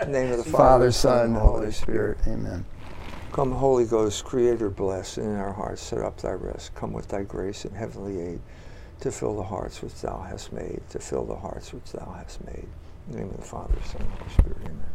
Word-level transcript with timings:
In 0.00 0.12
the 0.12 0.20
name 0.20 0.30
of 0.30 0.38
the 0.38 0.44
Father, 0.44 0.56
Father, 0.56 0.92
Son, 0.92 1.26
and 1.26 1.36
Holy 1.36 1.72
Spirit. 1.72 2.18
Amen. 2.28 2.64
Come, 3.32 3.50
Holy 3.50 3.84
Ghost, 3.84 4.24
Creator, 4.24 4.70
bless, 4.70 5.16
and 5.16 5.26
in 5.26 5.36
our 5.36 5.52
hearts 5.52 5.82
set 5.82 5.98
up 5.98 6.16
thy 6.18 6.32
rest. 6.32 6.72
Come 6.76 6.92
with 6.92 7.08
thy 7.08 7.22
grace 7.22 7.64
and 7.64 7.76
heavenly 7.76 8.20
aid 8.20 8.40
to 9.00 9.10
fill 9.10 9.34
the 9.34 9.42
hearts 9.42 9.82
which 9.82 10.00
thou 10.00 10.20
hast 10.28 10.52
made, 10.52 10.80
to 10.90 11.00
fill 11.00 11.24
the 11.24 11.34
hearts 11.34 11.72
which 11.72 11.90
thou 11.92 12.14
hast 12.16 12.44
made. 12.46 12.66
In 13.08 13.12
the 13.12 13.18
name 13.18 13.30
of 13.30 13.36
the 13.38 13.42
Father, 13.42 13.74
Son, 13.86 14.00
and 14.02 14.10
Holy 14.12 14.30
Spirit. 14.30 14.58
Amen. 14.64 14.86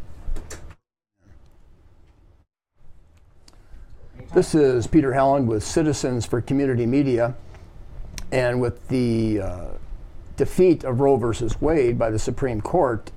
This 4.33 4.55
is 4.55 4.87
Peter 4.87 5.11
Helland 5.11 5.45
with 5.45 5.63
Citizens 5.63 6.25
for 6.25 6.39
Community 6.41 6.85
Media. 6.85 7.35
And 8.31 8.61
with 8.61 8.87
the 8.87 9.41
uh, 9.41 9.67
defeat 10.37 10.85
of 10.85 11.01
Roe 11.01 11.17
versus 11.17 11.61
Wade 11.61 11.99
by 11.99 12.09
the 12.09 12.17
Supreme 12.17 12.61
Court, 12.61 13.11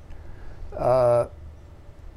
uh, 0.76 1.28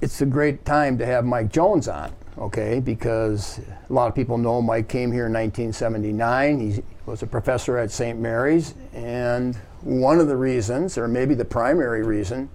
it's 0.02 0.22
a 0.22 0.26
great 0.26 0.64
time 0.66 0.98
to 0.98 1.06
have 1.06 1.26
Mike 1.26 1.52
Jones 1.52 1.88
on, 1.88 2.14
okay? 2.38 2.80
Because 2.80 3.60
a 3.90 3.94
lot 3.94 4.08
of 4.08 4.16
people 4.16 4.38
know 4.38 4.62
Mike 4.62 4.88
came 4.88 5.12
here 5.12 5.26
in 5.26 5.34
1979. 5.34 6.60
He 6.60 6.84
was 7.06 7.22
a 7.22 7.28
professor 7.28 7.78
at 7.78 7.92
St. 7.92 8.20
Mary's. 8.20 8.76
And 8.94 9.56
one 9.82 10.20
of 10.20 10.28
the 10.28 10.38
reasons, 10.38 10.98
or 10.98 11.08
maybe 11.08 11.36
the 11.36 11.46
primary 11.46 12.04
reason, 12.04 12.50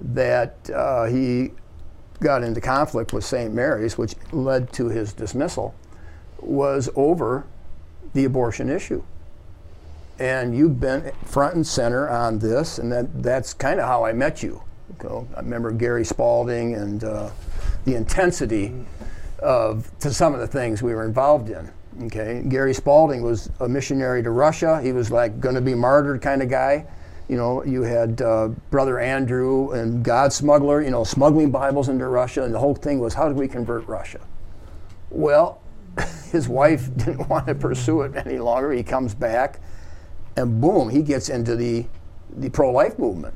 that 0.00 0.70
uh, 0.70 1.04
he 1.04 1.52
got 2.20 2.42
into 2.42 2.60
conflict 2.60 3.12
with 3.12 3.24
St. 3.24 3.52
Mary's, 3.52 3.96
which 3.96 4.14
led 4.32 4.72
to 4.72 4.88
his 4.88 5.12
dismissal, 5.12 5.74
was 6.40 6.88
over 6.96 7.46
the 8.12 8.24
abortion 8.24 8.68
issue. 8.68 9.02
And 10.18 10.56
you've 10.56 10.80
been 10.80 11.12
front 11.24 11.54
and 11.54 11.66
center 11.66 12.08
on 12.08 12.40
this, 12.40 12.78
and 12.78 12.90
that, 12.92 13.22
that's 13.22 13.54
kind 13.54 13.80
of 13.80 13.86
how 13.86 14.04
I 14.04 14.12
met 14.12 14.42
you. 14.42 14.62
Okay? 15.04 15.26
I 15.36 15.40
remember 15.40 15.70
Gary 15.70 16.04
Spalding 16.04 16.74
and 16.74 17.04
uh, 17.04 17.30
the 17.84 17.94
intensity 17.94 18.72
of 19.40 19.90
to 19.98 20.12
some 20.12 20.34
of 20.34 20.40
the 20.40 20.46
things 20.46 20.82
we 20.82 20.94
were 20.94 21.04
involved 21.04 21.50
in. 21.50 21.70
Okay, 22.04 22.42
Gary 22.48 22.72
Spalding 22.72 23.22
was 23.22 23.50
a 23.60 23.68
missionary 23.68 24.22
to 24.22 24.30
Russia. 24.30 24.80
He 24.82 24.92
was 24.92 25.10
like 25.10 25.40
going 25.40 25.54
to 25.54 25.60
be 25.60 25.74
martyred 25.74 26.22
kind 26.22 26.42
of 26.42 26.48
guy. 26.48 26.86
You 27.28 27.36
know, 27.36 27.64
you 27.64 27.82
had 27.82 28.22
uh, 28.22 28.48
Brother 28.70 28.98
Andrew 28.98 29.72
and 29.72 30.02
God 30.02 30.32
Smuggler, 30.32 30.82
you 30.82 30.90
know, 30.90 31.04
smuggling 31.04 31.50
Bibles 31.50 31.88
into 31.88 32.06
Russia, 32.06 32.44
and 32.44 32.54
the 32.54 32.58
whole 32.58 32.74
thing 32.74 32.98
was 32.98 33.14
how 33.14 33.28
do 33.28 33.34
we 33.34 33.46
convert 33.46 33.86
Russia? 33.86 34.20
Well, 35.10 35.60
his 36.32 36.48
wife 36.48 36.88
didn't 36.96 37.28
want 37.28 37.46
to 37.46 37.54
pursue 37.54 38.02
it 38.02 38.16
any 38.16 38.38
longer. 38.38 38.72
He 38.72 38.82
comes 38.82 39.14
back, 39.14 39.60
and 40.36 40.60
boom, 40.60 40.88
he 40.88 41.02
gets 41.02 41.28
into 41.28 41.56
the, 41.56 41.84
the 42.36 42.48
pro 42.48 42.70
life 42.72 42.98
movement. 42.98 43.34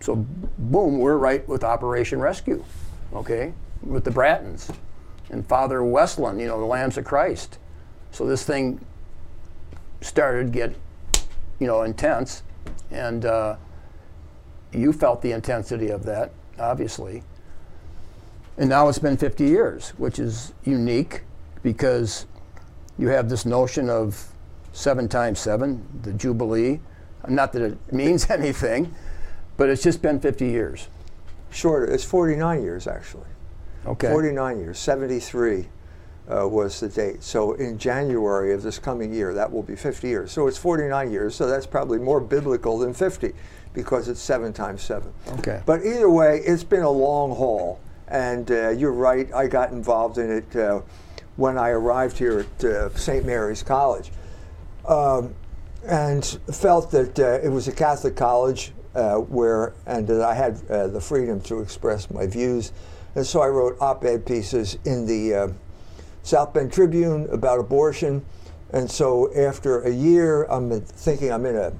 So, 0.00 0.16
boom, 0.16 0.98
we're 0.98 1.16
right 1.16 1.46
with 1.48 1.64
Operation 1.64 2.20
Rescue, 2.20 2.64
okay, 3.12 3.52
with 3.82 4.04
the 4.04 4.10
Brattons 4.10 4.70
and 5.30 5.46
Father 5.46 5.82
Weslin, 5.82 6.38
you 6.38 6.46
know, 6.46 6.58
the 6.58 6.66
Lambs 6.66 6.96
of 6.96 7.04
Christ. 7.04 7.58
So 8.12 8.26
this 8.26 8.44
thing 8.44 8.84
started 10.00 10.52
get, 10.52 10.74
you 11.58 11.66
know, 11.66 11.82
intense, 11.82 12.42
and 12.90 13.24
uh, 13.24 13.56
you 14.72 14.92
felt 14.92 15.22
the 15.22 15.32
intensity 15.32 15.88
of 15.88 16.04
that, 16.04 16.32
obviously. 16.58 17.22
And 18.56 18.68
now 18.68 18.88
it's 18.88 18.98
been 18.98 19.16
50 19.16 19.44
years, 19.44 19.90
which 19.90 20.18
is 20.18 20.52
unique 20.64 21.22
because 21.62 22.26
you 22.98 23.08
have 23.08 23.28
this 23.28 23.44
notion 23.44 23.88
of 23.88 24.32
seven 24.72 25.08
times 25.08 25.38
seven, 25.38 25.86
the 26.02 26.12
Jubilee. 26.12 26.80
Not 27.28 27.52
that 27.52 27.62
it 27.62 27.92
means 27.92 28.30
anything, 28.30 28.94
but 29.58 29.68
it's 29.68 29.82
just 29.82 30.00
been 30.00 30.18
50 30.18 30.46
years. 30.46 30.88
Shorter, 31.50 31.92
it's 31.92 32.04
49 32.04 32.62
years 32.62 32.86
actually. 32.86 33.26
Okay. 33.84 34.08
49 34.08 34.58
years, 34.58 34.78
73 34.78 35.68
uh, 36.30 36.48
was 36.48 36.80
the 36.80 36.88
date. 36.88 37.22
So 37.22 37.52
in 37.54 37.76
January 37.78 38.54
of 38.54 38.62
this 38.62 38.78
coming 38.78 39.12
year, 39.12 39.34
that 39.34 39.50
will 39.50 39.62
be 39.62 39.76
50 39.76 40.08
years. 40.08 40.32
So 40.32 40.46
it's 40.46 40.58
49 40.58 41.10
years, 41.10 41.34
so 41.34 41.46
that's 41.46 41.66
probably 41.66 41.98
more 41.98 42.20
biblical 42.20 42.78
than 42.78 42.94
50 42.94 43.32
because 43.74 44.08
it's 44.08 44.20
seven 44.20 44.52
times 44.52 44.82
seven. 44.82 45.12
Okay. 45.38 45.62
But 45.66 45.84
either 45.84 46.08
way, 46.08 46.40
it's 46.44 46.64
been 46.64 46.82
a 46.82 46.90
long 46.90 47.34
haul. 47.34 47.80
And 48.08 48.50
uh, 48.50 48.70
you're 48.70 48.92
right, 48.92 49.32
I 49.34 49.48
got 49.48 49.70
involved 49.70 50.18
in 50.18 50.30
it 50.30 50.56
uh, 50.56 50.80
when 51.36 51.58
I 51.58 51.70
arrived 51.70 52.16
here 52.16 52.40
at 52.40 52.64
uh, 52.64 52.96
St. 52.96 53.24
Mary's 53.24 53.62
College. 53.62 54.10
Um, 54.86 55.34
and 55.84 56.24
felt 56.52 56.90
that 56.90 57.18
uh, 57.18 57.40
it 57.42 57.50
was 57.50 57.68
a 57.68 57.72
Catholic 57.72 58.16
college 58.16 58.72
uh, 58.98 59.16
where, 59.16 59.74
and 59.86 60.06
that 60.08 60.22
I 60.22 60.34
had 60.34 60.56
the 60.66 61.00
freedom 61.00 61.40
to 61.42 61.60
express 61.60 62.10
my 62.10 62.26
views. 62.26 62.72
And 63.14 63.26
so 63.26 63.40
I 63.40 63.48
wrote 63.48 63.76
op 63.80 64.04
ed 64.04 64.26
pieces 64.26 64.78
in 64.84 65.06
the 65.06 65.34
uh, 65.34 65.48
South 66.22 66.52
Bend 66.52 66.72
Tribune 66.72 67.28
about 67.30 67.58
abortion. 67.58 68.24
And 68.72 68.90
so 68.90 69.32
after 69.34 69.80
a 69.82 69.90
year, 69.90 70.44
I'm 70.44 70.80
thinking 70.80 71.32
I'm 71.32 71.46
in 71.46 71.56
a 71.56 71.72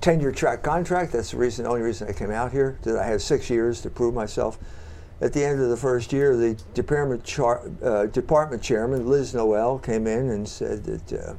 tenure 0.00 0.32
track 0.32 0.62
contract. 0.62 1.12
That's 1.12 1.32
the 1.32 1.38
reason, 1.38 1.64
the 1.64 1.70
only 1.70 1.82
reason 1.82 2.08
I 2.08 2.12
came 2.12 2.30
out 2.30 2.52
here, 2.52 2.78
that 2.82 2.96
I 2.96 3.04
had 3.04 3.20
six 3.20 3.50
years 3.50 3.80
to 3.82 3.90
prove 3.90 4.14
myself. 4.14 4.58
At 5.20 5.32
the 5.32 5.44
end 5.44 5.60
of 5.60 5.68
the 5.68 5.76
first 5.76 6.12
year, 6.12 6.36
the 6.36 6.54
department, 6.74 7.24
char, 7.24 7.68
uh, 7.82 8.06
department 8.06 8.62
chairman, 8.62 9.08
Liz 9.08 9.34
Noel, 9.34 9.78
came 9.80 10.06
in 10.06 10.30
and 10.30 10.48
said 10.48 10.84
that 10.84 11.38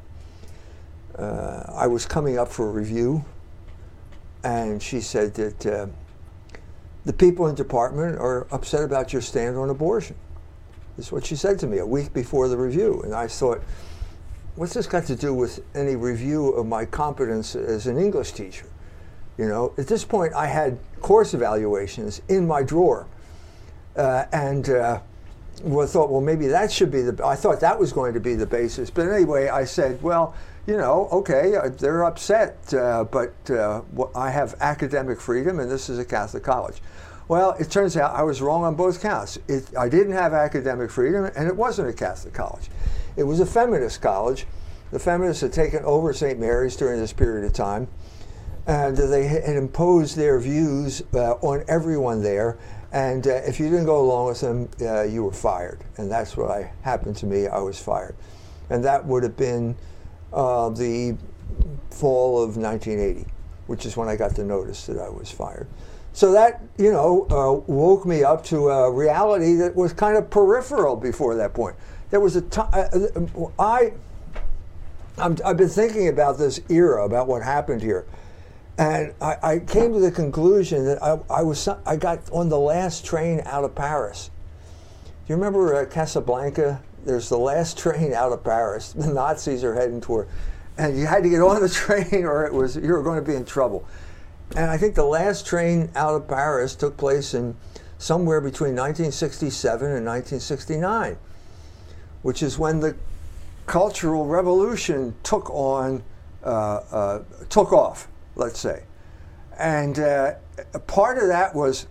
uh, 1.18 1.20
uh, 1.22 1.72
I 1.74 1.86
was 1.86 2.04
coming 2.04 2.38
up 2.38 2.48
for 2.48 2.70
review. 2.70 3.24
And 4.42 4.82
she 4.82 5.00
said 5.00 5.34
that 5.34 5.66
uh, 5.66 5.86
the 7.04 7.12
people 7.12 7.46
in 7.46 7.54
the 7.54 7.62
department 7.62 8.18
are 8.18 8.46
upset 8.50 8.84
about 8.84 9.12
your 9.12 9.22
stand 9.22 9.56
on 9.56 9.70
abortion. 9.70 10.16
Is 10.98 11.12
what 11.12 11.24
she 11.24 11.36
said 11.36 11.58
to 11.60 11.66
me 11.66 11.78
a 11.78 11.86
week 11.86 12.12
before 12.12 12.48
the 12.48 12.56
review. 12.56 13.00
And 13.02 13.14
I 13.14 13.26
thought, 13.26 13.62
what's 14.56 14.74
this 14.74 14.86
got 14.86 15.06
to 15.06 15.16
do 15.16 15.32
with 15.32 15.64
any 15.74 15.96
review 15.96 16.50
of 16.50 16.66
my 16.66 16.84
competence 16.84 17.54
as 17.54 17.86
an 17.86 17.98
English 17.98 18.32
teacher? 18.32 18.66
You 19.38 19.48
know, 19.48 19.72
at 19.78 19.86
this 19.86 20.04
point, 20.04 20.34
I 20.34 20.46
had 20.46 20.78
course 21.00 21.32
evaluations 21.32 22.20
in 22.28 22.46
my 22.46 22.62
drawer. 22.62 23.06
Uh, 23.96 24.24
and 24.32 24.68
uh, 24.68 25.00
well, 25.62 25.86
thought, 25.86 26.10
well, 26.10 26.20
maybe 26.20 26.46
that 26.48 26.70
should 26.70 26.90
be 26.90 27.02
the, 27.02 27.24
I 27.24 27.36
thought 27.36 27.60
that 27.60 27.78
was 27.78 27.92
going 27.92 28.14
to 28.14 28.20
be 28.20 28.34
the 28.34 28.46
basis. 28.46 28.90
But 28.90 29.08
anyway, 29.08 29.48
I 29.48 29.64
said, 29.64 30.02
well, 30.02 30.34
you 30.66 30.76
know, 30.76 31.08
okay, 31.10 31.56
uh, 31.56 31.68
they're 31.68 32.04
upset, 32.04 32.72
uh, 32.74 33.04
but 33.04 33.34
uh, 33.50 33.82
I 34.14 34.30
have 34.30 34.54
academic 34.60 35.20
freedom 35.20 35.60
and 35.60 35.70
this 35.70 35.88
is 35.88 35.98
a 35.98 36.04
Catholic 36.04 36.42
college. 36.42 36.80
Well, 37.28 37.52
it 37.60 37.70
turns 37.70 37.96
out 37.96 38.14
I 38.14 38.22
was 38.22 38.42
wrong 38.42 38.64
on 38.64 38.74
both 38.74 39.00
counts. 39.00 39.38
It, 39.48 39.76
I 39.76 39.88
didn't 39.88 40.12
have 40.12 40.32
academic 40.32 40.90
freedom 40.90 41.30
and 41.36 41.48
it 41.48 41.56
wasn't 41.56 41.88
a 41.88 41.92
Catholic 41.92 42.34
college. 42.34 42.68
It 43.16 43.22
was 43.22 43.40
a 43.40 43.46
feminist 43.46 44.02
college. 44.02 44.46
The 44.90 44.98
feminists 44.98 45.40
had 45.40 45.52
taken 45.52 45.84
over 45.84 46.12
St. 46.12 46.38
Mary's 46.38 46.76
during 46.76 47.00
this 47.00 47.12
period 47.12 47.44
of 47.44 47.52
time 47.52 47.88
and 48.66 48.96
they 48.96 49.26
had 49.26 49.56
imposed 49.56 50.16
their 50.16 50.38
views 50.38 51.02
uh, 51.14 51.32
on 51.34 51.64
everyone 51.68 52.22
there. 52.22 52.58
And 52.92 53.26
uh, 53.26 53.30
if 53.46 53.58
you 53.58 53.70
didn't 53.70 53.86
go 53.86 54.00
along 54.00 54.26
with 54.26 54.40
them, 54.40 54.68
uh, 54.80 55.02
you 55.02 55.24
were 55.24 55.32
fired. 55.32 55.80
And 55.96 56.10
that's 56.10 56.36
what 56.36 56.50
I, 56.50 56.72
happened 56.82 57.16
to 57.16 57.26
me. 57.26 57.46
I 57.46 57.58
was 57.60 57.80
fired. 57.80 58.14
And 58.68 58.84
that 58.84 59.04
would 59.04 59.22
have 59.22 59.36
been 59.36 59.76
uh, 60.32 60.68
the 60.70 61.16
fall 61.90 62.42
of 62.42 62.56
1980, 62.56 63.26
which 63.66 63.86
is 63.86 63.96
when 63.96 64.08
I 64.08 64.16
got 64.16 64.34
the 64.34 64.44
notice 64.44 64.86
that 64.86 64.98
I 64.98 65.08
was 65.08 65.30
fired. 65.30 65.66
So 66.12 66.32
that, 66.32 66.60
you 66.76 66.92
know, 66.92 67.26
uh, 67.30 67.72
woke 67.72 68.04
me 68.04 68.24
up 68.24 68.44
to 68.46 68.68
a 68.68 68.90
reality 68.90 69.54
that 69.54 69.76
was 69.76 69.92
kind 69.92 70.16
of 70.16 70.28
peripheral 70.28 70.96
before 70.96 71.36
that 71.36 71.54
point. 71.54 71.76
There 72.10 72.20
was 72.20 72.34
a 72.34 72.42
time, 72.42 72.68
uh, 72.72 73.46
I, 73.58 73.92
i 75.18 75.22
have 75.22 75.56
been 75.56 75.68
thinking 75.68 76.08
about 76.08 76.38
this 76.38 76.60
era, 76.68 77.04
about 77.04 77.28
what 77.28 77.42
happened 77.42 77.82
here. 77.82 78.06
And 78.78 79.12
I, 79.20 79.36
I 79.42 79.58
came 79.58 79.92
to 79.92 80.00
the 80.00 80.10
conclusion 80.10 80.84
that 80.86 81.02
I, 81.02 81.18
I, 81.28 81.42
was, 81.42 81.68
I 81.68 81.96
got 81.96 82.28
on 82.30 82.48
the 82.48 82.58
last 82.58 83.04
train 83.04 83.42
out 83.44 83.62
of 83.62 83.74
Paris. 83.74 84.30
Do 85.04 85.10
you 85.28 85.36
remember 85.36 85.76
uh, 85.76 85.86
Casablanca? 85.86 86.82
There's 87.04 87.28
the 87.28 87.38
last 87.38 87.78
train 87.78 88.12
out 88.12 88.32
of 88.32 88.44
Paris. 88.44 88.92
The 88.96 89.12
Nazis 89.12 89.64
are 89.64 89.74
heading 89.74 90.00
toward, 90.00 90.28
and 90.76 90.98
you 90.98 91.06
had 91.06 91.22
to 91.22 91.28
get 91.30 91.40
on 91.40 91.60
the 91.60 91.68
train 92.08 92.24
or 92.24 92.44
it 92.44 92.52
was 92.52 92.76
you 92.76 92.92
were 92.92 93.02
going 93.02 93.22
to 93.22 93.28
be 93.28 93.36
in 93.36 93.44
trouble. 93.44 93.86
And 94.56 94.70
I 94.70 94.76
think 94.76 94.94
the 94.94 95.04
last 95.04 95.46
train 95.46 95.90
out 95.94 96.14
of 96.14 96.26
Paris 96.26 96.74
took 96.74 96.96
place 96.96 97.34
in 97.34 97.56
somewhere 97.98 98.40
between 98.40 98.74
1967 98.74 99.86
and 99.86 100.04
1969, 100.04 101.16
which 102.22 102.42
is 102.42 102.58
when 102.58 102.80
the 102.80 102.96
Cultural 103.66 104.26
Revolution 104.26 105.14
took 105.22 105.48
on 105.50 106.02
uh, 106.42 106.48
uh, 106.48 107.22
took 107.50 107.72
off, 107.72 108.08
let's 108.34 108.58
say, 108.58 108.82
and 109.58 109.98
uh, 109.98 110.32
part 110.86 111.18
of 111.18 111.28
that 111.28 111.54
was 111.54 111.86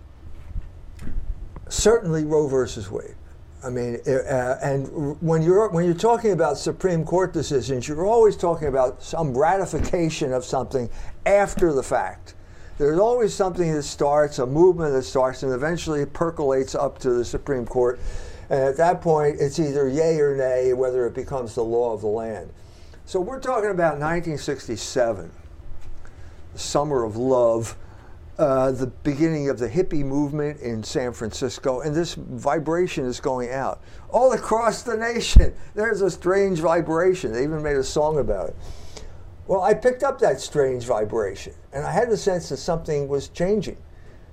certainly 1.68 2.24
Roe 2.24 2.48
versus 2.48 2.90
Wade. 2.90 3.14
I 3.62 3.68
mean, 3.68 3.98
uh, 4.06 4.58
and 4.62 5.20
when 5.20 5.42
you're 5.42 5.68
when 5.68 5.84
you're 5.84 5.92
talking 5.92 6.32
about 6.32 6.56
Supreme 6.56 7.04
Court 7.04 7.34
decisions, 7.34 7.86
you're 7.86 8.06
always 8.06 8.36
talking 8.36 8.68
about 8.68 9.02
some 9.02 9.36
ratification 9.36 10.32
of 10.32 10.44
something 10.44 10.88
after 11.26 11.72
the 11.72 11.82
fact. 11.82 12.34
There's 12.78 12.98
always 12.98 13.34
something 13.34 13.70
that 13.74 13.82
starts, 13.82 14.38
a 14.38 14.46
movement 14.46 14.94
that 14.94 15.02
starts, 15.02 15.42
and 15.42 15.52
eventually 15.52 16.06
percolates 16.06 16.74
up 16.74 16.98
to 17.00 17.10
the 17.10 17.24
Supreme 17.24 17.66
Court. 17.66 18.00
And 18.48 18.60
at 18.60 18.78
that 18.78 19.02
point, 19.02 19.36
it's 19.38 19.58
either 19.60 19.86
yay 19.86 20.18
or 20.18 20.34
nay 20.34 20.72
whether 20.72 21.06
it 21.06 21.14
becomes 21.14 21.54
the 21.54 21.62
law 21.62 21.92
of 21.92 22.00
the 22.00 22.06
land. 22.06 22.50
So 23.04 23.20
we're 23.20 23.40
talking 23.40 23.70
about 23.70 23.98
1967, 23.98 25.30
the 26.54 26.58
summer 26.58 27.04
of 27.04 27.18
love, 27.18 27.76
uh, 28.38 28.72
the 28.72 28.86
beginning 28.86 29.50
of 29.50 29.58
the 29.58 29.68
hippie 29.68 30.04
movement 30.04 30.60
in 30.60 30.82
San 30.82 31.12
Francisco, 31.12 31.80
and 31.80 31.94
this 31.94 32.14
vibration 32.14 33.04
is 33.04 33.20
going 33.20 33.50
out 33.50 33.82
all 34.08 34.32
across 34.32 34.82
the 34.82 34.96
nation. 34.96 35.54
There's 35.74 36.00
a 36.00 36.10
strange 36.10 36.60
vibration. 36.60 37.32
They 37.32 37.42
even 37.42 37.62
made 37.62 37.76
a 37.76 37.84
song 37.84 38.18
about 38.18 38.50
it. 38.50 38.56
Well, 39.46 39.62
I 39.62 39.74
picked 39.74 40.02
up 40.02 40.20
that 40.20 40.40
strange 40.40 40.84
vibration, 40.84 41.54
and 41.72 41.84
I 41.84 41.90
had 41.90 42.08
the 42.08 42.16
sense 42.16 42.48
that 42.50 42.58
something 42.58 43.08
was 43.08 43.28
changing 43.28 43.76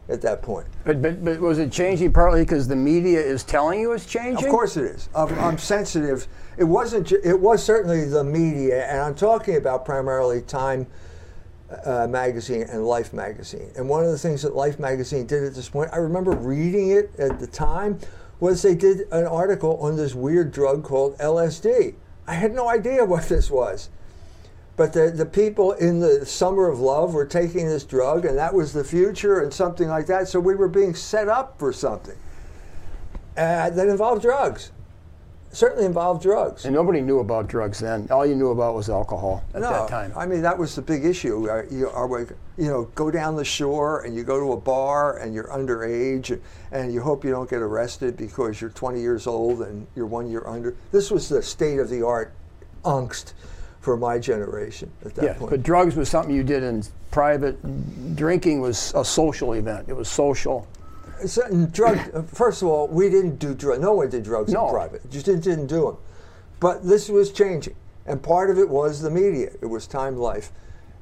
at 0.09 0.21
that 0.21 0.41
point. 0.41 0.67
But, 0.85 1.01
but, 1.01 1.23
but 1.23 1.39
was 1.39 1.59
it 1.59 1.71
changing 1.71 2.13
partly 2.13 2.43
because 2.43 2.67
the 2.67 2.75
media 2.75 3.19
is 3.19 3.43
telling 3.43 3.79
you 3.79 3.91
it's 3.91 4.05
changing? 4.05 4.45
Of 4.45 4.51
course 4.51 4.77
it 4.77 4.85
is. 4.85 5.09
I'm, 5.15 5.37
I'm 5.39 5.57
sensitive. 5.57 6.27
It 6.57 6.63
wasn't. 6.63 7.11
It 7.11 7.39
was 7.39 7.63
certainly 7.63 8.05
the 8.05 8.23
media, 8.23 8.85
and 8.87 9.01
I'm 9.01 9.15
talking 9.15 9.57
about 9.57 9.85
primarily 9.85 10.41
Time 10.41 10.87
uh, 11.85 12.07
magazine 12.07 12.63
and 12.63 12.85
Life 12.85 13.13
magazine. 13.13 13.71
And 13.75 13.89
one 13.89 14.03
of 14.03 14.11
the 14.11 14.17
things 14.17 14.41
that 14.43 14.55
Life 14.55 14.79
magazine 14.79 15.25
did 15.25 15.43
at 15.43 15.53
this 15.53 15.69
point, 15.69 15.89
I 15.93 15.97
remember 15.97 16.31
reading 16.31 16.91
it 16.91 17.11
at 17.17 17.39
the 17.39 17.47
time, 17.47 17.99
was 18.39 18.61
they 18.61 18.75
did 18.75 19.01
an 19.11 19.25
article 19.25 19.77
on 19.77 19.95
this 19.95 20.13
weird 20.13 20.51
drug 20.51 20.83
called 20.83 21.17
LSD. 21.17 21.95
I 22.27 22.33
had 22.33 22.53
no 22.53 22.69
idea 22.69 23.03
what 23.03 23.23
this 23.29 23.49
was. 23.49 23.89
But 24.75 24.93
the, 24.93 25.09
the 25.09 25.25
people 25.25 25.71
in 25.71 25.99
the 25.99 26.23
summer 26.25 26.69
of 26.69 26.79
love 26.79 27.15
were 27.15 27.25
taking 27.25 27.67
this 27.67 27.83
drug, 27.83 28.25
and 28.25 28.37
that 28.37 28.53
was 28.53 28.73
the 28.73 28.83
future, 28.83 29.41
and 29.41 29.51
something 29.51 29.87
like 29.87 30.05
that. 30.05 30.27
So 30.27 30.39
we 30.39 30.53
were 30.53 30.67
being 30.67 30.93
set 30.93 31.27
up 31.27 31.57
for 31.57 31.73
something 31.73 32.17
uh, 33.35 33.71
that 33.71 33.87
involved 33.87 34.21
drugs 34.21 34.71
certainly 35.57 35.85
involved 35.85 36.21
drugs. 36.21 36.65
And 36.65 36.73
nobody 36.73 37.01
knew 37.01 37.19
about 37.19 37.47
drugs 37.47 37.79
then. 37.79 38.07
All 38.11 38.25
you 38.25 38.35
knew 38.35 38.51
about 38.51 38.75
was 38.75 38.89
alcohol 38.89 39.43
at 39.55 39.61
no, 39.61 39.71
that 39.71 39.89
time. 39.89 40.13
I 40.15 40.27
mean, 40.27 40.43
that 40.43 40.55
was 40.55 40.75
the 40.75 40.83
big 40.83 41.03
issue. 41.03 41.49
Uh, 41.49 41.63
you, 41.71 41.89
are, 41.89 42.07
you 42.57 42.67
know, 42.67 42.83
go 42.93 43.09
down 43.09 43.35
the 43.35 43.43
shore 43.43 44.05
and 44.05 44.15
you 44.15 44.23
go 44.23 44.39
to 44.39 44.53
a 44.53 44.57
bar 44.57 45.17
and 45.17 45.33
you're 45.33 45.47
underage 45.47 46.39
and 46.71 46.93
you 46.93 47.01
hope 47.01 47.25
you 47.25 47.31
don't 47.31 47.49
get 47.49 47.61
arrested 47.61 48.15
because 48.15 48.61
you're 48.61 48.69
20 48.69 49.01
years 49.01 49.25
old 49.25 49.63
and 49.63 49.87
you're 49.95 50.05
one 50.05 50.29
year 50.29 50.45
under. 50.45 50.75
This 50.91 51.09
was 51.09 51.27
the 51.27 51.41
state 51.41 51.79
of 51.79 51.89
the 51.89 52.05
art 52.05 52.33
angst 52.83 53.33
for 53.81 53.97
my 53.97 54.19
generation 54.19 54.91
at 55.05 55.15
that 55.15 55.25
yeah, 55.25 55.33
point. 55.33 55.49
But 55.49 55.63
drugs 55.63 55.95
was 55.95 56.07
something 56.07 56.35
you 56.35 56.43
did 56.43 56.61
in 56.61 56.83
private. 57.09 58.15
Drinking 58.15 58.61
was 58.61 58.93
a 58.95 59.03
social 59.03 59.53
event. 59.53 59.89
It 59.89 59.95
was 59.95 60.07
social 60.07 60.67
drug. 61.71 62.27
First 62.27 62.61
of 62.61 62.67
all, 62.67 62.87
we 62.87 63.09
didn't 63.09 63.37
do 63.37 63.53
drugs. 63.53 63.81
No 63.81 63.93
one 63.93 64.09
did 64.09 64.23
drugs 64.23 64.51
no. 64.51 64.67
in 64.67 64.73
private. 64.73 65.09
Just 65.09 65.25
didn't, 65.25 65.43
didn't 65.43 65.67
do 65.67 65.85
them. 65.85 65.97
But 66.59 66.83
this 66.83 67.09
was 67.09 67.31
changing, 67.31 67.75
and 68.05 68.21
part 68.21 68.49
of 68.49 68.57
it 68.57 68.67
was 68.67 69.01
the 69.01 69.11
media. 69.11 69.51
It 69.61 69.67
was 69.67 69.85
Time 69.85 70.17
Life, 70.17 70.51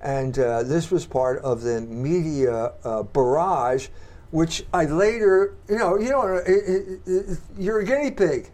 and 0.02 0.38
uh, 0.38 0.64
this 0.64 0.92
was 0.92 1.06
part 1.06 1.42
of 1.44 1.62
the 1.62 1.82
media 1.82 2.74
uh, 2.84 3.04
barrage, 3.04 3.88
which 4.32 4.66
I 4.74 4.86
later, 4.86 5.56
you 5.70 5.78
know, 5.78 5.98
you 5.98 6.10
know, 6.10 6.36
it, 6.36 6.48
it, 6.48 7.02
it, 7.06 7.38
you're 7.58 7.80
a 7.80 7.86
guinea 7.86 8.12
pig 8.12 8.52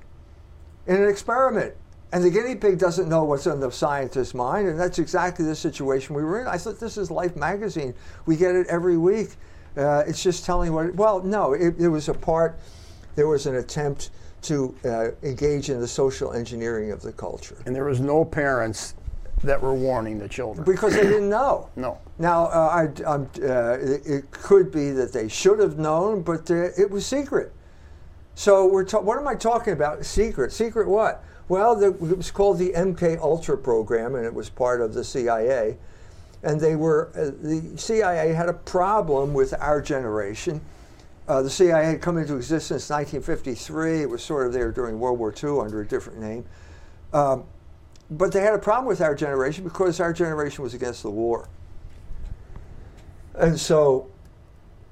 in 0.85 0.95
an 0.95 1.09
experiment. 1.09 1.73
And 2.13 2.23
the 2.23 2.29
guinea 2.29 2.55
pig 2.55 2.77
doesn't 2.77 3.07
know 3.07 3.23
what's 3.23 3.47
in 3.47 3.61
the 3.61 3.71
scientist's 3.71 4.33
mind, 4.33 4.67
and 4.67 4.77
that's 4.77 4.99
exactly 4.99 5.45
the 5.45 5.55
situation 5.55 6.13
we 6.13 6.23
were 6.23 6.41
in. 6.41 6.47
I 6.47 6.57
thought 6.57 6.77
this 6.79 6.97
is 6.97 7.09
Life 7.09 7.37
magazine. 7.37 7.93
We 8.25 8.35
get 8.35 8.53
it 8.53 8.67
every 8.67 8.97
week 8.97 9.29
uh, 9.77 10.03
it's 10.07 10.21
just 10.21 10.45
telling 10.45 10.73
what. 10.73 10.93
Well, 10.95 11.21
no, 11.23 11.53
it, 11.53 11.75
it, 11.79 11.87
was 11.87 12.09
a 12.09 12.13
part. 12.13 12.59
There 13.15 13.27
was 13.27 13.45
an 13.45 13.55
attempt 13.55 14.11
to 14.43 14.75
uh, 14.85 15.11
engage 15.23 15.69
in 15.69 15.79
the 15.79 15.87
social 15.87 16.33
engineering 16.33 16.91
of 16.91 17.01
the 17.01 17.11
culture. 17.11 17.57
And 17.65 17.75
there 17.75 17.85
was 17.85 17.99
no 17.99 18.25
parents 18.25 18.95
that 19.43 19.61
were 19.61 19.73
warning 19.73 20.19
the 20.19 20.27
children 20.27 20.65
because 20.65 20.93
they 20.93 21.03
didn't 21.03 21.29
know. 21.29 21.69
No. 21.75 21.97
Now, 22.19 22.45
uh, 22.47 22.87
I, 23.03 23.11
uh, 23.11 23.77
it, 23.81 24.05
it, 24.05 24.31
could 24.31 24.71
be 24.71 24.91
that 24.91 25.13
they 25.13 25.27
should 25.27 25.57
have 25.59 25.79
known, 25.79 26.21
but 26.21 26.51
uh, 26.51 26.69
it 26.77 26.91
was 26.91 27.05
secret. 27.05 27.51
So 28.35 28.67
we're 28.67 28.85
ta- 28.85 28.99
what 28.99 29.17
am 29.17 29.27
I 29.27 29.35
talking 29.35 29.73
about? 29.73 30.05
Secret. 30.05 30.51
Secret 30.51 30.87
what? 30.87 31.23
Well, 31.49 31.75
the, 31.75 31.87
it 31.87 32.17
was 32.17 32.29
called 32.29 32.59
the 32.59 32.71
MK 32.73 33.19
Ultra 33.19 33.57
program, 33.57 34.15
and 34.15 34.25
it 34.25 34.33
was 34.33 34.49
part 34.49 34.81
of 34.81 34.93
the 34.93 35.03
CIA 35.03 35.77
and 36.43 36.59
they 36.59 36.75
were 36.75 37.11
uh, 37.15 37.31
the 37.41 37.77
CIA 37.77 38.33
had 38.33 38.49
a 38.49 38.53
problem 38.53 39.33
with 39.33 39.53
our 39.59 39.81
generation. 39.81 40.61
Uh, 41.27 41.41
the 41.41 41.49
CIA 41.49 41.85
had 41.85 42.01
come 42.01 42.17
into 42.17 42.35
existence 42.35 42.89
in 42.89 42.95
1953. 42.95 44.01
It 44.01 44.09
was 44.09 44.23
sort 44.23 44.47
of 44.47 44.53
there 44.53 44.71
during 44.71 44.99
World 44.99 45.19
War 45.19 45.31
II 45.31 45.59
under 45.59 45.81
a 45.81 45.87
different 45.87 46.19
name. 46.19 46.45
Um, 47.13 47.45
but 48.09 48.31
they 48.31 48.41
had 48.41 48.53
a 48.53 48.59
problem 48.59 48.87
with 48.87 49.01
our 49.01 49.15
generation 49.15 49.63
because 49.63 49.99
our 49.99 50.11
generation 50.11 50.63
was 50.63 50.73
against 50.73 51.03
the 51.03 51.09
war. 51.09 51.47
And 53.35 53.57
so 53.57 54.09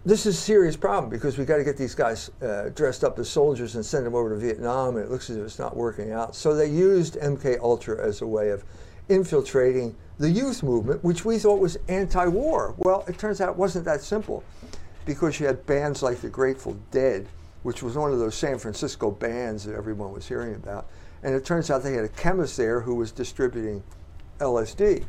this 0.06 0.26
is 0.26 0.38
a 0.38 0.42
serious 0.42 0.78
problem 0.78 1.10
because 1.10 1.38
we 1.38 1.44
got 1.44 1.58
to 1.58 1.64
get 1.64 1.76
these 1.76 1.94
guys 1.94 2.32
uh, 2.42 2.70
dressed 2.70 3.04
up 3.04 3.20
as 3.20 3.30
soldiers 3.30 3.76
and 3.76 3.86
send 3.86 4.06
them 4.06 4.16
over 4.16 4.30
to 4.30 4.38
Vietnam, 4.38 4.96
and 4.96 5.06
it 5.06 5.12
looks 5.12 5.30
as 5.30 5.38
if 5.38 5.44
it's 5.44 5.60
not 5.60 5.76
working 5.76 6.12
out. 6.12 6.36
So 6.36 6.56
they 6.56 6.68
used 6.68 7.16
MK 7.16 7.60
Ultra 7.60 8.02
as 8.02 8.22
a 8.22 8.28
way 8.28 8.50
of 8.50 8.64
infiltrating 9.10 9.96
the 10.20 10.30
youth 10.30 10.62
movement, 10.62 11.04
which 11.04 11.24
we 11.26 11.40
thought 11.40 11.60
was 11.60 11.78
anti 11.88 12.28
war. 12.28 12.76
Well, 12.78 13.06
it 13.08 13.18
turns 13.18 13.42
out 13.42 13.50
it 13.50 13.56
wasn't 13.56 13.86
that 13.86 14.02
simple 14.02 14.44
because 15.06 15.40
you 15.40 15.48
had 15.48 15.66
bands 15.66 16.04
like 16.04 16.20
the 16.20 16.30
Grateful 16.30 16.78
Dead, 16.92 17.26
which 17.64 17.82
was 17.82 17.96
one 17.96 18.12
of 18.12 18.20
those 18.20 18.36
San 18.36 18.60
Francisco 18.60 19.10
bands 19.10 19.64
that 19.64 19.76
everyone 19.76 20.12
was 20.12 20.28
hearing 20.28 20.56
about. 20.56 20.88
And 21.24 21.34
it 21.34 21.46
turns 21.46 21.72
out 21.72 21.84
they 21.84 21.94
had 21.94 22.04
a 22.04 22.10
chemist 22.10 22.58
there 22.58 22.82
who 22.82 22.96
was 22.96 23.12
distributing 23.12 23.82
LSD. 24.40 25.06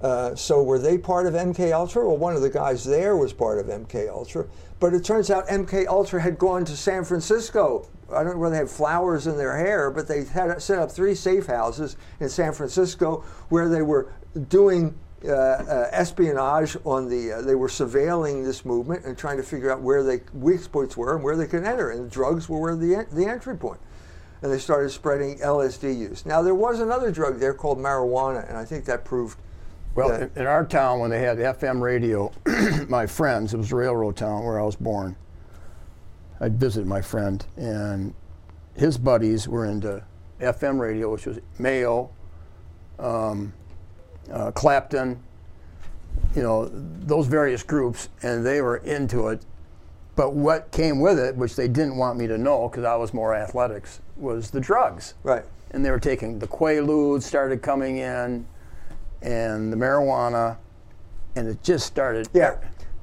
Uh, 0.00 0.34
so 0.34 0.62
were 0.62 0.78
they 0.78 0.98
part 0.98 1.26
of 1.26 1.32
MK 1.32 1.72
Ultra? 1.72 2.06
Well, 2.06 2.18
one 2.18 2.36
of 2.36 2.42
the 2.42 2.50
guys 2.50 2.84
there 2.84 3.16
was 3.16 3.32
part 3.32 3.58
of 3.58 3.66
MK 3.66 4.10
Ultra, 4.10 4.46
but 4.78 4.92
it 4.92 5.04
turns 5.04 5.30
out 5.30 5.48
MK 5.48 5.86
Ultra 5.86 6.20
had 6.20 6.38
gone 6.38 6.66
to 6.66 6.76
San 6.76 7.04
Francisco 7.04 7.88
I 8.12 8.22
don't 8.22 8.34
know 8.34 8.38
whether 8.38 8.54
they 8.54 8.58
had 8.58 8.70
flowers 8.70 9.26
in 9.26 9.36
their 9.36 9.56
hair, 9.56 9.90
but 9.90 10.06
they 10.06 10.24
had 10.24 10.60
set 10.62 10.78
up 10.78 10.90
three 10.90 11.14
safe 11.14 11.46
houses 11.46 11.96
in 12.20 12.28
San 12.28 12.52
Francisco 12.52 13.24
where 13.48 13.68
they 13.68 13.82
were 13.82 14.12
doing 14.48 14.94
uh, 15.24 15.32
uh, 15.32 15.88
espionage 15.92 16.76
on 16.84 17.08
the. 17.08 17.32
Uh, 17.32 17.42
they 17.42 17.54
were 17.54 17.68
surveilling 17.68 18.44
this 18.44 18.64
movement 18.64 19.04
and 19.04 19.16
trying 19.16 19.36
to 19.36 19.42
figure 19.42 19.70
out 19.70 19.80
where 19.80 20.02
they 20.02 20.20
weak 20.32 20.70
points 20.70 20.96
were 20.96 21.14
and 21.14 21.24
where 21.24 21.36
they 21.36 21.46
could 21.46 21.64
enter. 21.64 21.90
And 21.90 22.10
drugs 22.10 22.48
were 22.48 22.60
where 22.60 22.76
the 22.76 23.06
the 23.12 23.26
entry 23.26 23.56
point. 23.56 23.80
And 24.42 24.52
they 24.52 24.58
started 24.58 24.90
spreading 24.90 25.38
LSD 25.38 25.96
use. 25.96 26.26
Now 26.26 26.42
there 26.42 26.54
was 26.54 26.80
another 26.80 27.10
drug 27.10 27.40
there 27.40 27.54
called 27.54 27.78
marijuana, 27.78 28.46
and 28.48 28.58
I 28.58 28.64
think 28.64 28.84
that 28.86 29.04
proved. 29.04 29.38
Well, 29.94 30.10
in, 30.10 30.30
in 30.34 30.46
our 30.46 30.66
town, 30.66 30.98
when 30.98 31.10
they 31.10 31.20
had 31.20 31.38
FM 31.38 31.80
radio, 31.80 32.32
my 32.88 33.06
friends, 33.06 33.54
it 33.54 33.56
was 33.56 33.70
a 33.70 33.76
railroad 33.76 34.16
town 34.16 34.44
where 34.44 34.60
I 34.60 34.64
was 34.64 34.74
born 34.74 35.16
I'd 36.40 36.58
visit 36.58 36.86
my 36.86 37.00
friend, 37.00 37.44
and 37.56 38.14
his 38.76 38.98
buddies 38.98 39.46
were 39.46 39.66
into 39.66 40.02
FM 40.40 40.78
radio, 40.78 41.10
which 41.12 41.26
was 41.26 41.38
Mayo, 41.58 42.10
um, 42.98 43.52
uh, 44.32 44.50
Clapton, 44.52 45.18
you 46.34 46.42
know, 46.42 46.70
those 46.72 47.26
various 47.26 47.62
groups, 47.62 48.08
and 48.22 48.44
they 48.44 48.60
were 48.60 48.78
into 48.78 49.28
it. 49.28 49.42
But 50.16 50.34
what 50.34 50.70
came 50.70 51.00
with 51.00 51.18
it, 51.18 51.34
which 51.36 51.56
they 51.56 51.66
didn't 51.66 51.96
want 51.96 52.18
me 52.18 52.26
to 52.28 52.38
know 52.38 52.68
because 52.68 52.84
I 52.84 52.94
was 52.96 53.12
more 53.12 53.34
athletics, 53.34 54.00
was 54.16 54.50
the 54.50 54.60
drugs. 54.60 55.14
Right. 55.22 55.44
And 55.72 55.84
they 55.84 55.90
were 55.90 55.98
taking 55.98 56.38
the 56.38 56.46
Quaaludes 56.46 57.22
started 57.22 57.62
coming 57.62 57.98
in, 57.98 58.46
and 59.22 59.72
the 59.72 59.76
marijuana, 59.76 60.56
and 61.34 61.48
it 61.48 61.62
just 61.62 61.86
started. 61.86 62.28
Yeah. 62.32 62.56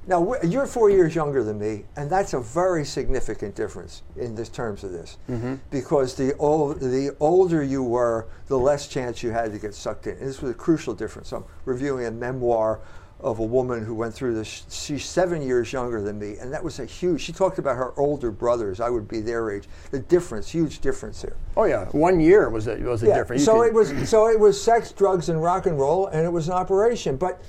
Now 0.08 0.36
you're 0.43 0.65
four 0.65 0.89
years 0.89 1.13
younger 1.13 1.43
than 1.43 1.60
me, 1.60 1.86
and 1.96 2.10
that's 2.10 2.34
a 2.34 2.39
very 2.39 2.84
significant 2.86 3.55
difference 3.55 4.01
in 4.15 4.34
this 4.34 4.50
terms 4.50 4.84
of 4.84 4.91
this, 4.91 5.17
mm-hmm. 5.29 5.55
because 5.70 6.15
the 6.15 6.36
old, 6.38 6.79
the 6.79 7.15
older 7.20 7.62
you 7.63 7.84
were, 7.84 8.27
the 8.48 8.58
less 8.58 8.88
chance 8.88 9.22
you 9.22 9.29
had 9.29 9.51
to 9.51 9.60
get 9.60 9.75
sucked 9.75 10.08
in. 10.08 10.17
And 10.17 10.27
this 10.27 10.41
was 10.41 10.51
a 10.51 10.55
crucial 10.55 10.96
difference. 10.96 11.31
I'm 11.31 11.43
reviewing 11.65 12.08
a 12.08 12.12
memoir 12.12 12.79
of 13.20 13.38
a 13.38 13.43
woman 13.43 13.86
who 13.86 13.93
went 13.93 14.15
through 14.15 14.34
this. 14.34 14.65
She's 14.72 15.05
seven 15.05 15.43
years 15.43 15.72
younger 15.72 16.01
than 16.01 16.17
me, 16.17 16.38
and 16.38 16.51
that 16.51 16.63
was 16.63 16.79
a 16.79 16.86
huge. 16.86 17.22
She 17.22 17.31
talked 17.31 17.60
about 17.60 17.77
her 17.77 17.93
older 18.00 18.31
brothers. 18.31 18.79
I 18.79 18.89
would 18.89 19.08
be 19.08 19.22
their 19.22 19.51
age. 19.51 19.70
The 19.91 20.00
difference, 20.00 20.50
huge 20.50 20.79
difference 20.79 21.22
here. 21.22 21.38
Oh 21.55 21.65
yeah, 21.65 21.86
one 21.89 22.20
year 22.20 22.50
was 22.50 22.67
a 22.67 22.75
was 22.77 23.03
a 23.03 23.08
yeah. 23.08 23.17
difference. 23.17 23.46
so 23.46 23.62
it 23.62 23.72
was 23.72 24.10
so 24.10 24.27
it 24.27 24.39
was 24.39 24.62
sex, 24.62 24.91
drugs, 24.91 25.29
and 25.29 25.43
rock 25.43 25.67
and 25.67 25.77
roll, 25.77 26.08
and 26.08 26.25
it 26.25 26.31
was 26.31 26.48
an 26.48 26.55
operation. 26.55 27.17
But 27.17 27.39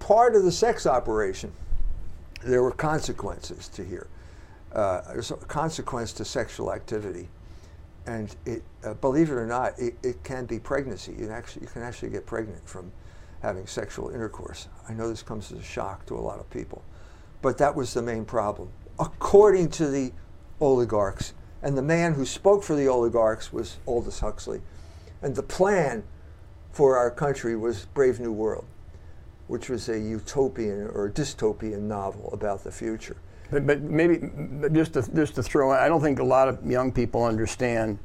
part 0.00 0.34
of 0.34 0.42
the 0.42 0.52
sex 0.52 0.84
operation 0.84 1.52
there 2.42 2.62
were 2.62 2.72
consequences 2.72 3.68
to 3.68 3.84
here. 3.84 4.08
Uh, 4.72 5.00
there's 5.12 5.30
a 5.30 5.36
consequence 5.36 6.12
to 6.12 6.24
sexual 6.24 6.72
activity, 6.72 7.28
and 8.06 8.36
it, 8.44 8.62
uh, 8.84 8.94
believe 8.94 9.30
it 9.30 9.34
or 9.34 9.46
not, 9.46 9.78
it, 9.78 9.94
it, 10.02 10.22
can 10.24 10.44
be 10.44 10.58
pregnancy. 10.58 11.14
You 11.18 11.30
actually 11.30 11.62
you 11.62 11.68
can 11.68 11.82
actually 11.82 12.10
get 12.10 12.26
pregnant 12.26 12.66
from 12.68 12.92
having 13.40 13.66
sexual 13.66 14.10
intercourse. 14.10 14.68
I 14.88 14.92
know 14.92 15.08
this 15.08 15.22
comes 15.22 15.52
as 15.52 15.58
a 15.60 15.62
shock 15.62 16.04
to 16.06 16.16
a 16.16 16.20
lot 16.20 16.38
of 16.38 16.48
people, 16.50 16.82
but 17.40 17.58
that 17.58 17.74
was 17.74 17.94
the 17.94 18.02
main 18.02 18.24
problem. 18.24 18.70
According 18.98 19.70
to 19.70 19.88
the 19.88 20.12
oligarchs, 20.60 21.32
and 21.62 21.76
the 21.76 21.82
man 21.82 22.14
who 22.14 22.24
spoke 22.24 22.62
for 22.62 22.76
the 22.76 22.88
oligarchs 22.88 23.52
was 23.52 23.78
Aldous 23.86 24.20
Huxley, 24.20 24.60
and 25.22 25.34
the 25.34 25.42
plan 25.42 26.04
for 26.72 26.96
our 26.96 27.10
country 27.10 27.56
was 27.56 27.86
Brave 27.86 28.20
New 28.20 28.32
World, 28.32 28.66
which 29.48 29.68
was 29.68 29.88
a 29.88 29.98
utopian 29.98 30.88
or 30.94 31.10
dystopian 31.10 31.80
novel 31.80 32.30
about 32.32 32.62
the 32.62 32.70
future. 32.70 33.16
But, 33.50 33.66
but 33.66 33.80
maybe 33.80 34.18
but 34.18 34.72
just 34.72 34.92
to, 34.92 35.02
just 35.14 35.34
to 35.36 35.42
throw 35.42 35.72
in, 35.72 35.78
I 35.78 35.88
don't 35.88 36.02
think 36.02 36.18
a 36.18 36.24
lot 36.24 36.48
of 36.48 36.64
young 36.64 36.92
people 36.92 37.24
understand 37.24 37.98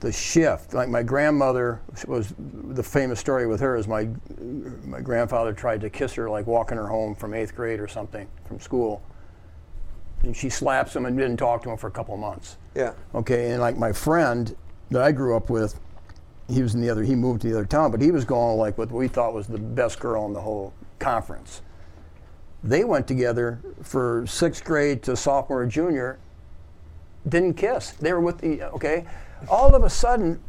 the 0.00 0.12
shift. 0.12 0.72
Like 0.72 0.88
my 0.88 1.02
grandmother 1.02 1.80
was 2.06 2.32
the 2.38 2.82
famous 2.82 3.18
story 3.18 3.46
with 3.48 3.60
her 3.60 3.76
is 3.76 3.88
my 3.88 4.08
my 4.84 5.00
grandfather 5.00 5.52
tried 5.52 5.80
to 5.80 5.90
kiss 5.90 6.14
her 6.14 6.30
like 6.30 6.46
walking 6.46 6.76
her 6.76 6.86
home 6.86 7.16
from 7.16 7.34
eighth 7.34 7.54
grade 7.54 7.80
or 7.80 7.88
something 7.88 8.28
from 8.46 8.60
school, 8.60 9.02
and 10.22 10.36
she 10.36 10.48
slaps 10.48 10.94
him 10.94 11.06
and 11.06 11.18
didn't 11.18 11.38
talk 11.38 11.62
to 11.64 11.70
him 11.70 11.76
for 11.76 11.88
a 11.88 11.90
couple 11.90 12.14
of 12.14 12.20
months. 12.20 12.56
Yeah. 12.76 12.94
Okay, 13.14 13.50
and 13.50 13.60
like 13.60 13.76
my 13.76 13.92
friend 13.92 14.54
that 14.90 15.02
I 15.02 15.10
grew 15.10 15.36
up 15.36 15.50
with, 15.50 15.80
he 16.48 16.62
was 16.62 16.74
in 16.74 16.80
the 16.80 16.90
other. 16.90 17.02
He 17.02 17.14
moved 17.14 17.42
to 17.42 17.48
the 17.48 17.54
other 17.54 17.66
town, 17.66 17.90
but 17.90 18.00
he 18.00 18.10
was 18.10 18.24
going 18.24 18.58
like 18.58 18.78
what 18.78 18.90
we 18.90 19.08
thought 19.08 19.34
was 19.34 19.46
the 19.46 19.58
best 19.58 20.00
girl 20.00 20.26
in 20.26 20.32
the 20.32 20.40
whole 20.40 20.72
conference. 20.98 21.62
They 22.64 22.84
went 22.84 23.06
together 23.06 23.60
for 23.82 24.26
sixth 24.26 24.64
grade 24.64 25.02
to 25.04 25.16
sophomore 25.16 25.62
or 25.62 25.66
junior. 25.66 26.18
Didn't 27.28 27.54
kiss. 27.54 27.90
They 27.92 28.12
were 28.12 28.20
with 28.20 28.38
the 28.38 28.62
okay. 28.72 29.06
All 29.48 29.74
of 29.74 29.84
a 29.84 29.90
sudden, 29.90 30.40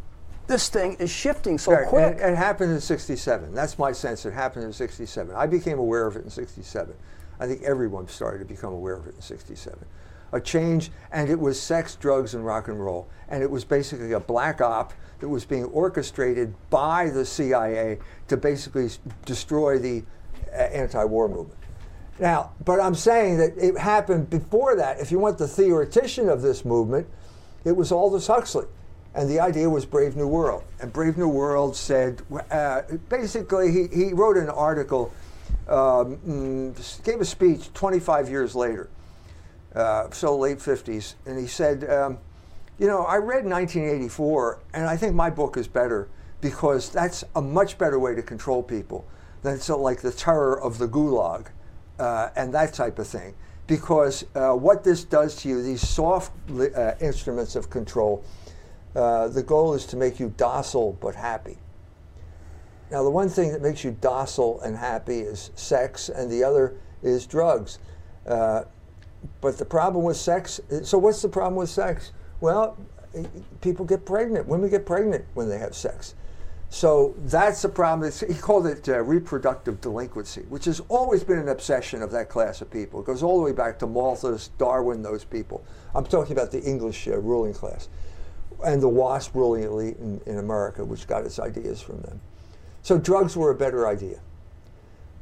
this 0.47 0.69
thing 0.69 0.95
is 0.95 1.11
shifting 1.11 1.57
so 1.59 1.73
Right, 1.73 1.87
quick. 1.87 2.17
And 2.19 2.33
it 2.33 2.37
happened 2.37 2.71
in 2.71 2.81
67. 2.81 3.53
That's 3.53 3.77
my 3.77 3.91
sense. 3.91 4.25
It 4.25 4.33
happened 4.33 4.65
in 4.65 4.73
67. 4.73 5.35
I 5.35 5.45
became 5.45 5.77
aware 5.77 6.07
of 6.07 6.15
it 6.15 6.23
in 6.23 6.31
67. 6.31 6.95
I 7.39 7.47
think 7.47 7.61
everyone 7.61 8.07
started 8.07 8.39
to 8.39 8.45
become 8.45 8.73
aware 8.73 8.95
of 8.95 9.05
it 9.05 9.15
in 9.15 9.21
67. 9.21 9.77
A 10.31 10.39
change, 10.39 10.91
and 11.11 11.29
it 11.29 11.39
was 11.39 11.59
sex, 11.59 11.95
drugs, 11.95 12.35
and 12.35 12.45
rock 12.45 12.67
and 12.67 12.83
roll. 12.83 13.07
And 13.29 13.41
it 13.43 13.49
was 13.49 13.63
basically 13.63 14.11
a 14.13 14.19
black 14.19 14.61
op 14.61 14.93
that 15.19 15.27
was 15.27 15.45
being 15.45 15.65
orchestrated 15.65 16.53
by 16.69 17.09
the 17.09 17.25
CIA 17.25 17.99
to 18.27 18.37
basically 18.37 18.89
destroy 19.25 19.77
the 19.77 20.03
uh, 20.51 20.55
anti 20.55 21.03
war 21.03 21.27
movement. 21.27 21.59
Now, 22.19 22.51
but 22.65 22.79
I'm 22.81 22.95
saying 22.95 23.37
that 23.37 23.57
it 23.57 23.77
happened 23.77 24.29
before 24.29 24.75
that. 24.75 24.99
If 24.99 25.11
you 25.11 25.19
want 25.19 25.37
the 25.37 25.47
theoretician 25.47 26.27
of 26.27 26.41
this 26.41 26.65
movement, 26.65 27.07
it 27.63 27.71
was 27.71 27.91
Aldous 27.91 28.27
Huxley. 28.27 28.65
And 29.15 29.29
the 29.29 29.39
idea 29.39 29.69
was 29.69 29.85
Brave 29.85 30.15
New 30.15 30.27
World. 30.27 30.63
And 30.81 30.93
Brave 30.93 31.17
New 31.17 31.29
World 31.29 31.75
said, 31.75 32.21
uh, 32.51 32.81
basically, 33.07 33.71
he, 33.71 33.87
he 33.87 34.13
wrote 34.13 34.37
an 34.37 34.49
article, 34.49 35.11
um, 35.67 36.17
mm, 36.17 37.03
gave 37.03 37.19
a 37.19 37.25
speech 37.25 37.73
25 37.73 38.29
years 38.29 38.53
later, 38.53 38.89
uh, 39.75 40.09
so 40.11 40.37
late 40.37 40.57
50s, 40.57 41.15
and 41.25 41.37
he 41.39 41.47
said, 41.47 41.89
um, 41.89 42.17
you 42.79 42.87
know, 42.87 43.03
I 43.03 43.17
read 43.17 43.45
1984, 43.45 44.59
and 44.73 44.85
I 44.85 44.95
think 44.95 45.13
my 45.13 45.29
book 45.29 45.57
is 45.57 45.67
better 45.67 46.07
because 46.41 46.89
that's 46.89 47.23
a 47.35 47.41
much 47.41 47.77
better 47.77 47.99
way 47.99 48.15
to 48.15 48.21
control 48.21 48.63
people 48.63 49.05
than 49.41 49.59
so 49.59 49.77
like 49.77 50.01
the 50.01 50.11
terror 50.11 50.59
of 50.59 50.77
the 50.77 50.87
gulag 50.87 51.47
uh, 51.99 52.29
and 52.35 52.53
that 52.53 52.73
type 52.73 52.99
of 52.99 53.07
thing. 53.07 53.35
Because 53.67 54.25
uh, 54.33 54.53
what 54.53 54.83
this 54.83 55.03
does 55.03 55.35
to 55.41 55.49
you, 55.49 55.61
these 55.61 55.87
soft 55.87 56.31
uh, 56.49 56.93
instruments 57.01 57.55
of 57.55 57.69
control, 57.69 58.23
uh, 58.95 59.27
the 59.27 59.43
goal 59.43 59.73
is 59.73 59.85
to 59.87 59.97
make 59.97 60.19
you 60.19 60.33
docile 60.37 60.93
but 60.93 61.13
happy. 61.13 61.57
Now, 62.89 63.03
the 63.03 63.11
one 63.11 63.29
thing 63.29 63.51
that 63.51 63.61
makes 63.61 63.83
you 63.83 63.91
docile 64.01 64.61
and 64.61 64.75
happy 64.75 65.19
is 65.19 65.51
sex, 65.53 66.09
and 66.09 66.31
the 66.31 66.43
other 66.43 66.75
is 67.03 67.27
drugs. 67.27 67.77
Uh, 68.25 68.63
but 69.41 69.57
the 69.57 69.65
problem 69.65 70.03
with 70.03 70.17
sex, 70.17 70.59
so 70.83 70.97
what's 70.97 71.21
the 71.21 71.29
problem 71.29 71.55
with 71.55 71.69
sex? 71.69 72.11
Well, 72.41 72.77
people 73.61 73.85
get 73.85 74.05
pregnant. 74.05 74.47
Women 74.47 74.69
get 74.69 74.85
pregnant 74.85 75.25
when 75.33 75.49
they 75.49 75.57
have 75.57 75.75
sex. 75.75 76.15
So 76.69 77.15
that's 77.25 77.63
the 77.63 77.69
problem. 77.69 78.07
It's, 78.07 78.19
he 78.19 78.35
called 78.35 78.67
it 78.67 78.87
uh, 78.87 79.01
reproductive 79.01 79.81
delinquency, 79.81 80.41
which 80.49 80.65
has 80.65 80.81
always 80.87 81.23
been 81.23 81.39
an 81.39 81.49
obsession 81.49 82.03
of 82.03 82.11
that 82.11 82.29
class 82.29 82.61
of 82.61 82.69
people. 82.69 82.99
It 82.99 83.07
goes 83.07 83.23
all 83.23 83.37
the 83.39 83.43
way 83.43 83.53
back 83.53 83.79
to 83.79 83.87
Malthus, 83.87 84.49
Darwin, 84.59 85.01
those 85.01 85.23
people. 85.23 85.65
I'm 85.95 86.05
talking 86.05 86.33
about 86.33 86.51
the 86.51 86.61
English 86.61 87.07
uh, 87.07 87.17
ruling 87.17 87.53
class 87.53 87.89
and 88.63 88.81
the 88.81 88.89
WASP 88.89 89.33
ruling 89.33 89.63
elite 89.63 89.97
in, 89.97 90.21
in 90.27 90.37
America, 90.37 90.85
which 90.85 91.07
got 91.07 91.25
its 91.25 91.39
ideas 91.39 91.81
from 91.81 92.01
them. 92.01 92.21
So 92.83 92.99
drugs 92.99 93.35
were 93.35 93.49
a 93.49 93.55
better 93.55 93.87
idea. 93.87 94.19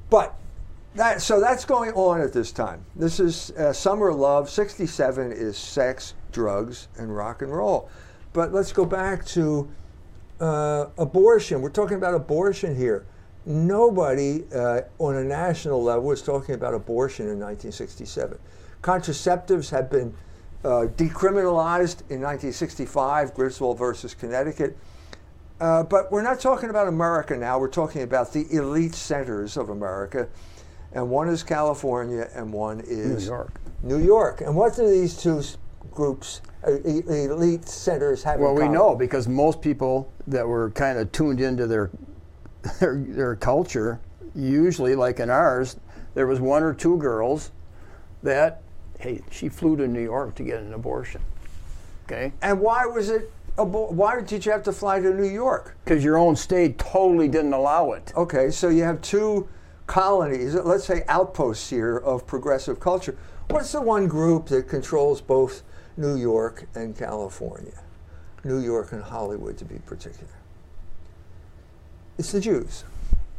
But 0.10 0.36
that, 0.96 1.22
so 1.22 1.40
that's 1.40 1.66
going 1.66 1.92
on 1.94 2.22
at 2.22 2.34
this 2.34 2.52
time. 2.52 2.84
This 2.96 3.20
is 3.20 3.52
uh, 3.52 3.74
Summer 3.74 4.14
Love. 4.14 4.50
67 4.50 5.32
is 5.32 5.58
sex, 5.58 6.14
drugs, 6.32 6.88
and 6.98 7.16
rock 7.16 7.42
and 7.42 7.52
roll. 7.52 7.90
But 8.34 8.54
let's 8.54 8.72
go 8.72 8.86
back 8.86 9.26
to 9.28 9.70
uh, 10.40 10.88
abortion. 10.98 11.62
We're 11.62 11.70
talking 11.70 11.98
about 11.98 12.14
abortion 12.14 12.76
here. 12.76 13.06
Nobody 13.46 14.44
uh, 14.54 14.82
on 15.00 15.16
a 15.16 15.24
national 15.24 15.82
level 15.82 16.04
was 16.04 16.22
talking 16.22 16.56
about 16.56 16.74
abortion 16.74 17.26
in 17.26 17.40
1967. 17.40 18.38
Contraceptives 18.82 19.70
had 19.70 19.90
been 19.90 20.14
uh, 20.64 20.88
decriminalized 20.98 22.02
in 22.10 22.22
1965, 22.22 23.34
Griswold 23.34 23.78
versus 23.78 24.14
Connecticut. 24.14 24.78
Uh, 25.60 25.84
but 25.84 26.12
we're 26.12 26.22
not 26.22 26.40
talking 26.40 26.70
about 26.70 26.88
America 26.88 27.36
now. 27.36 27.58
We're 27.58 27.70
talking 27.70 28.04
about 28.04 28.34
the 28.34 28.46
elite 28.52 28.94
centers 28.94 29.58
of 29.58 29.70
America. 29.70 30.28
And 30.94 31.10
one 31.10 31.28
is 31.30 31.44
California 31.44 32.30
and 32.34 32.52
one 32.52 32.80
is 32.82 33.24
New 33.24 33.34
York. 33.34 33.52
New 33.84 33.98
York. 34.00 34.42
And 34.42 34.56
what 34.56 34.76
do 34.76 34.90
these 34.90 35.18
two 35.18 35.42
groups, 35.92 36.42
uh, 36.66 36.72
elite 36.72 37.68
centers, 37.68 38.24
have 38.24 38.40
Well, 38.40 38.56
we 38.56 38.68
know 38.68 38.96
because 38.96 39.28
most 39.28 39.62
people 39.62 40.12
that 40.28 40.48
were 40.48 40.72
kind 40.72 40.98
of 40.98 41.12
tuned 41.12 41.42
into 41.42 41.68
their, 41.68 41.90
their 42.80 42.96
their 42.98 43.36
culture, 43.36 44.00
usually 44.36 44.96
like 44.96 45.20
in 45.20 45.30
ours, 45.30 45.78
there 46.14 46.28
was 46.28 46.40
one 46.40 46.64
or 46.64 46.74
two 46.74 46.98
girls 46.98 47.52
that, 48.24 48.62
hey, 49.00 49.22
she 49.30 49.50
flew 49.50 49.76
to 49.78 49.88
New 49.88 50.02
York 50.04 50.36
to 50.36 50.44
get 50.44 50.60
an 50.60 50.74
abortion. 50.74 51.22
Okay, 52.06 52.32
And 52.42 52.60
why 52.62 52.86
was 52.86 53.10
it? 53.10 53.30
abo- 53.58 53.92
Why 53.92 54.22
did 54.22 54.46
you 54.46 54.52
have 54.54 54.64
to 54.64 54.72
fly 54.72 55.00
to 55.02 55.14
New 55.14 55.28
York? 55.28 55.76
because 55.84 56.04
your 56.04 56.18
own 56.18 56.36
state 56.36 56.78
totally 56.78 57.28
didn't 57.28 57.54
allow 57.54 57.92
it. 57.92 58.14
Okay, 58.16 58.50
so 58.50 58.70
you 58.70 58.84
have 58.84 59.02
two 59.02 59.48
colonies, 59.88 60.54
let's 60.54 60.86
say 60.86 61.04
outposts 61.08 61.70
here 61.70 61.98
of 61.98 62.28
progressive 62.28 62.80
culture. 62.80 63.18
What's 63.50 63.72
the 63.72 63.82
one 63.82 64.08
group 64.08 64.48
that 64.48 64.68
controls 64.68 65.22
both 65.22 65.64
New 65.96 66.16
York 66.16 66.68
and 66.76 66.96
California? 66.96 67.82
New 68.44 68.60
York 68.60 68.92
and 68.92 69.02
Hollywood, 69.02 69.58
to 69.58 69.66
be 69.66 69.80
particular. 69.80 70.34
It's 72.18 72.32
the 72.32 72.42
Jews. 72.42 72.84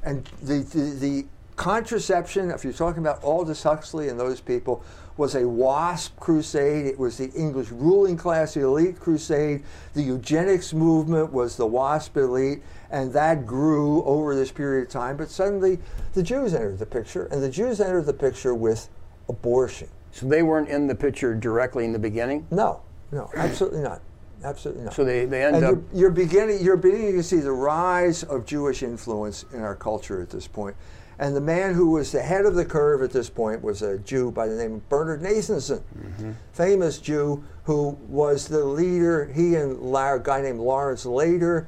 And 0.02 0.25
the, 0.43 0.59
the, 0.59 0.97
the 0.99 1.26
contraception, 1.57 2.50
if 2.50 2.64
you're 2.64 2.73
talking 2.73 3.00
about 3.00 3.23
Aldous 3.23 3.62
Huxley 3.62 4.09
and 4.09 4.19
those 4.19 4.40
people, 4.40 4.83
was 5.17 5.35
a 5.35 5.47
WASP 5.47 6.17
crusade. 6.21 6.87
It 6.87 6.99
was 6.99 7.19
the 7.19 7.31
English 7.33 7.71
ruling 7.71 8.17
class 8.17 8.57
elite 8.57 9.00
crusade. 9.00 9.64
The 9.95 10.02
eugenics 10.02 10.73
movement 10.73 11.33
was 11.33 11.57
the 11.57 11.67
WASP 11.67 12.17
elite, 12.17 12.62
and 12.90 13.12
that 13.12 13.47
grew 13.47 14.02
over 14.04 14.35
this 14.35 14.50
period 14.50 14.87
of 14.87 14.92
time. 14.92 15.16
But 15.16 15.30
suddenly, 15.30 15.78
the 16.14 16.23
Jews 16.23 16.54
entered 16.54 16.78
the 16.78 16.87
picture, 16.87 17.26
and 17.26 17.42
the 17.42 17.50
Jews 17.50 17.80
entered 17.80 18.07
the 18.07 18.14
picture 18.14 18.54
with 18.54 18.88
abortion. 19.28 19.88
So 20.12 20.26
they 20.26 20.42
weren't 20.42 20.68
in 20.68 20.87
the 20.87 20.95
picture 20.95 21.35
directly 21.35 21.85
in 21.85 21.92
the 21.92 21.99
beginning. 21.99 22.47
No, 22.50 22.80
no, 23.12 23.30
absolutely 23.37 23.80
not. 23.80 24.00
Absolutely 24.42 24.85
not. 24.85 24.95
So 24.95 25.04
they, 25.04 25.25
they 25.25 25.45
end 25.45 25.57
and 25.57 25.64
up. 25.64 25.75
you're, 25.75 26.00
you're 26.00 26.11
beginning 26.11 26.62
you're 26.62 26.76
beginning 26.76 27.16
to 27.16 27.23
see 27.23 27.38
the 27.38 27.52
rise 27.52 28.23
of 28.23 28.47
Jewish 28.47 28.83
influence 28.83 29.45
in 29.52 29.62
our 29.62 29.75
culture 29.75 30.23
at 30.23 30.30
this 30.30 30.47
point. 30.47 30.76
And 31.21 31.35
the 31.35 31.40
man 31.40 31.75
who 31.75 31.90
was 31.90 32.12
the 32.12 32.23
head 32.23 32.47
of 32.47 32.54
the 32.54 32.64
curve 32.64 33.02
at 33.02 33.11
this 33.11 33.28
point 33.28 33.62
was 33.62 33.83
a 33.83 33.99
Jew 33.99 34.30
by 34.30 34.47
the 34.47 34.54
name 34.54 34.75
of 34.75 34.88
Bernard 34.88 35.21
Nathanson, 35.21 35.83
mm-hmm. 35.99 36.33
famous 36.52 36.99
Jew 36.99 37.42
who 37.64 37.99
was 38.09 38.47
the 38.47 38.64
leader. 38.64 39.25
He 39.26 39.57
and 39.57 39.76
a 39.95 40.21
guy 40.23 40.40
named 40.40 40.61
Lawrence 40.61 41.04
Lader 41.04 41.66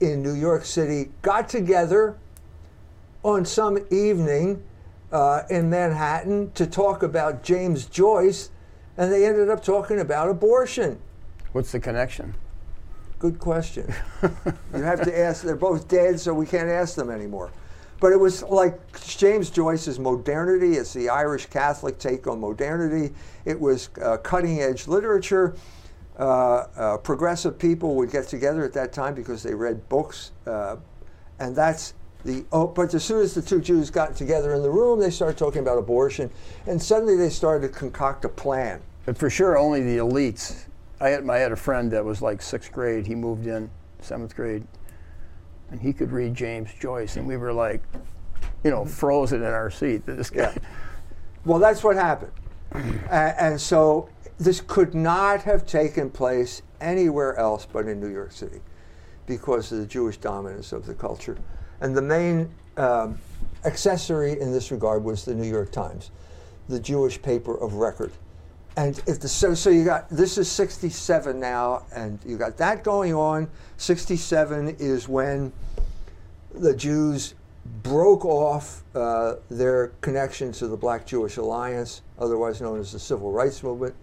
in 0.00 0.22
New 0.22 0.34
York 0.34 0.64
City 0.64 1.10
got 1.22 1.48
together 1.48 2.16
on 3.22 3.44
some 3.44 3.78
evening 3.90 4.62
uh, 5.12 5.42
in 5.50 5.70
Manhattan 5.70 6.50
to 6.52 6.66
talk 6.66 7.02
about 7.02 7.42
James 7.42 7.86
Joyce, 7.86 8.50
and 8.96 9.12
they 9.12 9.26
ended 9.26 9.50
up 9.50 9.62
talking 9.62 10.00
about 10.00 10.28
abortion. 10.28 11.00
What's 11.52 11.72
the 11.72 11.80
connection? 11.80 12.34
Good 13.18 13.38
question. 13.38 13.92
you 14.22 14.82
have 14.82 15.02
to 15.02 15.18
ask. 15.18 15.42
They're 15.42 15.56
both 15.56 15.88
dead, 15.88 16.20
so 16.20 16.34
we 16.34 16.44
can't 16.44 16.68
ask 16.68 16.94
them 16.94 17.10
anymore. 17.10 17.50
But 17.98 18.12
it 18.12 18.20
was 18.20 18.42
like 18.42 18.78
James 19.06 19.48
Joyce's 19.48 19.98
modernity. 19.98 20.74
It's 20.74 20.92
the 20.92 21.08
Irish 21.08 21.46
Catholic 21.46 21.98
take 21.98 22.26
on 22.26 22.40
modernity. 22.40 23.14
It 23.46 23.58
was 23.58 23.88
uh, 24.02 24.18
cutting 24.18 24.60
edge 24.60 24.86
literature. 24.86 25.56
Uh, 26.18 26.66
uh, 26.76 26.96
progressive 26.98 27.58
people 27.58 27.94
would 27.94 28.10
get 28.10 28.26
together 28.26 28.64
at 28.64 28.72
that 28.72 28.92
time 28.92 29.14
because 29.14 29.42
they 29.42 29.52
read 29.54 29.86
books, 29.90 30.32
uh, 30.46 30.76
and 31.38 31.54
that's 31.54 31.92
The, 32.24 32.44
oh, 32.52 32.66
but 32.66 32.94
as 32.94 33.04
soon 33.04 33.20
as 33.20 33.34
the 33.34 33.42
two 33.42 33.60
Jews 33.60 33.90
got 33.90 34.16
together 34.16 34.54
in 34.54 34.62
the 34.62 34.70
room, 34.70 34.98
they 34.98 35.10
started 35.10 35.36
talking 35.36 35.60
about 35.60 35.78
abortion, 35.78 36.30
and 36.66 36.82
suddenly 36.82 37.16
they 37.16 37.28
started 37.28 37.70
to 37.70 37.78
concoct 37.78 38.24
a 38.24 38.28
plan. 38.28 38.80
But 39.04 39.18
for 39.18 39.28
sure, 39.30 39.58
only 39.58 39.82
the 39.82 39.98
elites. 39.98 40.64
I 41.00 41.10
had, 41.10 41.28
I 41.28 41.38
had 41.38 41.52
a 41.52 41.56
friend 41.56 41.90
that 41.92 42.04
was 42.04 42.22
like 42.22 42.40
sixth 42.40 42.72
grade. 42.72 43.06
He 43.06 43.14
moved 43.14 43.46
in 43.46 43.70
seventh 44.00 44.34
grade, 44.34 44.66
and 45.70 45.80
he 45.80 45.92
could 45.92 46.10
read 46.10 46.34
James 46.34 46.70
Joyce, 46.80 47.16
and 47.16 47.26
we 47.26 47.36
were 47.36 47.52
like, 47.52 47.82
you 48.64 48.70
know, 48.70 48.86
frozen 48.86 49.42
in 49.42 49.52
our 49.52 49.70
seat. 49.70 50.06
This 50.06 50.30
guy. 50.30 50.52
Yeah. 50.54 50.62
Well, 51.44 51.58
that's 51.58 51.84
what 51.84 51.94
happened. 51.96 52.32
and, 52.72 53.34
and 53.38 53.60
so 53.60 54.08
this 54.38 54.60
could 54.60 54.94
not 54.94 55.42
have 55.42 55.66
taken 55.66 56.10
place 56.10 56.62
anywhere 56.80 57.36
else 57.36 57.66
but 57.70 57.86
in 57.86 58.00
New 58.00 58.10
York 58.10 58.32
City 58.32 58.60
because 59.26 59.72
of 59.72 59.78
the 59.78 59.86
Jewish 59.86 60.18
dominance 60.18 60.72
of 60.72 60.86
the 60.86 60.94
culture. 60.94 61.36
And 61.80 61.96
the 61.96 62.02
main 62.02 62.48
um, 62.76 63.18
accessory 63.64 64.40
in 64.40 64.52
this 64.52 64.70
regard 64.70 65.04
was 65.04 65.24
the 65.24 65.34
New 65.34 65.48
York 65.48 65.72
Times, 65.72 66.10
the 66.68 66.78
Jewish 66.78 67.20
paper 67.20 67.56
of 67.56 67.74
record. 67.74 68.12
And 68.76 68.98
if 69.06 69.20
the, 69.20 69.28
so, 69.28 69.54
so 69.54 69.70
you 69.70 69.84
got 69.84 70.08
this 70.10 70.36
is 70.36 70.50
67 70.50 71.40
now, 71.40 71.84
and 71.94 72.18
you 72.26 72.36
got 72.36 72.58
that 72.58 72.84
going 72.84 73.14
on. 73.14 73.48
67 73.78 74.76
is 74.78 75.08
when 75.08 75.50
the 76.54 76.76
Jews 76.76 77.34
broke 77.82 78.24
off 78.24 78.84
uh, 78.94 79.36
their 79.50 79.88
connection 80.02 80.52
to 80.52 80.68
the 80.68 80.76
Black 80.76 81.06
Jewish 81.06 81.38
Alliance, 81.38 82.02
otherwise 82.18 82.60
known 82.60 82.78
as 82.78 82.92
the 82.92 82.98
Civil 82.98 83.32
Rights 83.32 83.62
Movement, 83.62 83.94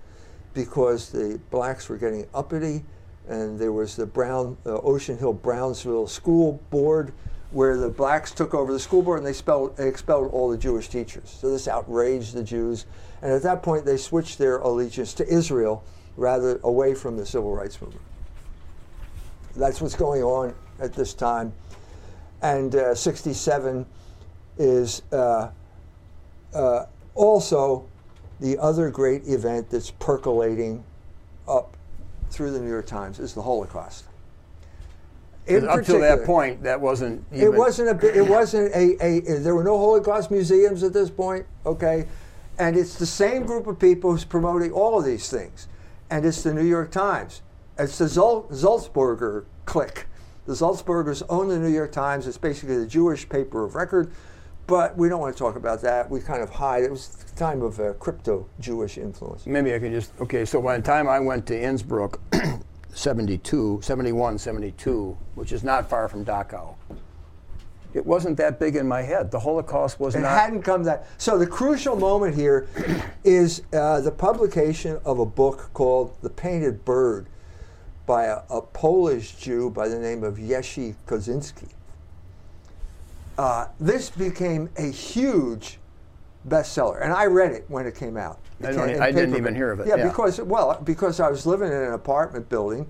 because 0.53 1.09
the 1.09 1.39
blacks 1.49 1.89
were 1.89 1.97
getting 1.97 2.27
uppity, 2.33 2.83
and 3.27 3.59
there 3.59 3.71
was 3.71 3.95
the 3.95 4.05
Brown 4.05 4.57
uh, 4.65 4.75
Ocean 4.81 5.17
Hill 5.17 5.33
Brownsville 5.33 6.07
School 6.07 6.61
Board, 6.69 7.13
where 7.51 7.77
the 7.77 7.89
blacks 7.89 8.31
took 8.31 8.53
over 8.53 8.73
the 8.73 8.79
school 8.79 9.03
board 9.03 9.19
and 9.19 9.27
they, 9.27 9.33
spelled, 9.33 9.79
expelled 9.79 10.31
all 10.33 10.49
the 10.49 10.57
Jewish 10.57 10.89
teachers. 10.89 11.29
So 11.29 11.51
this 11.51 11.67
outraged 11.67 12.33
the 12.33 12.43
Jews, 12.43 12.85
and 13.21 13.31
at 13.31 13.43
that 13.43 13.61
point 13.61 13.85
they 13.85 13.97
switched 13.97 14.39
their 14.39 14.57
allegiance 14.57 15.13
to 15.15 15.27
Israel 15.27 15.83
rather 16.17 16.59
away 16.63 16.95
from 16.95 17.15
the 17.15 17.25
Civil 17.25 17.55
Rights 17.55 17.79
Movement. 17.79 18.03
That's 19.55 19.81
what's 19.81 19.95
going 19.95 20.23
on 20.23 20.55
at 20.79 20.93
this 20.93 21.13
time 21.13 21.53
and 22.43 22.75
uh, 22.75 22.93
67 22.93 23.85
is 24.57 25.01
uh, 25.11 25.49
uh, 26.53 26.85
also 27.15 27.87
the 28.39 28.57
other 28.57 28.89
great 28.89 29.27
event 29.27 29.69
that's 29.69 29.91
percolating 29.91 30.83
up 31.47 31.77
through 32.29 32.51
the 32.51 32.59
New 32.59 32.69
York 32.69 32.87
Times 32.87 33.19
is 33.19 33.33
the 33.33 33.41
Holocaust. 33.41 34.05
Up 35.49 35.83
to 35.83 35.97
that 35.99 36.23
point, 36.25 36.63
that 36.63 36.79
wasn't. 36.79 37.25
Even 37.33 37.47
it 37.47 37.53
wasn't 37.53 38.03
a. 38.03 38.17
It 38.17 38.27
wasn't 38.29 38.73
a, 38.73 39.05
a. 39.05 39.39
There 39.39 39.55
were 39.55 39.63
no 39.63 39.77
Holocaust 39.77 40.31
museums 40.31 40.83
at 40.83 40.93
this 40.93 41.09
point. 41.09 41.45
Okay, 41.65 42.07
and 42.57 42.77
it's 42.77 42.95
the 42.95 43.05
same 43.05 43.45
group 43.45 43.67
of 43.67 43.77
people 43.77 44.11
who's 44.11 44.23
promoting 44.23 44.71
all 44.71 44.97
of 44.97 45.03
these 45.03 45.29
things, 45.29 45.67
and 46.09 46.25
it's 46.25 46.43
the 46.43 46.53
New 46.53 46.65
York 46.65 46.91
Times. 46.91 47.41
It's 47.77 47.97
the 47.97 48.05
Sulzberger 48.05 49.45
clique 49.65 50.05
the 50.45 50.53
Sulzbergers 50.53 51.23
own 51.29 51.47
the 51.47 51.59
New 51.59 51.73
York 51.73 51.91
Times. 51.91 52.27
It's 52.27 52.37
basically 52.37 52.77
the 52.77 52.87
Jewish 52.87 53.27
paper 53.27 53.63
of 53.63 53.75
record, 53.75 54.11
but 54.67 54.97
we 54.97 55.09
don't 55.09 55.19
want 55.19 55.35
to 55.35 55.39
talk 55.39 55.55
about 55.55 55.81
that. 55.81 56.09
We 56.09 56.19
kind 56.21 56.41
of 56.41 56.49
hide. 56.49 56.83
It 56.83 56.91
was 56.91 57.07
the 57.07 57.35
time 57.35 57.61
of 57.61 57.79
uh, 57.79 57.93
crypto 57.93 58.47
Jewish 58.59 58.97
influence. 58.97 59.45
Maybe 59.45 59.73
I 59.73 59.79
can 59.79 59.91
just, 59.91 60.11
okay, 60.21 60.45
so 60.45 60.61
by 60.61 60.77
the 60.77 60.83
time 60.83 61.07
I 61.07 61.19
went 61.19 61.45
to 61.47 61.61
Innsbruck, 61.61 62.19
72, 62.93 63.79
71, 63.81 64.37
72, 64.37 65.17
which 65.35 65.51
is 65.51 65.63
not 65.63 65.89
far 65.89 66.07
from 66.07 66.23
Dachau, 66.23 66.75
it 67.93 68.05
wasn't 68.05 68.37
that 68.37 68.59
big 68.59 68.75
in 68.75 68.87
my 68.87 69.01
head. 69.01 69.29
The 69.29 69.39
Holocaust 69.39 69.99
was 69.99 70.15
it 70.15 70.21
not. 70.21 70.33
It 70.33 70.39
hadn't 70.39 70.63
come 70.63 70.83
that. 70.83 71.07
So 71.19 71.37
the 71.37 71.45
crucial 71.45 71.95
moment 71.95 72.35
here 72.35 72.67
is 73.23 73.61
uh, 73.71 74.01
the 74.01 74.11
publication 74.11 74.99
of 75.05 75.19
a 75.19 75.25
book 75.25 75.69
called 75.73 76.15
The 76.21 76.29
Painted 76.29 76.83
Bird 76.85 77.27
by 78.05 78.25
a, 78.25 78.39
a, 78.49 78.61
Polish 78.61 79.35
Jew 79.35 79.69
by 79.69 79.87
the 79.87 79.97
name 79.97 80.23
of 80.23 80.37
Jerzy 80.37 80.95
Kosinski. 81.07 81.69
Uh, 83.37 83.67
this 83.79 84.09
became 84.09 84.69
a 84.77 84.91
huge 84.91 85.79
bestseller, 86.47 87.01
and 87.03 87.13
I 87.13 87.25
read 87.25 87.51
it 87.51 87.65
when 87.67 87.85
it 87.87 87.95
came 87.95 88.17
out. 88.17 88.39
It 88.59 88.67
I, 88.67 88.73
came, 88.73 89.01
I 89.01 89.11
didn't 89.11 89.35
even 89.35 89.55
hear 89.55 89.71
of 89.71 89.79
it. 89.79 89.87
Yeah, 89.87 89.95
yeah, 89.95 90.07
because 90.07 90.39
well, 90.41 90.79
because 90.83 91.19
I 91.19 91.29
was 91.29 91.45
living 91.45 91.71
in 91.71 91.77
an 91.77 91.93
apartment 91.93 92.49
building 92.49 92.87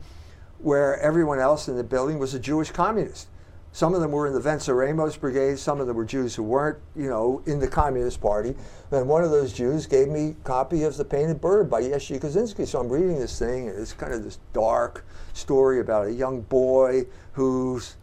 where 0.60 1.00
everyone 1.00 1.40
else 1.40 1.68
in 1.68 1.78
the 1.78 1.84
building 1.84 2.20
was 2.20 2.34
a 2.34 2.40
Jewish 2.40 2.72
communist. 2.72 3.28
Some 3.74 3.96
of 3.96 4.02
them 4.02 4.12
were 4.12 4.28
in 4.28 4.34
the 4.34 4.40
Venceremos 4.40 5.20
Brigade. 5.20 5.58
Some 5.58 5.82
of 5.82 5.88
them 5.88 5.98
were 5.98 6.06
Jews 6.06 6.36
who 6.36 6.44
weren't, 6.44 6.78
you 6.96 7.10
know, 7.10 7.42
in 7.48 7.60
the 7.60 7.68
Communist 7.68 8.22
Party. 8.22 8.56
Then 8.92 9.08
one 9.08 9.24
of 9.24 9.32
those 9.32 9.52
Jews 9.52 9.88
gave 9.88 10.10
me 10.10 10.30
a 10.30 10.44
copy 10.44 10.84
of 10.84 10.96
The 10.96 11.04
Painted 11.04 11.42
Bird 11.42 11.72
by 11.72 11.82
Jerzy 11.82 12.20
Kosinski. 12.20 12.68
So 12.68 12.80
I'm 12.80 12.88
reading 12.88 13.20
this 13.20 13.40
thing, 13.40 13.70
and 13.70 13.80
it's 13.80 13.92
kind 13.92 14.14
of 14.14 14.24
this 14.24 14.38
dark 14.54 15.04
story 15.34 15.80
about 15.80 16.06
a 16.06 16.14
young 16.14 16.42
boy 16.42 17.08
who's 17.32 17.96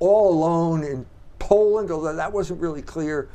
all 0.00 0.32
alone 0.32 0.82
in 0.82 1.06
Poland, 1.52 1.90
although 1.90 2.16
that 2.16 2.32
wasn't 2.32 2.60
really 2.60 2.82
clear. 2.82 3.28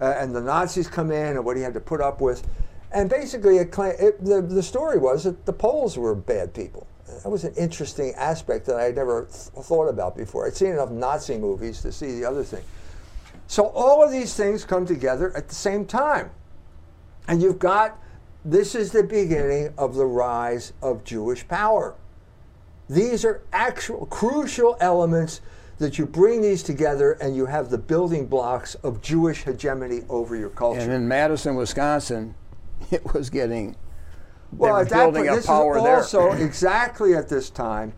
Uh, 0.00 0.14
and 0.18 0.34
the 0.34 0.40
Nazis 0.40 0.88
come 0.88 1.10
in 1.10 1.36
and 1.36 1.44
what 1.44 1.56
he 1.56 1.62
had 1.62 1.74
to 1.74 1.80
put 1.80 2.00
up 2.00 2.20
with. 2.20 2.46
And 2.92 3.10
basically, 3.10 3.58
it, 3.58 3.76
it, 3.78 4.24
the, 4.24 4.40
the 4.40 4.62
story 4.62 4.98
was 4.98 5.24
that 5.24 5.44
the 5.46 5.52
Poles 5.52 5.98
were 5.98 6.14
bad 6.14 6.54
people 6.54 6.86
that 7.22 7.28
was 7.28 7.44
an 7.44 7.54
interesting 7.54 8.14
aspect 8.14 8.66
that 8.66 8.76
I 8.76 8.84
had 8.84 8.96
never 8.96 9.22
th- 9.22 9.64
thought 9.64 9.88
about 9.88 10.16
before. 10.16 10.46
I'd 10.46 10.56
seen 10.56 10.70
enough 10.70 10.90
Nazi 10.90 11.38
movies 11.38 11.82
to 11.82 11.92
see 11.92 12.18
the 12.18 12.24
other 12.24 12.44
thing. 12.44 12.62
So 13.46 13.66
all 13.68 14.02
of 14.02 14.10
these 14.10 14.34
things 14.34 14.64
come 14.64 14.86
together 14.86 15.36
at 15.36 15.48
the 15.48 15.54
same 15.54 15.84
time. 15.84 16.30
And 17.28 17.42
you've 17.42 17.58
got 17.58 17.98
this 18.44 18.74
is 18.74 18.92
the 18.92 19.02
beginning 19.02 19.74
of 19.76 19.94
the 19.94 20.06
rise 20.06 20.72
of 20.80 21.04
Jewish 21.04 21.46
power. 21.46 21.94
These 22.88 23.24
are 23.24 23.42
actual 23.52 24.06
crucial 24.06 24.76
elements 24.80 25.40
that 25.80 25.98
you 25.98 26.04
bring 26.06 26.42
these 26.42 26.62
together 26.62 27.12
and 27.22 27.34
you 27.34 27.46
have 27.46 27.70
the 27.70 27.78
building 27.78 28.26
blocks 28.26 28.74
of 28.76 29.00
Jewish 29.00 29.44
hegemony 29.44 30.02
over 30.10 30.36
your 30.36 30.50
culture. 30.50 30.80
And 30.80 30.92
in 30.92 31.08
Madison, 31.08 31.56
Wisconsin, 31.56 32.34
it 32.90 33.14
was 33.14 33.30
getting 33.30 33.74
well, 34.52 34.76
at 34.76 34.88
that 34.90 35.14
point, 35.14 35.26
this 35.26 35.44
is 35.44 35.48
also 35.48 36.32
exactly 36.32 37.14
at 37.14 37.28
this 37.28 37.50
time, 37.50 37.92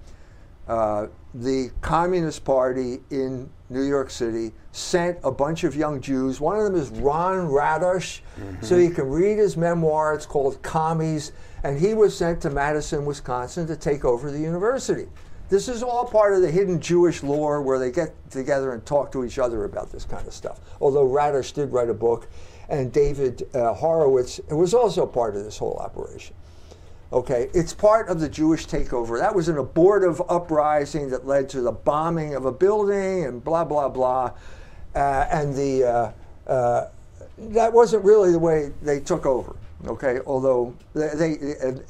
uh, 0.68 1.06
the 1.34 1.70
Communist 1.80 2.44
Party 2.44 3.00
in 3.10 3.50
New 3.70 3.82
York 3.82 4.10
City 4.10 4.52
sent 4.70 5.18
a 5.24 5.32
bunch 5.32 5.64
of 5.64 5.74
young 5.74 6.00
Jews. 6.00 6.40
One 6.40 6.58
of 6.58 6.64
them 6.64 6.76
is 6.76 6.90
Ron 6.90 7.48
Radosh, 7.48 8.20
mm-hmm. 8.38 8.62
so 8.62 8.76
you 8.76 8.90
can 8.90 9.08
read 9.08 9.38
his 9.38 9.56
memoir. 9.56 10.14
It's 10.14 10.26
called 10.26 10.62
Commies, 10.62 11.32
and 11.64 11.78
he 11.80 11.94
was 11.94 12.16
sent 12.16 12.42
to 12.42 12.50
Madison, 12.50 13.06
Wisconsin, 13.06 13.66
to 13.66 13.76
take 13.76 14.04
over 14.04 14.30
the 14.30 14.38
university. 14.38 15.08
This 15.52 15.68
is 15.68 15.82
all 15.82 16.06
part 16.06 16.32
of 16.32 16.40
the 16.40 16.50
hidden 16.50 16.80
Jewish 16.80 17.22
lore 17.22 17.60
where 17.60 17.78
they 17.78 17.90
get 17.90 18.14
together 18.30 18.72
and 18.72 18.86
talk 18.86 19.12
to 19.12 19.22
each 19.22 19.38
other 19.38 19.64
about 19.64 19.92
this 19.92 20.02
kind 20.02 20.26
of 20.26 20.32
stuff. 20.32 20.60
Although 20.80 21.06
Radosh 21.06 21.52
did 21.52 21.70
write 21.74 21.90
a 21.90 21.94
book, 21.94 22.26
and 22.70 22.90
David 22.90 23.46
uh, 23.54 23.74
Horowitz 23.74 24.40
was 24.48 24.72
also 24.72 25.04
part 25.04 25.36
of 25.36 25.44
this 25.44 25.58
whole 25.58 25.76
operation. 25.76 26.34
Okay, 27.12 27.50
it's 27.52 27.74
part 27.74 28.08
of 28.08 28.18
the 28.18 28.30
Jewish 28.30 28.66
takeover. 28.66 29.18
That 29.18 29.34
was 29.34 29.50
an 29.50 29.58
abortive 29.58 30.22
uprising 30.26 31.10
that 31.10 31.26
led 31.26 31.50
to 31.50 31.60
the 31.60 31.72
bombing 31.72 32.34
of 32.34 32.46
a 32.46 32.52
building 32.52 33.26
and 33.26 33.44
blah, 33.44 33.64
blah, 33.64 33.90
blah. 33.90 34.32
Uh, 34.94 35.26
and 35.30 35.54
the, 35.54 35.84
uh, 35.84 36.12
uh, 36.50 36.88
that 37.36 37.70
wasn't 37.70 38.02
really 38.06 38.32
the 38.32 38.38
way 38.38 38.72
they 38.80 39.00
took 39.00 39.26
over. 39.26 39.54
Okay, 39.86 40.20
although 40.24 40.74
they, 40.94 41.08
they 41.14 41.30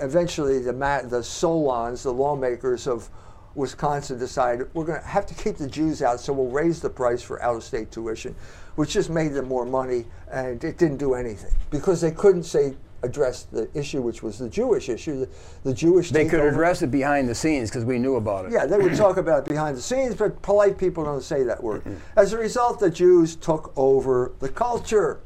eventually 0.00 0.58
the, 0.58 0.72
the 1.08 1.22
Solons, 1.22 2.02
the 2.02 2.12
lawmakers 2.12 2.88
of 2.88 3.08
Wisconsin, 3.54 4.18
decided 4.18 4.68
we're 4.74 4.84
going 4.84 5.00
to 5.00 5.06
have 5.06 5.26
to 5.26 5.34
keep 5.34 5.56
the 5.56 5.66
Jews 5.66 6.02
out, 6.02 6.20
so 6.20 6.32
we'll 6.32 6.50
raise 6.50 6.80
the 6.80 6.90
price 6.90 7.22
for 7.22 7.42
out-of-state 7.42 7.90
tuition, 7.90 8.34
which 8.76 8.90
just 8.90 9.10
made 9.10 9.32
them 9.32 9.48
more 9.48 9.66
money, 9.66 10.06
and 10.30 10.62
it 10.64 10.78
didn't 10.78 10.98
do 10.98 11.14
anything 11.14 11.52
because 11.70 12.00
they 12.00 12.10
couldn't 12.10 12.44
say 12.44 12.74
address 13.02 13.44
the 13.44 13.68
issue, 13.74 14.00
which 14.00 14.22
was 14.22 14.38
the 14.38 14.48
Jewish 14.48 14.88
issue, 14.88 15.20
the, 15.20 15.28
the 15.64 15.74
Jewish. 15.74 16.10
They 16.10 16.26
could 16.26 16.40
address 16.40 16.82
it 16.82 16.90
behind 16.90 17.28
the 17.28 17.34
scenes 17.34 17.68
because 17.68 17.84
we 17.84 17.98
knew 17.98 18.16
about 18.16 18.46
it. 18.46 18.52
Yeah, 18.52 18.66
they 18.66 18.78
would 18.78 18.94
talk 18.96 19.16
about 19.16 19.40
it 19.40 19.48
behind 19.48 19.76
the 19.76 19.82
scenes, 19.82 20.14
but 20.14 20.40
polite 20.42 20.78
people 20.78 21.04
don't 21.04 21.22
say 21.22 21.42
that 21.42 21.62
word. 21.62 21.82
As 22.16 22.32
a 22.32 22.38
result, 22.38 22.80
the 22.80 22.90
Jews 22.90 23.36
took 23.36 23.72
over 23.76 24.32
the 24.38 24.48
culture. 24.48 25.20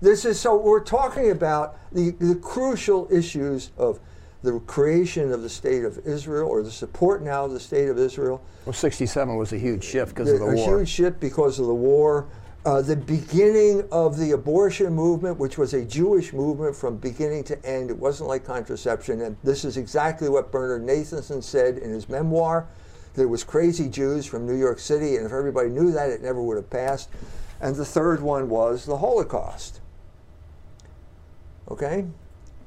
This 0.00 0.24
is 0.24 0.40
so 0.40 0.56
we're 0.56 0.82
talking 0.82 1.30
about 1.30 1.76
the, 1.92 2.10
the 2.12 2.34
crucial 2.34 3.06
issues 3.10 3.70
of 3.76 4.00
the 4.42 4.58
creation 4.60 5.32
of 5.32 5.42
the 5.42 5.48
state 5.48 5.84
of 5.84 5.98
Israel 6.06 6.48
or 6.48 6.62
the 6.62 6.70
support 6.70 7.22
now 7.22 7.44
of 7.44 7.52
the 7.52 7.60
state 7.60 7.88
of 7.88 7.98
Israel. 7.98 8.42
Well, 8.64 8.72
67 8.72 9.36
was 9.36 9.52
a 9.52 9.58
huge 9.58 9.84
shift 9.84 10.14
because 10.14 10.32
of 10.32 10.38
the 10.38 10.46
war. 10.46 10.54
A 10.54 10.78
huge 10.80 10.88
shift 10.88 11.20
because 11.20 11.58
of 11.58 11.66
the 11.66 11.74
war 11.74 12.26
uh, 12.64 12.82
the 12.82 12.96
beginning 12.96 13.86
of 13.90 14.18
the 14.18 14.32
abortion 14.32 14.92
movement, 14.92 15.38
which 15.38 15.56
was 15.56 15.72
a 15.72 15.84
Jewish 15.84 16.32
movement 16.32 16.76
from 16.76 16.98
beginning 16.98 17.42
to 17.44 17.66
end. 17.66 17.90
It 17.90 17.96
wasn't 17.96 18.28
like 18.28 18.44
contraception. 18.44 19.22
And 19.22 19.36
this 19.42 19.64
is 19.64 19.76
exactly 19.76 20.28
what 20.28 20.52
Bernard 20.52 20.86
Nathanson 20.86 21.42
said 21.42 21.78
in 21.78 21.90
his 21.90 22.08
memoir. 22.08 22.66
There 23.14 23.28
was 23.28 23.44
crazy 23.44 23.88
Jews 23.88 24.26
from 24.26 24.46
New 24.46 24.56
York 24.56 24.78
City, 24.78 25.16
and 25.16 25.26
if 25.26 25.32
everybody 25.32 25.70
knew 25.70 25.90
that, 25.92 26.10
it 26.10 26.22
never 26.22 26.42
would 26.42 26.56
have 26.56 26.70
passed. 26.70 27.08
And 27.60 27.74
the 27.74 27.84
third 27.84 28.20
one 28.20 28.48
was 28.48 28.84
the 28.84 28.98
Holocaust. 28.98 29.80
Okay? 31.70 32.04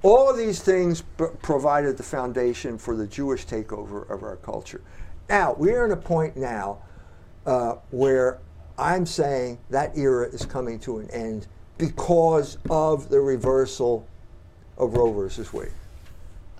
All 0.03 0.29
of 0.29 0.37
these 0.37 0.61
things 0.61 1.01
provided 1.41 1.95
the 1.95 2.03
foundation 2.03 2.77
for 2.77 2.95
the 2.95 3.07
Jewish 3.07 3.45
takeover 3.45 4.09
of 4.09 4.21
our 4.21 4.35
culture. 4.35 4.81
Now, 5.29 5.55
we're 5.57 5.85
at 5.85 5.91
a 5.91 6.01
point 6.01 6.35
now 6.35 6.79
uh, 7.45 7.75
where 7.91 8.39
I'm 8.77 9.05
saying 9.05 9.59
that 9.69 9.97
era 9.97 10.27
is 10.27 10.45
coming 10.45 10.77
to 10.81 10.99
an 10.99 11.09
end 11.11 11.47
because 11.77 12.57
of 12.69 13.07
the 13.07 13.21
reversal 13.21 14.05
of 14.77 14.93
Roe 14.93 15.13
versus 15.13 15.53
Wade. 15.53 15.71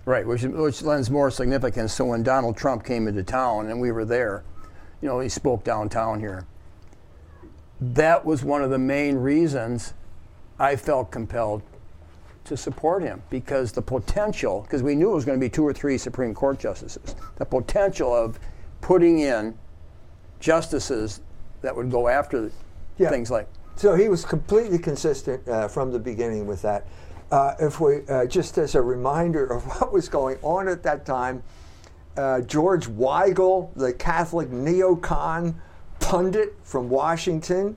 Right, 0.06 0.26
which, 0.26 0.44
which 0.44 0.82
lends 0.82 1.10
more 1.10 1.32
significance 1.32 1.94
So 1.94 2.06
when 2.06 2.24
Donald 2.24 2.58
Trump 2.58 2.86
came 2.86 3.08
into 3.08 3.24
town 3.24 3.70
and 3.70 3.80
we 3.80 3.92
were 3.92 4.06
there. 4.06 4.44
You 5.02 5.10
know, 5.10 5.20
he 5.20 5.28
spoke 5.28 5.66
downtown 5.66 6.20
here. 6.20 6.46
That 7.82 8.26
was 8.26 8.44
one 8.44 8.64
of 8.64 8.70
the 8.70 8.78
main 8.78 9.18
reasons 9.18 9.94
I 10.58 10.78
felt 10.78 11.12
compelled 11.12 11.62
to 12.46 12.58
support 12.58 13.04
him 13.04 13.22
because 13.30 13.72
the 13.72 13.82
potential, 13.82 14.62
because 14.62 14.84
we 14.84 14.96
knew 14.96 15.12
it 15.12 15.16
was 15.16 15.26
going 15.26 15.40
to 15.40 15.44
be 15.44 15.50
two 15.50 15.66
or 15.66 15.74
three 15.74 15.98
Supreme 15.98 16.34
Court 16.34 16.60
justices, 16.60 17.16
the 17.38 17.46
potential 17.46 18.14
of 18.14 18.40
putting 18.82 19.20
in 19.20 19.58
justices 20.40 21.22
that 21.62 21.76
would 21.76 21.90
go 21.90 22.08
after 22.08 22.52
Yeah. 22.98 23.10
things 23.10 23.32
like. 23.32 23.48
So 23.76 23.96
he 23.96 24.10
was 24.10 24.26
completely 24.26 24.78
consistent 24.78 25.48
uh, 25.48 25.68
from 25.68 25.92
the 25.92 26.00
beginning 26.00 26.46
with 26.46 26.62
that. 26.64 26.86
Uh, 27.32 27.56
if 27.60 27.80
we 27.80 28.02
uh, 28.08 28.26
just 28.26 28.58
as 28.58 28.76
a 28.76 28.82
reminder 28.82 29.46
of 29.46 29.64
what 29.80 29.94
was 29.94 30.10
going 30.10 30.38
on 30.42 30.68
at 30.68 30.84
that 30.84 31.06
time, 31.06 31.42
uh, 32.18 32.42
George 32.42 32.88
Weigel, 32.88 33.74
the 33.76 33.94
Catholic 33.94 34.50
neocon 34.50 35.56
pundit 36.00 36.54
from 36.64 36.90
Washington, 36.90 37.76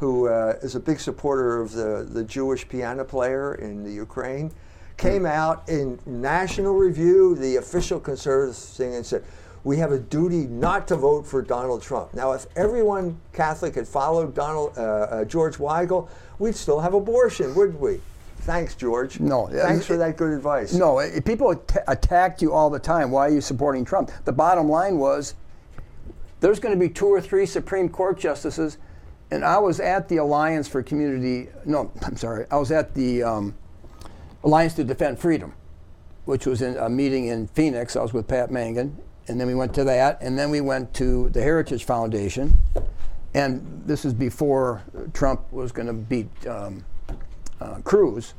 who 0.00 0.28
uh, 0.28 0.54
is 0.62 0.74
a 0.74 0.80
big 0.80 0.98
supporter 0.98 1.60
of 1.60 1.72
the, 1.72 2.08
the 2.10 2.24
Jewish 2.24 2.66
piano 2.66 3.04
player 3.04 3.56
in 3.56 3.84
the 3.84 3.92
Ukraine, 3.92 4.50
came 4.96 5.26
out 5.26 5.68
in 5.68 6.00
National 6.06 6.74
Review, 6.74 7.36
the 7.36 7.56
official 7.56 8.00
conservative 8.00 8.56
thing, 8.56 8.94
and 8.94 9.04
said, 9.04 9.22
we 9.62 9.76
have 9.76 9.92
a 9.92 9.98
duty 9.98 10.46
not 10.46 10.88
to 10.88 10.96
vote 10.96 11.26
for 11.26 11.42
Donald 11.42 11.82
Trump. 11.82 12.14
Now, 12.14 12.32
if 12.32 12.46
everyone 12.56 13.20
Catholic 13.34 13.74
had 13.74 13.86
followed 13.86 14.34
Donald 14.34 14.72
uh, 14.78 14.80
uh, 14.80 15.24
George 15.26 15.58
Weigel, 15.58 16.08
we'd 16.38 16.56
still 16.56 16.80
have 16.80 16.94
abortion, 16.94 17.54
wouldn't 17.54 17.78
we? 17.78 18.00
Thanks, 18.38 18.74
George. 18.74 19.20
No, 19.20 19.48
Thanks 19.48 19.84
for 19.84 19.98
that 19.98 20.16
good 20.16 20.32
advice. 20.32 20.72
No, 20.72 20.98
eh, 20.98 21.20
people 21.20 21.52
at- 21.52 21.84
attacked 21.88 22.40
you 22.40 22.54
all 22.54 22.70
the 22.70 22.78
time. 22.78 23.10
Why 23.10 23.26
are 23.26 23.30
you 23.30 23.42
supporting 23.42 23.84
Trump? 23.84 24.10
The 24.24 24.32
bottom 24.32 24.66
line 24.66 24.96
was 24.96 25.34
there's 26.40 26.58
going 26.58 26.74
to 26.74 26.80
be 26.80 26.88
two 26.88 27.08
or 27.08 27.20
three 27.20 27.44
Supreme 27.44 27.90
Court 27.90 28.18
justices, 28.18 28.78
and 29.30 29.44
I 29.44 29.58
was 29.58 29.80
at 29.80 30.08
the 30.08 30.16
Alliance 30.18 30.68
for 30.68 30.82
Community. 30.82 31.48
No, 31.64 31.90
I'm 32.02 32.16
sorry. 32.16 32.46
I 32.50 32.56
was 32.56 32.70
at 32.72 32.94
the 32.94 33.22
um, 33.22 33.54
Alliance 34.44 34.74
to 34.74 34.84
Defend 34.84 35.18
Freedom, 35.18 35.54
which 36.24 36.46
was 36.46 36.62
in 36.62 36.76
a 36.76 36.88
meeting 36.88 37.26
in 37.26 37.46
Phoenix. 37.48 37.96
I 37.96 38.02
was 38.02 38.12
with 38.12 38.26
Pat 38.26 38.50
Mangan, 38.50 38.96
and 39.28 39.40
then 39.40 39.46
we 39.46 39.54
went 39.54 39.74
to 39.74 39.84
that, 39.84 40.18
and 40.20 40.38
then 40.38 40.50
we 40.50 40.60
went 40.60 40.92
to 40.94 41.28
the 41.30 41.42
Heritage 41.42 41.84
Foundation, 41.84 42.56
and 43.34 43.82
this 43.86 44.04
is 44.04 44.12
before 44.12 44.82
Trump 45.12 45.52
was 45.52 45.72
going 45.72 45.86
to 45.86 45.92
beat 45.92 46.28
um, 46.46 46.84
uh, 47.60 47.76
Cruz. 47.84 48.34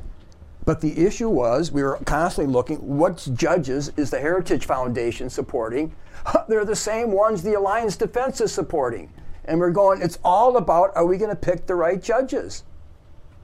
But 0.63 0.81
the 0.81 1.05
issue 1.05 1.29
was 1.29 1.71
we 1.71 1.81
were 1.81 1.97
constantly 2.05 2.53
looking 2.53 2.77
what 2.77 3.27
judges 3.33 3.91
is 3.97 4.11
the 4.11 4.19
Heritage 4.19 4.65
Foundation 4.65 5.29
supporting? 5.29 5.95
They're 6.47 6.65
the 6.65 6.75
same 6.75 7.11
ones 7.11 7.41
the 7.41 7.55
Alliance 7.55 7.95
Defense 7.95 8.41
is 8.41 8.51
supporting. 8.51 9.11
And 9.45 9.59
we're 9.59 9.71
going, 9.71 10.01
it's 10.01 10.19
all 10.23 10.57
about 10.57 10.95
are 10.95 11.05
we 11.05 11.17
going 11.17 11.29
to 11.29 11.35
pick 11.35 11.65
the 11.65 11.75
right 11.75 12.01
judges? 12.01 12.63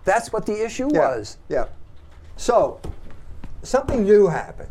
That's 0.05 0.31
what 0.31 0.45
the 0.45 0.63
issue 0.63 0.89
Yeah, 0.93 0.99
was. 0.99 1.37
Yeah. 1.49 1.65
So, 2.37 2.79
something 3.63 4.03
new 4.03 4.27
happened 4.27 4.69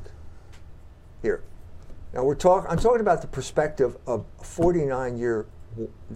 here. 1.20 1.42
Now 2.14 2.24
we're 2.24 2.34
talking. 2.34 2.70
I'm 2.70 2.78
talking 2.78 3.00
about 3.00 3.20
the 3.20 3.28
perspective 3.28 3.96
of 4.06 4.24
a 4.40 4.44
49 4.44 5.18
year 5.18 5.46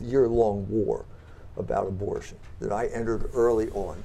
year 0.00 0.26
long 0.28 0.66
war 0.70 1.04
about 1.58 1.86
abortion 1.86 2.38
that 2.60 2.72
I 2.72 2.86
entered 2.86 3.28
early 3.34 3.68
on, 3.70 4.02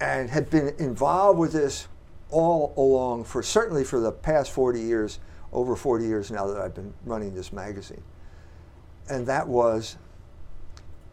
and 0.00 0.28
had 0.28 0.50
been 0.50 0.74
involved 0.78 1.38
with 1.38 1.52
this 1.52 1.88
all 2.30 2.74
along 2.76 3.24
for 3.24 3.42
certainly 3.42 3.84
for 3.84 4.00
the 4.00 4.12
past 4.12 4.50
40 4.50 4.80
years, 4.80 5.20
over 5.52 5.74
40 5.74 6.04
years 6.04 6.30
now 6.30 6.46
that 6.46 6.58
I've 6.58 6.74
been 6.74 6.92
running 7.06 7.34
this 7.34 7.52
magazine, 7.52 8.02
and 9.08 9.26
that 9.26 9.48
was 9.48 9.96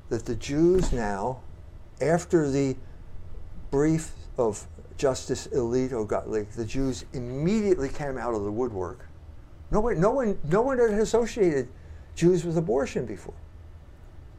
that 0.09 0.25
the 0.25 0.35
Jews 0.35 0.91
now, 0.91 1.41
after 2.01 2.49
the 2.49 2.75
brief 3.71 4.11
of 4.37 4.67
Justice 4.97 5.47
Alito 5.47 6.07
got 6.07 6.29
leaked, 6.29 6.55
the 6.55 6.65
Jews 6.65 7.05
immediately 7.13 7.89
came 7.89 8.17
out 8.17 8.33
of 8.33 8.43
the 8.43 8.51
woodwork. 8.51 9.07
No 9.71 9.79
one, 9.79 9.99
no 9.99 10.11
one, 10.11 10.37
no 10.43 10.61
one 10.61 10.77
had 10.77 10.91
associated 10.91 11.67
Jews 12.15 12.45
with 12.45 12.57
abortion 12.57 13.05
before. 13.05 13.33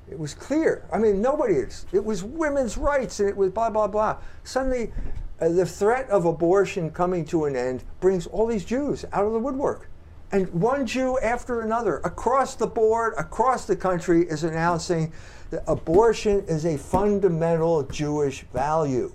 It 0.08 0.18
was 0.18 0.34
clear. 0.34 0.84
I 0.92 0.98
mean, 0.98 1.20
nobody. 1.20 1.56
It 1.92 2.04
was 2.04 2.22
women's 2.22 2.78
rights, 2.78 3.18
and 3.18 3.28
it 3.28 3.36
was 3.36 3.50
blah 3.50 3.70
blah 3.70 3.88
blah. 3.88 4.18
Suddenly, 4.44 4.92
uh, 5.40 5.48
the 5.48 5.66
threat 5.66 6.08
of 6.10 6.24
abortion 6.24 6.90
coming 6.90 7.24
to 7.26 7.46
an 7.46 7.56
end 7.56 7.84
brings 8.00 8.26
all 8.28 8.46
these 8.46 8.64
Jews 8.64 9.04
out 9.12 9.26
of 9.26 9.32
the 9.32 9.38
woodwork, 9.40 9.90
and 10.32 10.52
one 10.52 10.86
Jew 10.86 11.18
after 11.20 11.60
another 11.60 11.98
across 11.98 12.56
the 12.56 12.66
board, 12.66 13.14
across 13.16 13.64
the 13.64 13.76
country, 13.76 14.22
is 14.22 14.44
announcing 14.44 15.12
that 15.50 15.62
abortion 15.68 16.44
is 16.48 16.64
a 16.64 16.76
fundamental 16.76 17.84
Jewish 17.84 18.42
value. 18.52 19.12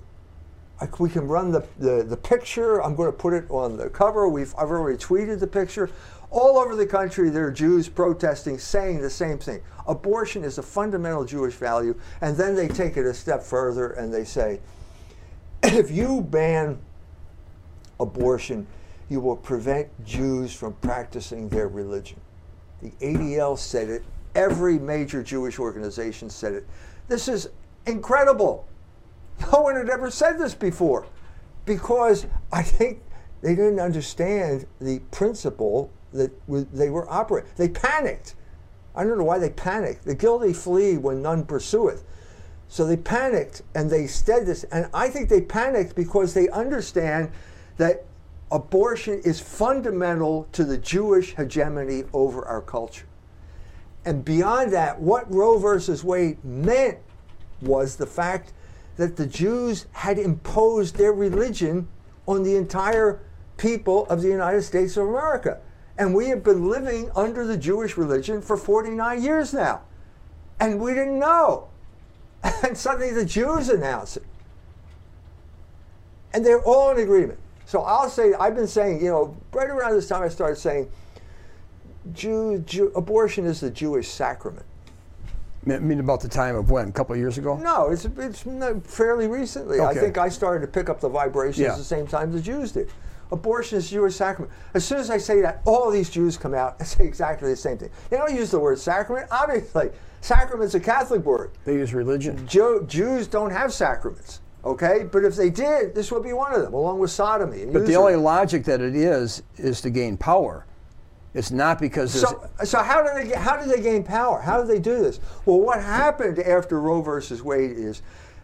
We 0.97 1.10
can 1.10 1.28
run 1.28 1.52
the, 1.52 1.63
the, 1.78 2.04
the 2.04 2.17
picture. 2.17 2.82
I'm 2.82 2.95
going 2.95 3.12
to 3.12 3.17
put 3.17 3.34
it 3.34 3.45
on 3.50 3.78
the 3.78 3.89
cover. 3.89 4.28
We've, 4.28 4.54
I've 4.58 4.69
already 4.69 4.97
tweeted 4.97 5.39
the 5.39 5.47
picture. 5.47 5.91
All 6.32 6.58
over 6.58 6.76
the 6.76 6.88
country, 6.88 7.30
there 7.30 7.45
are 7.45 7.52
Jews 7.52 7.89
protesting, 7.89 8.58
saying 8.58 9.02
the 9.02 9.10
same 9.10 9.38
thing. 9.38 9.62
Abortion 9.86 10.43
is 10.43 10.58
a 10.58 10.63
fundamental 10.63 11.26
Jewish 11.26 11.54
value. 11.54 12.00
And 12.21 12.36
then 12.36 12.56
they 12.56 12.67
take 12.67 12.97
it 12.97 13.06
a 13.06 13.13
step 13.13 13.43
further 13.43 13.91
and 13.91 14.12
they 14.12 14.24
say, 14.24 14.60
if 15.63 15.91
you 15.91 16.21
ban 16.21 16.80
abortion, 18.00 18.65
you 19.12 19.19
will 19.19 19.36
prevent 19.36 19.89
Jews 20.06 20.56
from 20.56 20.71
practicing 20.76 21.50
their 21.50 21.67
religion. 21.67 22.17
The 22.82 22.91
ADL 23.02 23.58
said 23.58 23.89
it. 23.89 24.04
Every 24.36 24.80
major 24.80 25.21
Jewish 25.21 25.60
organization 25.60 26.30
said 26.30 26.54
it. 26.54 26.65
This 27.10 27.28
is 27.28 27.50
incredible. 27.86 28.65
No 29.52 29.60
one 29.63 29.76
had 29.76 29.89
ever 29.89 30.10
said 30.10 30.39
this 30.39 30.56
before 30.56 31.08
because 31.65 32.26
I 32.54 32.63
think 32.63 33.02
they 33.41 33.54
didn't 33.54 33.82
understand 33.82 34.65
the 34.80 35.00
principle 35.12 35.91
that 36.13 36.32
they 36.47 36.89
were 36.89 37.10
operating. 37.12 37.52
They 37.58 37.67
panicked. 37.67 38.36
I 38.95 39.04
don't 39.04 39.17
know 39.17 39.26
why 39.26 39.39
they 39.39 39.50
panicked. 39.50 40.06
The 40.06 40.15
guilty 40.15 40.54
flee 40.54 40.97
when 40.97 41.21
none 41.21 41.43
pursueth. 41.43 42.06
So 42.69 42.86
they 42.86 42.95
panicked 42.95 43.63
and 43.76 43.89
they 43.89 44.08
said 44.08 44.45
this. 44.45 44.63
And 44.71 44.88
I 44.93 45.10
think 45.10 45.28
they 45.28 45.41
panicked 45.41 45.95
because 45.97 46.34
they 46.34 46.47
understand 46.47 47.30
that 47.76 48.06
abortion 48.52 49.22
is 49.24 49.40
fundamental 49.40 50.48
to 50.52 50.64
the 50.64 50.78
Jewish 50.78 51.36
hegemony 51.36 52.04
over 52.14 52.46
our 52.46 52.62
culture. 52.62 53.08
And 54.06 54.26
beyond 54.26 54.74
that, 54.74 55.00
what 55.00 55.32
Roe 55.32 55.58
versus 55.58 56.04
Wade 56.04 56.44
meant 56.44 56.98
was 57.62 57.96
the 57.96 58.06
fact 58.06 58.54
that 58.98 59.16
the 59.16 59.28
Jews 59.28 59.86
had 59.92 60.18
imposed 60.18 60.96
their 60.96 61.14
religion 61.14 61.88
on 62.28 62.44
the 62.44 62.56
entire 62.56 63.22
people 63.58 64.06
of 64.08 64.22
the 64.22 64.28
United 64.28 64.64
States 64.64 64.98
of 64.98 65.08
America. 65.08 65.60
And 65.98 66.16
we 66.16 66.28
have 66.30 66.44
been 66.44 66.68
living 66.68 67.12
under 67.16 67.46
the 67.46 67.58
Jewish 67.58 67.96
religion 67.96 68.42
for 68.42 68.58
49 68.58 69.22
years 69.22 69.54
now. 69.54 69.82
And 70.60 70.80
we 70.80 70.94
didn't 70.94 71.20
know. 71.20 71.70
And 72.64 72.76
suddenly 72.76 73.12
the 73.12 73.26
Jews 73.26 73.70
announce 73.70 74.18
it. 74.18 74.26
And 76.34 76.46
they're 76.46 76.62
all 76.62 76.92
in 76.92 77.00
agreement. 77.00 77.40
So 77.72 77.84
I'll 77.84 78.10
say, 78.10 78.34
I've 78.34 78.54
been 78.54 78.68
saying, 78.68 79.02
you 79.02 79.10
know, 79.10 79.38
right 79.54 79.70
around 79.70 79.94
this 79.94 80.10
time 80.10 80.24
I 80.24 80.28
started 80.28 80.58
saying, 80.58 80.92
Jew, 82.12 82.62
Jew, 82.68 82.92
abortion 82.98 83.46
is 83.46 83.62
the 83.62 83.72
Jewish 83.72 84.10
sacrament. 84.10 84.66
I 85.66 85.80
mean, 85.80 86.02
about 86.02 86.20
the 86.20 86.28
time 86.28 86.58
of 86.58 86.70
when? 86.70 86.90
A 86.90 86.92
couple 86.92 87.14
of 87.14 87.20
years 87.20 87.38
ago? 87.38 87.56
No, 87.56 87.88
it's 87.90 88.04
it's 88.04 88.44
fairly 88.84 89.30
recently. 89.30 89.80
I 89.80 89.94
think 89.94 90.18
I 90.18 90.28
started 90.28 90.66
to 90.66 90.68
pick 90.68 90.90
up 90.90 91.00
the 91.00 91.08
vibrations 91.08 91.60
Yeah. 91.60 91.78
the 91.78 91.84
same 91.86 92.06
time 92.06 92.34
the 92.34 92.42
Jews 92.42 92.74
did. 92.74 92.90
Abortion 93.32 93.78
is 93.78 93.90
Jewish 93.90 94.16
sacrament. 94.18 94.52
As 94.74 94.84
soon 94.84 94.98
as 94.98 95.10
I 95.10 95.18
say 95.18 95.40
that, 95.40 95.62
all 95.64 95.90
these 95.92 96.10
Jews 96.10 96.36
come 96.36 96.54
out 96.54 96.76
and 96.80 96.86
say 96.90 97.06
exactly 97.06 97.52
the 97.52 97.56
same 97.56 97.78
thing. 97.78 97.90
They 98.10 98.18
don't 98.18 98.36
use 98.36 98.52
the 98.52 98.60
word 98.60 98.80
sacrament. 98.80 99.30
Obviously, 99.32 99.92
sacrament's 100.20 100.76
a 100.76 100.80
Catholic 100.82 101.24
word. 101.24 101.52
They 101.64 101.76
use 101.76 101.94
religion. 101.94 102.46
Jew, 102.46 102.84
Jews 102.90 103.28
don't 103.28 103.52
have 103.52 103.72
sacraments. 103.72 104.42
Okay, 104.63 105.08
but 105.12 105.24
if 105.24 105.36
they 105.36 105.50
did, 105.50 105.95
this 105.95 106.12
would 106.12 106.24
be 106.24 106.34
one 106.34 106.54
of 106.54 106.62
them, 106.62 106.74
along 106.74 107.00
with 107.00 107.10
sodomy. 107.10 107.63
And 107.63 107.74
But 107.74 107.88
the 107.88 107.95
only 107.95 108.15
logic 108.15 108.63
that 108.65 108.80
it 108.80 108.95
is 108.95 109.41
is 109.58 109.82
to 109.82 109.89
gain 109.89 110.17
power. 110.17 110.65
It's 111.34 111.52
not 111.52 111.80
because 111.80 112.12
So, 112.12 112.50
so 112.63 112.80
how 112.80 113.02
do 113.02 113.24
they 113.24 113.36
how 113.36 113.58
do 113.62 113.69
they 113.69 113.82
gain 113.82 114.04
power? 114.04 114.41
How 114.41 114.62
do 114.62 114.67
they 114.67 114.80
do 114.80 115.02
this? 115.02 115.19
Well, 115.45 115.60
what 115.62 115.82
happened 115.82 116.39
after 116.39 116.80
Roe 116.80 117.02
versus 117.02 117.41
Wade 117.41 117.71
is 117.71 118.02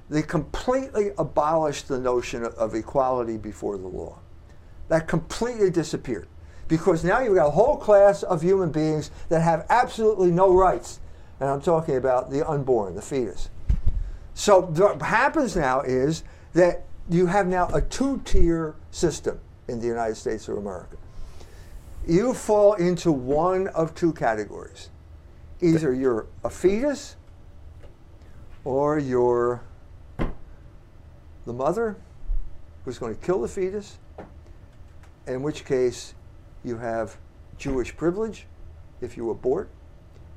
they 0.09 0.21
completely 0.21 1.11
abolished 1.17 1.89
the 1.89 1.99
notion 1.99 2.43
of, 2.45 2.53
of 2.55 2.75
equality 2.75 3.37
before 3.37 3.77
the 3.77 3.87
law. 3.87 4.19
That 4.87 5.07
completely 5.07 5.69
disappeared 5.69 6.29
because 6.69 7.03
now 7.03 7.19
you've 7.19 7.35
got 7.35 7.47
a 7.47 7.51
whole 7.51 7.77
class 7.77 8.23
of 8.23 8.41
human 8.41 8.71
beings 8.71 9.11
that 9.29 9.41
have 9.41 9.65
absolutely 9.69 10.31
no 10.31 10.53
rights, 10.53 10.99
and 11.39 11.49
I'm 11.49 11.61
talking 11.61 11.97
about 11.97 12.31
the 12.31 12.47
unborn, 12.47 12.95
the 12.95 13.01
fetus. 13.01 13.49
So 14.37 14.61
what 14.61 15.01
happens 15.01 15.55
now 15.55 15.81
is 15.81 16.23
that 16.53 16.85
you 17.09 17.25
have 17.25 17.47
now 17.47 17.69
a 17.73 17.81
two-tier 17.81 18.75
system 18.91 19.39
in 19.67 19.79
the 19.81 19.87
United 19.87 20.15
States 20.15 20.47
of 20.47 20.57
America 20.57 20.97
you 22.07 22.33
fall 22.33 22.73
into 22.75 23.11
one 23.11 23.67
of 23.69 23.93
two 23.93 24.13
categories. 24.13 24.89
Either 25.61 25.93
you're 25.93 26.25
a 26.43 26.49
fetus 26.49 27.17
or 28.63 28.97
you're 28.97 29.61
the 30.17 31.53
mother 31.53 31.97
who's 32.85 32.97
going 32.97 33.13
to 33.13 33.21
kill 33.21 33.41
the 33.41 33.47
fetus, 33.47 33.97
in 35.27 35.41
which 35.41 35.65
case 35.65 36.13
you 36.63 36.77
have 36.77 37.17
Jewish 37.57 37.95
privilege 37.95 38.45
if 39.01 39.17
you 39.17 39.29
abort, 39.29 39.69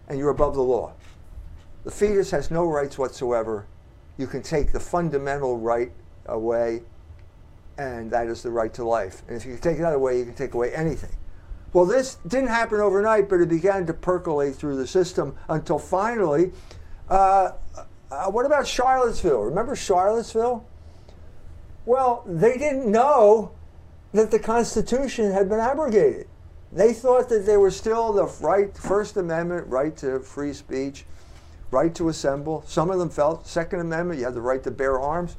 and 0.08 0.18
you're 0.18 0.30
above 0.30 0.54
the 0.54 0.62
law. 0.62 0.92
The 1.84 1.90
fetus 1.90 2.32
has 2.32 2.50
no 2.50 2.66
rights 2.66 2.98
whatsoever. 2.98 3.66
You 4.20 4.26
can 4.26 4.42
take 4.42 4.70
the 4.70 4.78
fundamental 4.78 5.56
right 5.56 5.90
away, 6.26 6.82
and 7.78 8.10
that 8.10 8.26
is 8.26 8.42
the 8.42 8.50
right 8.50 8.72
to 8.74 8.84
life. 8.84 9.22
And 9.26 9.34
if 9.34 9.46
you 9.46 9.56
take 9.56 9.78
that 9.78 9.94
away, 9.94 10.18
you 10.18 10.26
can 10.26 10.34
take 10.34 10.52
away 10.52 10.74
anything. 10.74 11.16
Well, 11.72 11.86
this 11.86 12.16
didn't 12.26 12.50
happen 12.50 12.80
overnight, 12.80 13.30
but 13.30 13.40
it 13.40 13.48
began 13.48 13.86
to 13.86 13.94
percolate 13.94 14.56
through 14.56 14.76
the 14.76 14.86
system 14.86 15.38
until 15.48 15.78
finally, 15.78 16.52
uh, 17.08 17.52
uh, 18.10 18.26
what 18.26 18.44
about 18.44 18.66
Charlottesville? 18.66 19.40
Remember 19.40 19.74
Charlottesville? 19.74 20.66
Well, 21.86 22.22
they 22.26 22.58
didn't 22.58 22.92
know 22.92 23.52
that 24.12 24.30
the 24.30 24.38
Constitution 24.38 25.32
had 25.32 25.48
been 25.48 25.60
abrogated. 25.60 26.28
They 26.72 26.92
thought 26.92 27.30
that 27.30 27.46
there 27.46 27.58
was 27.58 27.74
still 27.74 28.12
the 28.12 28.26
right, 28.44 28.76
First 28.76 29.16
Amendment, 29.16 29.66
right 29.68 29.96
to 29.96 30.20
free 30.20 30.52
speech, 30.52 31.06
right 31.70 31.94
to 31.94 32.08
assemble. 32.08 32.62
Some 32.66 32.90
of 32.90 32.98
them 32.98 33.10
felt 33.10 33.46
Second 33.46 33.80
Amendment, 33.80 34.18
you 34.18 34.24
had 34.24 34.34
the 34.34 34.40
right 34.40 34.62
to 34.64 34.70
bear 34.70 35.00
arms. 35.00 35.36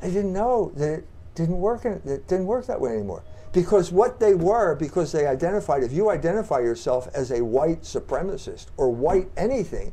They 0.00 0.08
didn't 0.08 0.32
know 0.32 0.72
that 0.76 1.00
it 1.00 1.06
didn't 1.34 1.58
work. 1.58 1.84
It 1.84 2.04
didn't 2.04 2.46
work 2.46 2.66
that 2.66 2.80
way 2.80 2.92
anymore 2.92 3.22
because 3.52 3.90
what 3.90 4.20
they 4.20 4.34
were, 4.34 4.74
because 4.74 5.12
they 5.12 5.26
identified, 5.26 5.82
if 5.82 5.92
you 5.92 6.10
identify 6.10 6.60
yourself 6.60 7.08
as 7.14 7.30
a 7.30 7.44
white 7.44 7.82
supremacist 7.82 8.66
or 8.76 8.90
white 8.90 9.28
anything, 9.36 9.92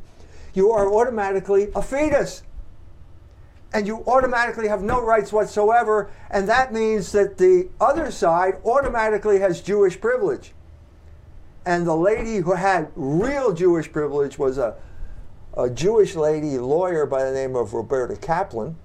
you 0.53 0.71
are 0.71 0.91
automatically 0.91 1.69
a 1.75 1.81
fetus. 1.81 2.43
And 3.73 3.85
you 3.85 4.03
automatically 4.07 4.69
have 4.69 4.81
no 4.81 5.01
rights 5.01 5.33
whatsoever, 5.33 6.09
and 6.29 6.47
that 6.47 6.71
means 6.71 7.11
that 7.11 7.37
the 7.37 7.67
other 7.81 8.11
side 8.11 8.55
automatically 8.63 9.39
has 9.39 9.59
Jewish 9.59 9.99
privilege. 9.99 10.53
And 11.65 11.85
the 11.85 11.95
lady 11.95 12.37
who 12.37 12.53
had 12.53 12.91
real 12.95 13.53
Jewish 13.53 13.91
privilege 13.91 14.39
was 14.39 14.57
a, 14.57 14.75
a 15.57 15.69
Jewish 15.69 16.15
lady 16.15 16.57
lawyer 16.57 17.05
by 17.05 17.23
the 17.25 17.31
name 17.31 17.55
of 17.55 17.73
Roberta 17.73 18.15
Kaplan 18.15 18.77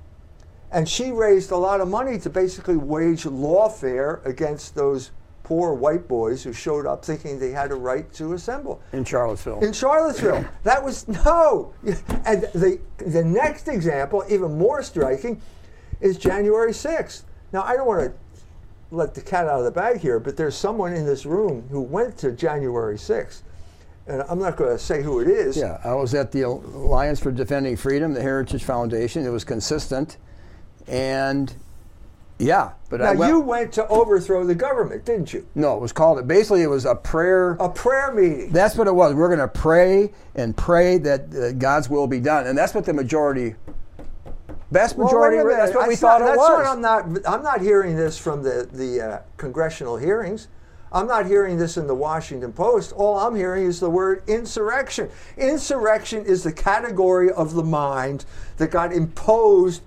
and 0.72 0.88
she 0.88 1.12
raised 1.12 1.50
a 1.50 1.56
lot 1.56 1.80
of 1.80 1.88
money 1.88 2.18
to 2.18 2.30
basically 2.30 2.76
wage 2.76 3.24
lawfare 3.24 4.24
against 4.24 4.74
those 4.74 5.10
poor 5.42 5.74
white 5.74 6.08
boys 6.08 6.42
who 6.42 6.52
showed 6.52 6.86
up 6.86 7.04
thinking 7.04 7.38
they 7.38 7.50
had 7.50 7.70
a 7.70 7.74
right 7.74 8.10
to 8.14 8.32
assemble. 8.32 8.80
In 8.92 9.04
Charlottesville. 9.04 9.60
In 9.60 9.72
Charlottesville. 9.72 10.46
that 10.64 10.82
was 10.82 11.06
no. 11.08 11.74
And 12.24 12.42
the, 12.54 12.80
the 12.96 13.22
next 13.22 13.68
example, 13.68 14.24
even 14.30 14.56
more 14.56 14.82
striking, 14.82 15.42
is 16.00 16.16
January 16.16 16.72
6th. 16.72 17.24
Now, 17.52 17.62
I 17.64 17.76
don't 17.76 17.86
want 17.86 18.12
to 18.12 18.12
let 18.90 19.14
the 19.14 19.20
cat 19.20 19.46
out 19.46 19.58
of 19.58 19.64
the 19.64 19.70
bag 19.70 19.98
here, 19.98 20.18
but 20.18 20.36
there's 20.36 20.56
someone 20.56 20.94
in 20.94 21.04
this 21.04 21.26
room 21.26 21.68
who 21.70 21.82
went 21.82 22.16
to 22.18 22.32
January 22.32 22.96
6th. 22.96 23.42
And 24.06 24.22
I'm 24.28 24.38
not 24.38 24.56
going 24.56 24.70
to 24.70 24.78
say 24.78 25.02
who 25.02 25.20
it 25.20 25.28
is. 25.28 25.56
Yeah, 25.56 25.80
I 25.84 25.94
was 25.94 26.12
at 26.14 26.32
the 26.32 26.42
Alliance 26.42 27.20
for 27.20 27.30
Defending 27.30 27.76
Freedom, 27.76 28.14
the 28.14 28.22
Heritage 28.22 28.64
Foundation. 28.64 29.24
It 29.24 29.30
was 29.30 29.44
consistent. 29.44 30.16
And 30.88 31.54
yeah, 32.38 32.72
but 32.90 33.00
now 33.00 33.06
I 33.06 33.14
went, 33.14 33.30
you 33.30 33.40
went 33.40 33.72
to 33.74 33.86
overthrow 33.86 34.44
the 34.44 34.54
government, 34.54 35.04
didn't 35.04 35.32
you? 35.32 35.46
No, 35.54 35.76
it 35.76 35.80
was 35.80 35.92
called. 35.92 36.26
Basically, 36.26 36.62
it 36.62 36.66
was 36.66 36.84
a 36.84 36.94
prayer. 36.96 37.52
A 37.60 37.68
prayer 37.68 38.12
meeting. 38.12 38.50
That's 38.50 38.74
what 38.74 38.88
it 38.88 38.94
was. 38.94 39.14
We're 39.14 39.28
going 39.28 39.38
to 39.38 39.46
pray 39.46 40.12
and 40.34 40.56
pray 40.56 40.98
that 40.98 41.32
uh, 41.34 41.52
God's 41.52 41.88
will 41.88 42.08
be 42.08 42.18
done, 42.18 42.48
and 42.48 42.58
that's 42.58 42.74
what 42.74 42.84
the 42.84 42.92
majority, 42.92 43.54
vast 44.72 44.98
majority, 44.98 45.36
well, 45.36 45.56
that's 45.56 45.72
what 45.72 45.86
we 45.86 45.94
that's 45.94 46.00
thought 46.00 46.20
it 46.20 46.24
that's 46.24 46.38
was. 46.38 46.58
What 46.58 46.66
I'm 46.66 46.80
not. 46.80 47.04
I'm 47.26 47.44
not 47.44 47.60
hearing 47.60 47.94
this 47.94 48.18
from 48.18 48.42
the 48.42 48.68
the 48.72 49.00
uh, 49.00 49.22
congressional 49.36 49.96
hearings. 49.96 50.48
I'm 50.92 51.06
not 51.06 51.26
hearing 51.26 51.56
this 51.56 51.76
in 51.76 51.86
the 51.86 51.94
Washington 51.94 52.52
Post. 52.52 52.92
All 52.92 53.18
I'm 53.18 53.34
hearing 53.34 53.64
is 53.64 53.80
the 53.80 53.88
word 53.88 54.22
insurrection. 54.28 55.08
Insurrection 55.38 56.24
is 56.24 56.42
the 56.42 56.52
category 56.52 57.30
of 57.30 57.54
the 57.54 57.64
mind 57.64 58.26
that 58.58 58.70
got 58.70 58.92
imposed 58.92 59.82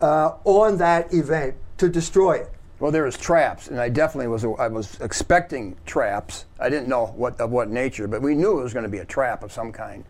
uh, 0.00 0.32
on 0.44 0.78
that 0.78 1.12
event 1.12 1.54
to 1.78 1.88
destroy 1.88 2.38
it. 2.38 2.50
Well, 2.78 2.90
there 2.90 3.04
was 3.04 3.16
traps, 3.16 3.68
and 3.68 3.80
I 3.80 3.88
definitely 3.88 4.28
was. 4.28 4.44
I 4.44 4.68
was 4.68 5.00
expecting 5.00 5.76
traps. 5.86 6.44
I 6.60 6.68
didn't 6.68 6.88
know 6.88 7.06
what 7.06 7.40
of 7.40 7.50
what 7.50 7.70
nature, 7.70 8.06
but 8.06 8.20
we 8.20 8.34
knew 8.34 8.58
it 8.58 8.62
was 8.62 8.74
going 8.74 8.84
to 8.84 8.90
be 8.90 8.98
a 8.98 9.04
trap 9.04 9.42
of 9.42 9.50
some 9.50 9.72
kind, 9.72 10.04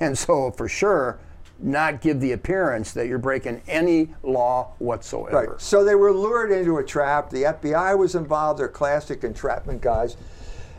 and 0.00 0.18
so 0.18 0.50
for 0.50 0.68
sure, 0.68 1.20
not 1.62 2.00
give 2.00 2.20
the 2.20 2.32
appearance 2.32 2.92
that 2.92 3.06
you're 3.06 3.18
breaking 3.18 3.62
any 3.68 4.08
law 4.22 4.72
whatsoever. 4.78 5.52
Right. 5.52 5.60
So 5.60 5.84
they 5.84 5.94
were 5.94 6.12
lured 6.12 6.50
into 6.52 6.78
a 6.78 6.84
trap. 6.84 7.30
The 7.30 7.42
FBI 7.44 7.96
was 7.98 8.14
involved. 8.14 8.60
They're 8.60 8.68
classic 8.68 9.24
entrapment 9.24 9.80
guys. 9.80 10.16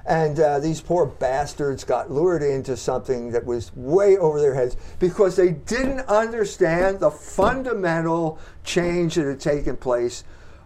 And 0.05 0.39
uh, 0.39 0.59
these 0.59 0.81
poor 0.81 1.05
bastards 1.05 1.83
got 1.83 2.09
lured 2.09 2.41
into 2.41 2.75
something 2.75 3.31
that 3.31 3.45
was 3.45 3.71
way 3.75 4.17
over 4.17 4.41
their 4.41 4.55
heads 4.55 4.75
because 4.99 5.35
they 5.35 5.51
didn't 5.51 6.01
understand 6.01 6.99
the 6.99 7.11
fundamental 7.11 8.39
change 8.63 9.15
that 9.15 9.25
had 9.25 9.39
taken 9.39 9.77
place 9.77 10.23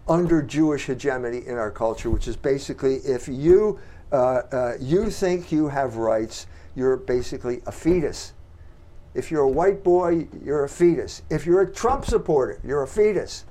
under 0.08 0.40
Jewish 0.40 0.86
hegemony 0.86 1.46
in 1.46 1.54
our 1.56 1.70
culture, 1.70 2.10
which 2.10 2.28
is 2.28 2.36
basically 2.36 2.96
if 2.96 3.28
you 3.28 3.78
uh, 4.12 4.42
uh, 4.52 4.72
you 4.80 5.10
think 5.10 5.50
you 5.50 5.68
have 5.68 5.96
rights, 5.96 6.46
you're 6.76 6.96
basically 6.96 7.60
a 7.66 7.72
fetus. 7.72 8.32
If 9.16 9.30
you're 9.30 9.42
a 9.42 9.48
white 9.48 9.82
boy, 9.82 10.28
you're 10.44 10.64
a 10.64 10.68
fetus. 10.68 11.22
If 11.30 11.46
you're 11.46 11.62
a 11.62 11.72
Trump 11.72 12.04
supporter, 12.04 12.60
you're 12.62 12.82
a 12.82 12.88
fetus 12.88 13.44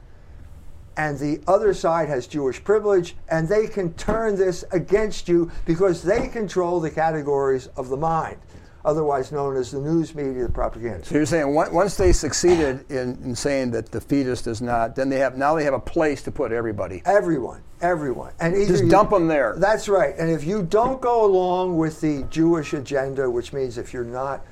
and 0.97 1.17
the 1.19 1.41
other 1.47 1.73
side 1.73 2.09
has 2.09 2.27
Jewish 2.27 2.63
privilege, 2.63 3.15
and 3.29 3.47
they 3.47 3.67
can 3.67 3.93
turn 3.93 4.35
this 4.35 4.63
against 4.71 5.27
you 5.27 5.51
because 5.65 6.01
they 6.01 6.27
control 6.27 6.79
the 6.79 6.89
categories 6.89 7.67
of 7.75 7.89
the 7.89 7.97
mind, 7.97 8.37
otherwise 8.85 9.31
known 9.31 9.57
as 9.57 9.71
the 9.71 9.79
news 9.79 10.15
media, 10.15 10.43
the 10.43 10.51
propaganda. 10.51 11.05
So 11.05 11.15
you're 11.15 11.25
saying 11.25 11.53
once 11.53 11.97
they 11.97 12.13
succeeded 12.13 12.89
in, 12.89 13.17
in 13.23 13.35
saying 13.35 13.71
that 13.71 13.91
the 13.91 13.99
fetus 13.99 14.41
does 14.41 14.61
not, 14.61 14.95
then 14.95 15.09
they 15.09 15.19
have 15.19 15.37
now 15.37 15.55
they 15.55 15.63
have 15.63 15.73
a 15.73 15.79
place 15.79 16.21
to 16.23 16.31
put 16.31 16.51
everybody. 16.51 17.01
Everyone, 17.05 17.61
everyone, 17.81 18.33
and 18.39 18.55
just 18.67 18.83
you, 18.83 18.89
dump 18.89 19.09
them 19.09 19.27
there. 19.27 19.55
That's 19.57 19.89
right. 19.89 20.15
And 20.17 20.29
if 20.29 20.43
you 20.43 20.63
don't 20.63 21.01
go 21.01 21.25
along 21.25 21.77
with 21.77 21.99
the 22.01 22.23
Jewish 22.29 22.73
agenda, 22.73 23.29
which 23.29 23.53
means 23.53 23.77
if 23.77 23.93
you're 23.93 24.03
not 24.03 24.45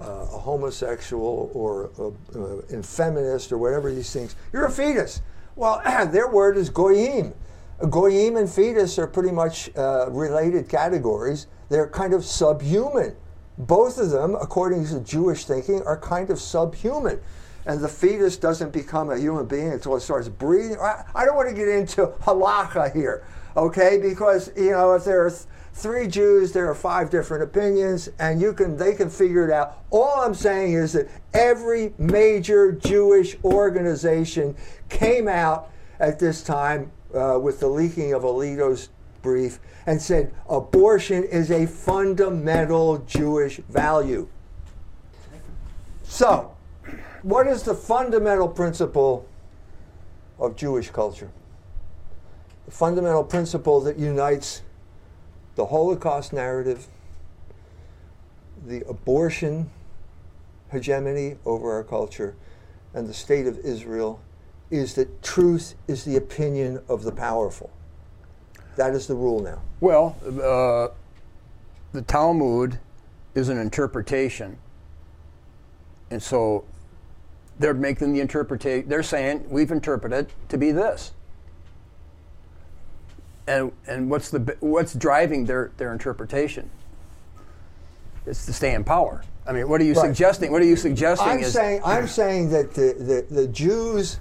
uh, 0.00 0.26
a 0.32 0.38
homosexual 0.38 1.50
or 1.54 1.90
a, 1.98 2.78
uh, 2.78 2.82
feminist 2.82 3.52
or 3.52 3.58
whatever 3.58 3.92
these 3.92 4.12
things, 4.12 4.36
you're 4.52 4.66
a 4.66 4.70
fetus. 4.70 5.22
Well, 5.54 5.80
their 6.10 6.28
word 6.28 6.56
is 6.56 6.70
goyim. 6.70 7.34
Goyim 7.90 8.36
and 8.36 8.48
fetus 8.48 8.98
are 8.98 9.06
pretty 9.06 9.32
much 9.32 9.70
uh, 9.76 10.10
related 10.10 10.68
categories. 10.68 11.46
They're 11.68 11.88
kind 11.88 12.14
of 12.14 12.24
subhuman. 12.24 13.16
Both 13.58 13.98
of 13.98 14.10
them, 14.10 14.34
according 14.34 14.86
to 14.88 15.00
Jewish 15.00 15.44
thinking, 15.44 15.82
are 15.82 15.98
kind 15.98 16.30
of 16.30 16.38
subhuman. 16.38 17.20
And 17.66 17.80
the 17.80 17.88
fetus 17.88 18.36
doesn't 18.36 18.72
become 18.72 19.10
a 19.10 19.18
human 19.18 19.46
being 19.46 19.72
until 19.72 19.96
it 19.96 20.00
starts 20.00 20.28
breathing. 20.28 20.78
I 20.78 21.24
don't 21.24 21.36
want 21.36 21.48
to 21.48 21.54
get 21.54 21.68
into 21.68 22.06
halacha 22.22 22.94
here, 22.94 23.26
okay? 23.56 23.98
Because, 24.00 24.52
you 24.56 24.70
know, 24.70 24.92
if 24.94 25.04
there 25.04 25.26
are 25.26 25.32
three 25.76 26.08
Jews, 26.08 26.52
there 26.52 26.68
are 26.70 26.74
five 26.74 27.10
different 27.10 27.44
opinions, 27.44 28.08
and 28.18 28.40
you 28.40 28.54
can 28.54 28.78
they 28.78 28.94
can 28.94 29.10
figure 29.10 29.44
it 29.46 29.52
out. 29.52 29.84
All 29.90 30.20
I'm 30.22 30.34
saying 30.34 30.72
is 30.72 30.94
that 30.94 31.08
every 31.34 31.92
major 31.98 32.72
Jewish 32.72 33.36
organization 33.44 34.56
came 34.88 35.28
out 35.28 35.70
at 36.00 36.18
this 36.18 36.42
time 36.42 36.90
uh, 37.14 37.38
with 37.38 37.60
the 37.60 37.68
leaking 37.68 38.14
of 38.14 38.22
Alito's 38.22 38.88
brief 39.20 39.58
and 39.86 40.00
said 40.00 40.32
abortion 40.48 41.24
is 41.24 41.50
a 41.50 41.66
fundamental 41.66 42.98
Jewish 42.98 43.58
value. 43.68 44.28
So, 46.04 46.56
what 47.22 47.46
is 47.46 47.64
the 47.64 47.74
fundamental 47.74 48.48
principle 48.48 49.28
of 50.38 50.56
Jewish 50.56 50.88
culture? 50.88 51.30
The 52.64 52.70
fundamental 52.70 53.24
principle 53.24 53.80
that 53.82 53.98
unites 53.98 54.62
the 55.56 55.66
Holocaust 55.66 56.32
narrative, 56.32 56.86
the 58.66 58.86
abortion 58.88 59.70
hegemony 60.70 61.36
over 61.44 61.72
our 61.72 61.82
culture, 61.82 62.34
and 62.94 63.08
the 63.08 63.14
state 63.14 63.46
of 63.46 63.58
Israel 63.58 64.20
is 64.70 64.94
that 64.94 65.22
truth 65.22 65.74
is 65.88 66.04
the 66.04 66.16
opinion 66.16 66.80
of 66.88 67.02
the 67.02 67.12
powerful. 67.12 67.70
That 68.76 68.94
is 68.94 69.06
the 69.06 69.14
rule 69.14 69.40
now. 69.40 69.62
Well, 69.80 70.16
uh, 70.24 70.94
the 71.92 72.02
Talmud 72.02 72.78
is 73.34 73.48
an 73.48 73.58
interpretation. 73.58 74.58
And 76.10 76.22
so 76.22 76.64
they're 77.58 77.74
making 77.74 78.12
the 78.12 78.20
interpretation, 78.20 78.88
they're 78.88 79.02
saying, 79.02 79.48
we've 79.48 79.70
interpreted 79.70 80.32
to 80.48 80.58
be 80.58 80.72
this. 80.72 81.12
And, 83.46 83.72
and 83.86 84.10
what's, 84.10 84.30
the, 84.30 84.56
what's 84.60 84.94
driving 84.94 85.44
their, 85.44 85.70
their 85.76 85.92
interpretation? 85.92 86.70
It's 88.26 88.44
to 88.46 88.52
stay 88.52 88.74
in 88.74 88.82
power. 88.82 89.22
I 89.46 89.52
mean, 89.52 89.68
what 89.68 89.80
are 89.80 89.84
you 89.84 89.94
Right. 89.94 90.06
suggesting? 90.06 90.50
What 90.50 90.62
are 90.62 90.66
you 90.66 90.76
suggesting? 90.76 91.28
I'm 91.28 91.38
is, 91.40 91.52
saying 91.52 91.80
I'm 91.84 92.08
saying 92.22 92.50
that 92.50 92.74
the, 92.74 93.24
the, 93.28 93.34
the 93.34 93.46
Jews 93.46 94.18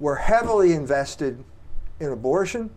were 0.00 0.16
heavily 0.16 0.72
invested 0.72 1.42
in 2.00 2.10
abortion 2.10 2.70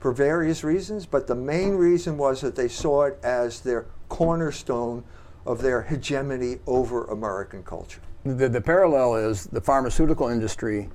for 0.00 0.12
various 0.12 0.64
reasons, 0.64 1.04
but 1.04 1.26
the 1.26 1.34
main 1.34 1.74
reason 1.74 2.16
was 2.16 2.40
that 2.40 2.56
they 2.56 2.68
saw 2.68 3.02
it 3.02 3.18
as 3.22 3.60
their 3.60 3.86
cornerstone 4.08 5.04
of 5.44 5.60
their 5.60 5.82
hegemony 5.82 6.56
over 6.66 7.04
American 7.06 7.62
culture. 7.62 8.00
The, 8.24 8.48
the 8.48 8.60
parallel 8.60 9.16
is 9.16 9.44
the 9.46 9.60
pharmaceutical 9.60 10.28
industry. 10.28 10.88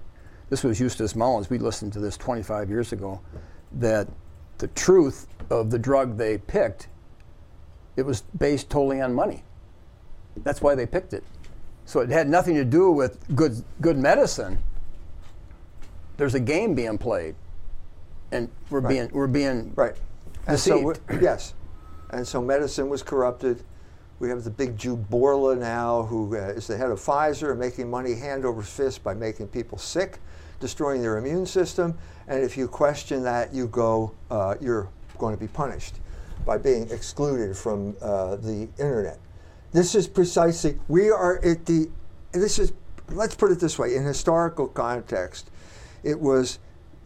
This 0.50 0.64
was 0.64 0.80
Eustace 0.80 1.16
Mullins. 1.16 1.50
We 1.50 1.58
listened 1.58 1.94
to 1.94 2.00
this 2.00 2.18
25 2.18 2.70
years 2.70 2.92
ago. 2.92 3.20
That 3.74 4.08
the 4.60 4.68
truth 4.70 5.28
of 5.50 5.70
the 5.70 5.80
drug 5.80 6.18
they 6.18 6.38
picked, 6.38 6.88
it 7.98 8.04
was 8.04 8.22
based 8.38 8.70
totally 8.70 9.02
on 9.02 9.14
money. 9.14 9.44
That's 10.38 10.62
why 10.62 10.76
they 10.76 10.86
picked 10.86 11.14
it. 11.14 11.24
So 11.86 12.00
it 12.00 12.10
had 12.10 12.28
nothing 12.30 12.56
to 12.56 12.66
do 12.66 12.92
with 12.92 13.18
good 13.36 13.64
good 13.82 13.98
medicine. 13.98 14.60
There's 16.18 16.34
a 16.36 16.40
game 16.40 16.74
being 16.76 16.98
played, 16.98 17.36
and 18.32 18.50
we're 18.70 18.80
Right. 18.80 18.90
being 18.90 19.10
we're 19.14 19.28
being 19.28 19.74
Right. 19.76 19.96
And 20.48 20.60
so, 20.60 20.92
Deceived. 20.94 21.10
we- 21.10 21.22
yes. 21.22 21.54
And 22.12 22.28
so 22.28 22.42
medicine 22.42 22.88
was 22.90 23.02
corrupted. 23.04 23.64
We 24.20 24.30
have 24.30 24.44
the 24.44 24.50
big 24.52 24.78
Jew 24.78 24.96
Bourla 24.96 25.58
now, 25.58 26.04
who 26.04 26.36
uh, 26.38 26.40
is 26.56 26.68
the 26.68 26.78
head 26.78 26.92
of 26.92 27.00
Pfizer, 27.00 27.58
making 27.58 27.90
money 27.90 28.14
hand 28.16 28.46
over 28.46 28.62
fist 28.62 29.04
by 29.04 29.14
making 29.14 29.48
people 29.50 29.78
sick, 29.78 30.20
destroying 30.60 31.02
their 31.02 31.18
immune 31.18 31.46
system. 31.46 31.98
And 32.28 32.44
if 32.44 32.58
you 32.58 32.68
question 32.68 33.24
that, 33.24 33.54
you 33.54 33.68
go, 33.68 34.13
uh, 34.32 34.56
you're 34.60 34.89
going 35.18 35.36
to 35.36 35.39
be 35.39 35.48
punished 35.48 35.96
by 36.46 36.58
being 36.58 36.89
excluded 36.91 37.56
from 37.58 37.96
uh, 38.02 38.36
the 38.36 38.68
internet. 38.78 39.20
This 39.72 39.96
is 39.96 40.08
precisely, 40.08 40.80
we 40.88 41.10
are 41.10 41.44
at 41.44 41.65
the, 41.65 41.89
this 42.32 42.60
is, 42.60 42.72
let's 43.10 43.36
put 43.36 43.52
it 43.52 43.60
this 43.60 43.78
way, 43.78 43.96
in 43.96 44.04
historical 44.04 44.68
context, 44.68 45.52
it 46.04 46.20
was 46.20 46.60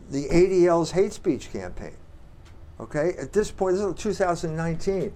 the 0.10 0.28
ADL's 0.28 0.92
hate 0.92 1.14
speech 1.14 1.52
campaign. 1.52 1.96
Okay, 2.80 3.14
at 3.20 3.34
this 3.34 3.52
point, 3.52 3.76
this 3.76 3.84
is 3.84 3.96
2019, 3.96 5.12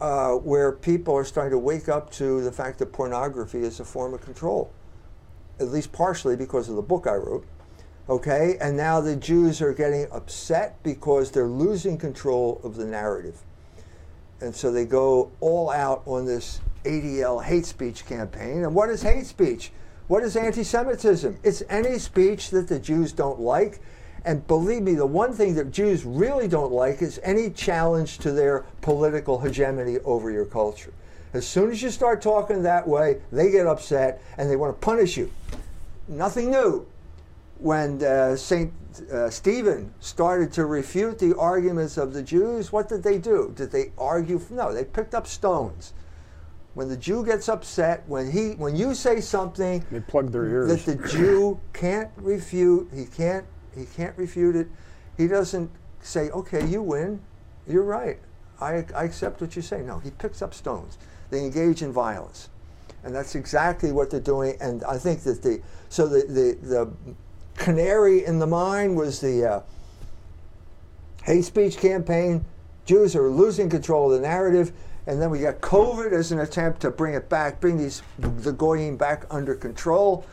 uh, 0.00 0.32
where 0.32 0.72
people 0.72 1.14
are 1.14 1.24
starting 1.24 1.50
to 1.50 1.58
wake 1.58 1.88
up 1.88 2.10
to 2.12 2.42
the 2.42 2.52
fact 2.52 2.78
that 2.78 2.92
pornography 2.92 3.58
is 3.58 3.80
a 3.80 3.84
form 3.84 4.14
of 4.14 4.22
control, 4.22 4.70
at 5.60 5.68
least 5.68 5.92
partially 5.92 6.36
because 6.36 6.68
of 6.68 6.76
the 6.76 6.82
book 6.82 7.06
I 7.06 7.14
wrote. 7.14 7.46
Okay, 8.08 8.56
and 8.60 8.76
now 8.76 9.00
the 9.00 9.16
Jews 9.16 9.60
are 9.60 9.72
getting 9.72 10.06
upset 10.12 10.80
because 10.84 11.32
they're 11.32 11.48
losing 11.48 11.98
control 11.98 12.60
of 12.62 12.76
the 12.76 12.84
narrative. 12.84 13.42
And 14.40 14.54
so 14.54 14.70
they 14.70 14.84
go 14.84 15.32
all 15.40 15.70
out 15.70 16.02
on 16.06 16.24
this 16.24 16.60
ADL 16.84 17.42
hate 17.42 17.66
speech 17.66 18.06
campaign. 18.06 18.62
And 18.62 18.76
what 18.76 18.90
is 18.90 19.02
hate 19.02 19.26
speech? 19.26 19.72
What 20.06 20.22
is 20.22 20.36
anti 20.36 20.62
Semitism? 20.62 21.38
It's 21.42 21.64
any 21.68 21.98
speech 21.98 22.50
that 22.50 22.68
the 22.68 22.78
Jews 22.78 23.10
don't 23.10 23.40
like. 23.40 23.80
And 24.24 24.46
believe 24.46 24.82
me, 24.82 24.94
the 24.94 25.06
one 25.06 25.32
thing 25.32 25.56
that 25.56 25.72
Jews 25.72 26.04
really 26.04 26.46
don't 26.46 26.72
like 26.72 27.02
is 27.02 27.18
any 27.24 27.50
challenge 27.50 28.18
to 28.18 28.30
their 28.30 28.64
political 28.82 29.40
hegemony 29.40 29.98
over 30.04 30.30
your 30.30 30.44
culture. 30.44 30.92
As 31.32 31.46
soon 31.46 31.72
as 31.72 31.82
you 31.82 31.90
start 31.90 32.22
talking 32.22 32.62
that 32.62 32.86
way, 32.86 33.20
they 33.32 33.50
get 33.50 33.66
upset 33.66 34.22
and 34.38 34.48
they 34.48 34.54
want 34.54 34.80
to 34.80 34.84
punish 34.84 35.16
you. 35.16 35.32
Nothing 36.06 36.52
new 36.52 36.86
when 37.58 38.02
uh, 38.02 38.36
St. 38.36 38.72
Uh, 39.12 39.30
Stephen 39.30 39.92
started 40.00 40.52
to 40.52 40.66
refute 40.66 41.18
the 41.18 41.36
arguments 41.36 41.96
of 41.96 42.12
the 42.12 42.22
Jews, 42.22 42.72
what 42.72 42.88
did 42.88 43.02
they 43.02 43.18
do? 43.18 43.52
Did 43.54 43.70
they 43.70 43.92
argue? 43.98 44.40
No, 44.50 44.72
they 44.72 44.84
picked 44.84 45.14
up 45.14 45.26
stones. 45.26 45.92
When 46.74 46.88
the 46.88 46.96
Jew 46.96 47.24
gets 47.24 47.48
upset, 47.48 48.04
when 48.06 48.30
he, 48.30 48.50
when 48.50 48.76
you 48.76 48.94
say 48.94 49.20
something 49.20 49.84
they 49.90 50.00
plug 50.00 50.30
their 50.30 50.46
ears. 50.46 50.84
that 50.84 50.98
the 50.98 51.08
Jew 51.08 51.58
can't 51.72 52.10
refute, 52.16 52.90
he 52.94 53.06
can't, 53.06 53.46
he 53.74 53.86
can't 53.86 54.16
refute 54.18 54.56
it. 54.56 54.68
He 55.16 55.26
doesn't 55.26 55.70
say, 56.00 56.28
"Okay, 56.30 56.66
you 56.66 56.82
win. 56.82 57.20
You're 57.66 57.82
right. 57.82 58.18
I, 58.60 58.84
I 58.94 59.04
accept 59.04 59.40
what 59.40 59.56
you 59.56 59.62
say." 59.62 59.80
No, 59.80 59.98
he 60.00 60.10
picks 60.10 60.42
up 60.42 60.52
stones. 60.52 60.98
They 61.30 61.40
engage 61.40 61.80
in 61.80 61.92
violence, 61.92 62.50
and 63.02 63.14
that's 63.14 63.34
exactly 63.34 63.90
what 63.90 64.10
they're 64.10 64.20
doing. 64.20 64.58
And 64.60 64.84
I 64.84 64.98
think 64.98 65.22
that 65.22 65.42
the 65.42 65.62
so 65.88 66.06
the 66.06 66.26
the, 66.26 66.58
the 66.60 67.14
canary 67.56 68.24
in 68.24 68.38
the 68.38 68.46
mine 68.46 68.94
was 68.94 69.20
the 69.20 69.44
uh, 69.44 69.60
hate 71.24 71.44
speech 71.44 71.76
campaign. 71.78 72.44
Jews 72.84 73.16
are 73.16 73.28
losing 73.28 73.68
control 73.68 74.12
of 74.12 74.20
the 74.20 74.26
narrative, 74.26 74.72
and 75.06 75.20
then 75.20 75.30
we 75.30 75.40
got 75.40 75.60
COVID 75.60 76.12
as 76.12 76.32
an 76.32 76.40
attempt 76.40 76.80
to 76.82 76.90
bring 76.90 77.14
it 77.14 77.28
back, 77.28 77.60
bring 77.60 77.76
these 77.76 78.02
the 78.18 78.52
goyim 78.52 78.96
back 78.96 79.26
under 79.30 79.54
control, 79.54 80.24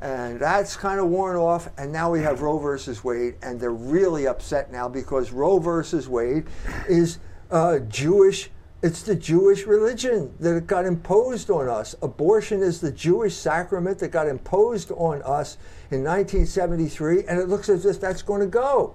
and 0.00 0.38
that's 0.38 0.76
kind 0.76 1.00
of 1.00 1.06
worn 1.06 1.36
off. 1.36 1.68
And 1.78 1.92
now 1.92 2.10
we 2.10 2.20
have 2.22 2.42
Roe 2.42 2.58
versus 2.58 3.02
Wade, 3.02 3.34
and 3.42 3.58
they're 3.58 3.72
really 3.72 4.26
upset 4.26 4.70
now 4.70 4.88
because 4.88 5.32
Roe 5.32 5.58
versus 5.58 6.08
Wade 6.08 6.44
is 6.88 7.18
Jewish. 7.88 8.50
It's 8.86 9.02
the 9.02 9.16
Jewish 9.16 9.66
religion 9.66 10.32
that 10.38 10.68
got 10.68 10.86
imposed 10.86 11.50
on 11.50 11.68
us. 11.68 11.96
Abortion 12.02 12.62
is 12.62 12.80
the 12.80 12.92
Jewish 12.92 13.34
sacrament 13.34 13.98
that 13.98 14.12
got 14.12 14.28
imposed 14.28 14.92
on 14.92 15.22
us 15.22 15.58
in 15.90 16.04
1973, 16.04 17.24
and 17.24 17.40
it 17.40 17.48
looks 17.48 17.68
as 17.68 17.84
if 17.84 18.00
that's 18.00 18.22
going 18.22 18.42
to 18.42 18.46
go. 18.46 18.94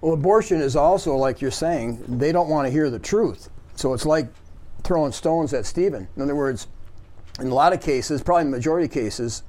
Well, 0.00 0.14
abortion 0.14 0.62
is 0.62 0.74
also, 0.74 1.14
like 1.16 1.42
you're 1.42 1.50
saying, 1.50 2.02
they 2.08 2.32
don't 2.32 2.48
want 2.48 2.66
to 2.66 2.72
hear 2.72 2.88
the 2.88 2.98
truth. 2.98 3.50
So 3.74 3.92
it's 3.92 4.06
like 4.06 4.28
throwing 4.84 5.12
stones 5.12 5.52
at 5.52 5.66
Stephen. 5.66 6.08
In 6.16 6.22
other 6.22 6.34
words, 6.34 6.68
in 7.40 7.48
a 7.48 7.54
lot 7.54 7.74
of 7.74 7.82
cases, 7.82 8.22
probably 8.22 8.44
the 8.44 8.56
majority 8.56 8.86
of 8.86 8.90
cases, 8.90 9.42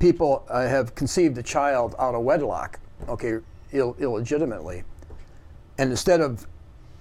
people 0.00 0.44
uh, 0.50 0.68
have 0.68 0.94
conceived 0.94 1.38
a 1.38 1.42
child 1.42 1.94
out 1.98 2.14
of 2.14 2.24
wedlock, 2.24 2.78
okay, 3.08 3.38
Ill- 3.72 3.96
illegitimately. 3.98 4.82
And 5.78 5.92
instead 5.92 6.20
of 6.20 6.46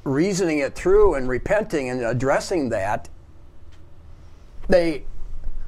reasoning 0.08 0.60
it 0.60 0.74
through 0.76 1.16
and 1.16 1.28
repenting 1.28 1.90
and 1.90 2.02
addressing 2.02 2.70
that, 2.70 3.10
they 4.68 5.04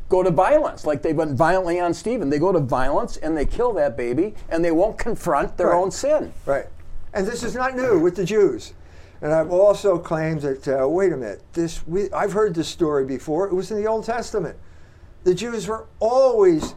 go 0.09 0.23
to 0.23 0.31
violence, 0.31 0.85
like 0.85 1.01
they 1.01 1.13
went 1.13 1.35
violently 1.37 1.79
on 1.79 1.93
Stephen. 1.93 2.29
They 2.29 2.39
go 2.39 2.51
to 2.51 2.59
violence 2.59 3.17
and 3.17 3.37
they 3.37 3.45
kill 3.45 3.73
that 3.73 3.95
baby 3.95 4.33
and 4.49 4.65
they 4.65 4.71
won't 4.71 4.97
confront 4.97 5.57
their 5.57 5.67
Right. 5.67 5.77
own 5.77 5.91
sin. 5.91 6.33
Right. 6.45 6.67
And 7.13 7.27
this 7.27 7.43
is 7.43 7.55
not 7.55 7.75
new 7.75 7.99
with 7.99 8.15
the 8.15 8.25
Jews. 8.25 8.73
And 9.21 9.33
I've 9.33 9.51
also 9.51 9.99
claimed 9.99 10.41
that, 10.41 10.67
uh, 10.67 10.87
wait 10.87 11.11
a 11.11 11.17
minute, 11.17 11.43
this, 11.53 11.85
we, 11.85 12.11
I've 12.13 12.31
heard 12.31 12.55
this 12.55 12.67
story 12.69 13.05
before. 13.05 13.47
It 13.47 13.53
was 13.53 13.69
in 13.69 13.77
the 13.77 13.87
Old 13.87 14.05
Testament. 14.05 14.57
The 15.25 15.35
Jews 15.35 15.67
were 15.67 15.85
always 15.99 16.75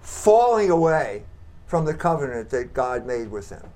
falling 0.00 0.70
away 0.70 1.24
from 1.66 1.84
the 1.84 1.94
covenant 1.94 2.50
that 2.50 2.72
God 2.74 3.06
made 3.06 3.30
with 3.30 3.50
them. 3.50 3.68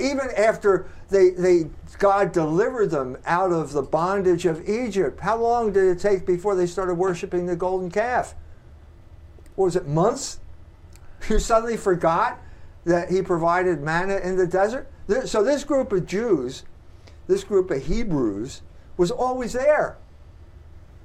Even 0.00 0.30
after 0.36 0.86
they, 1.12 1.30
they, 1.30 1.70
God 1.98 2.32
delivered 2.32 2.90
them 2.90 3.16
out 3.24 3.52
of 3.52 3.72
the 3.72 3.82
bondage 3.82 4.46
of 4.46 4.68
Egypt, 4.68 5.20
how 5.20 5.36
long 5.36 5.72
did 5.72 5.84
it 5.84 6.00
take 6.00 6.26
before 6.26 6.54
they 6.54 6.66
started 6.66 6.94
worshiping 6.94 7.46
the 7.46 7.56
golden 7.56 7.90
calf? 7.90 8.34
What 9.54 9.66
was 9.66 9.76
it, 9.76 9.86
months? 9.86 10.40
You 11.28 11.38
suddenly 11.38 11.76
forgot 11.76 12.40
that 12.84 13.10
he 13.10 13.22
provided 13.22 13.80
manna 13.80 14.16
in 14.16 14.36
the 14.36 14.46
desert? 14.46 14.90
So 15.24 15.44
this 15.44 15.62
group 15.62 15.92
of 15.92 16.04
Jews, 16.04 16.64
this 17.28 17.44
group 17.44 17.70
of 17.70 17.84
Hebrews, 17.86 18.62
was 18.96 19.12
always 19.12 19.52
there. 19.52 19.98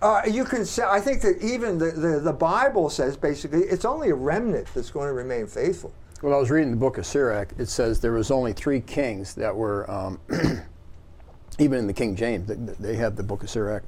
Uh, 0.02 0.22
you 0.30 0.44
can 0.44 0.66
say, 0.66 0.84
I 0.84 1.00
think 1.00 1.22
that 1.22 1.42
even 1.42 1.78
the, 1.78 1.92
the, 1.92 2.20
the 2.20 2.34
Bible 2.34 2.90
says 2.90 3.18
basically 3.18 3.62
it's 3.62 3.86
only 3.86 4.10
a 4.10 4.16
remnant 4.16 4.68
that's 4.74 4.90
going 4.90 5.08
to 5.08 5.14
remain 5.14 5.48
faithful. 5.48 5.94
When 6.22 6.34
I 6.34 6.38
was 6.38 6.50
reading 6.50 6.72
the 6.72 6.78
book 6.78 6.98
of 6.98 7.06
Sirach, 7.06 7.50
it 7.60 7.68
says 7.68 8.00
there 8.00 8.12
was 8.12 8.32
only 8.32 8.52
three 8.52 8.82
kings 8.82 9.36
that 9.36 9.56
were, 9.56 9.90
um, 9.90 10.20
even 11.60 11.78
in 11.78 11.86
the 11.86 11.94
King 11.94 12.16
James, 12.16 12.48
th- 12.48 12.58
th- 12.58 12.78
they 12.80 12.96
have 12.96 13.16
the 13.16 13.22
book 13.22 13.44
of 13.44 13.52
Sirach. 13.52 13.84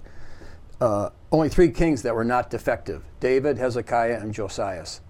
Uh, 0.79 1.09
only 1.31 1.49
three 1.49 1.71
kings 1.71 2.03
that 2.03 2.13
were 2.13 2.23
not 2.23 2.51
defective: 2.51 3.03
David, 3.19 3.57
Hezekiah, 3.57 4.19
and 4.21 4.33
Josias. 4.33 5.01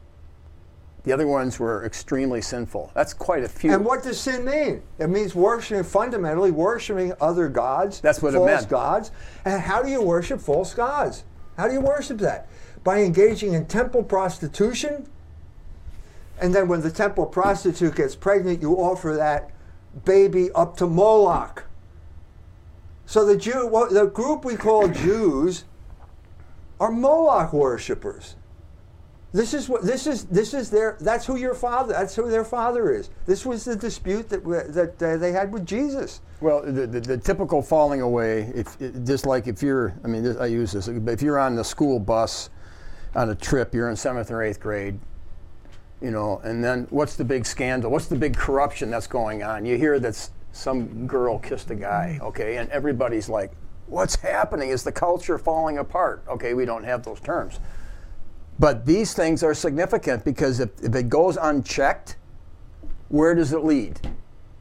The 1.03 1.11
other 1.11 1.28
ones 1.28 1.59
were 1.59 1.86
extremely 1.86 2.41
sinful. 2.41 2.91
That's 2.93 3.13
quite 3.13 3.43
a 3.43 3.49
few. 3.49 3.74
And 3.74 3.84
what 3.84 4.01
does 4.01 4.20
sin 4.20 4.45
mean? 4.45 4.82
It 4.97 5.09
means 5.09 5.36
worshiping, 5.36 5.84
fundamentally 5.84 6.51
worshiping 6.51 7.13
other 7.20 7.49
gods. 7.49 7.99
That's 7.99 8.22
what 8.22 8.34
it 8.34 8.38
false 8.38 8.47
meant. 8.47 8.70
gods. 8.70 9.11
And 9.45 9.61
how 9.61 9.82
do 9.82 9.89
you 9.89 10.01
worship 10.01 10.39
false 10.39 10.74
gods? 10.74 11.24
How 11.57 11.67
do 11.67 11.74
you 11.74 11.82
worship 11.82 12.17
that? 12.20 12.47
By 12.84 13.01
engaging 13.01 13.53
in 13.53 13.65
temple 13.65 14.03
prostitution. 14.03 15.07
And 16.39 16.53
then 16.53 16.67
when 16.67 16.81
the 16.81 16.91
temple 16.91 17.25
prostitute 17.25 17.95
gets 17.95 18.15
pregnant, 18.15 18.61
you 18.61 18.73
offer 18.73 19.15
that 19.15 19.51
baby 20.05 20.51
up 20.51 20.77
to 20.77 20.87
Moloch. 20.87 21.65
So 23.05 23.25
the 23.25 23.35
Jew, 23.35 23.67
well, 23.67 23.89
the 23.89 24.05
group 24.05 24.45
we 24.45 24.55
call 24.55 24.87
Jews, 24.87 25.65
are 26.79 26.91
Moloch 26.91 27.51
worshippers. 27.51 28.35
This 29.31 29.53
is 29.53 29.69
what 29.69 29.83
this 29.83 30.07
is. 30.07 30.25
This 30.25 30.55
is 30.55 30.71
their. 30.71 30.97
That's 30.99 31.25
who 31.25 31.35
your 31.35 31.53
father. 31.53 31.93
That's 31.93 32.15
who 32.15 32.31
their 32.31 32.45
father 32.45 32.91
is. 32.91 33.11
This 33.27 33.45
was 33.45 33.63
the 33.63 33.75
dispute 33.75 34.27
that 34.29 34.43
that 34.73 35.03
uh, 35.03 35.17
they 35.17 35.31
had 35.31 35.51
with 35.51 35.67
Jesus. 35.67 36.21
Well, 36.41 36.63
the, 36.63 36.87
the, 36.87 36.99
the 36.99 37.17
typical 37.17 37.61
falling 37.61 38.01
away, 38.01 38.51
if 38.55 38.77
just 39.05 39.27
like 39.27 39.45
if 39.45 39.61
you're, 39.61 39.93
I 40.03 40.07
mean, 40.07 40.23
this, 40.23 40.37
I 40.37 40.47
use 40.47 40.71
this. 40.71 40.87
But 40.87 41.11
if 41.11 41.21
you're 41.21 41.37
on 41.37 41.55
the 41.55 41.63
school 41.63 41.99
bus, 41.99 42.49
on 43.13 43.29
a 43.29 43.35
trip, 43.35 43.75
you're 43.75 43.91
in 43.91 43.95
seventh 43.95 44.31
or 44.31 44.41
eighth 44.41 44.59
grade, 44.59 44.99
you 46.01 46.11
know, 46.11 46.41
and 46.43 46.63
then 46.63 46.87
what's 46.89 47.15
the 47.15 47.25
big 47.25 47.45
scandal? 47.45 47.91
What's 47.91 48.07
the 48.07 48.15
big 48.15 48.35
corruption 48.35 48.89
that's 48.89 49.07
going 49.07 49.43
on? 49.43 49.65
You 49.65 49.77
hear 49.77 49.99
that 49.99 50.29
some 50.51 51.07
girl 51.07 51.39
kissed 51.39 51.69
a 51.71 51.75
guy, 51.75 52.19
mm. 52.21 52.25
okay, 52.27 52.57
and 52.57 52.69
everybody's 52.69 53.29
like, 53.29 53.51
"What's 53.87 54.15
happening? 54.15 54.69
Is 54.69 54.83
the 54.83 54.91
culture 54.91 55.37
falling 55.37 55.77
apart?" 55.77 56.23
Okay, 56.27 56.53
we 56.53 56.65
don't 56.65 56.83
have 56.83 57.03
those 57.03 57.19
terms. 57.19 57.59
But 58.59 58.85
these 58.85 59.13
things 59.13 59.41
are 59.41 59.53
significant 59.53 60.25
because 60.25 60.59
if, 60.59 60.69
if 60.83 60.93
it 60.93 61.07
goes 61.07 61.37
unchecked, 61.37 62.17
where 63.07 63.33
does 63.33 63.53
it 63.53 63.63
lead? 63.63 63.99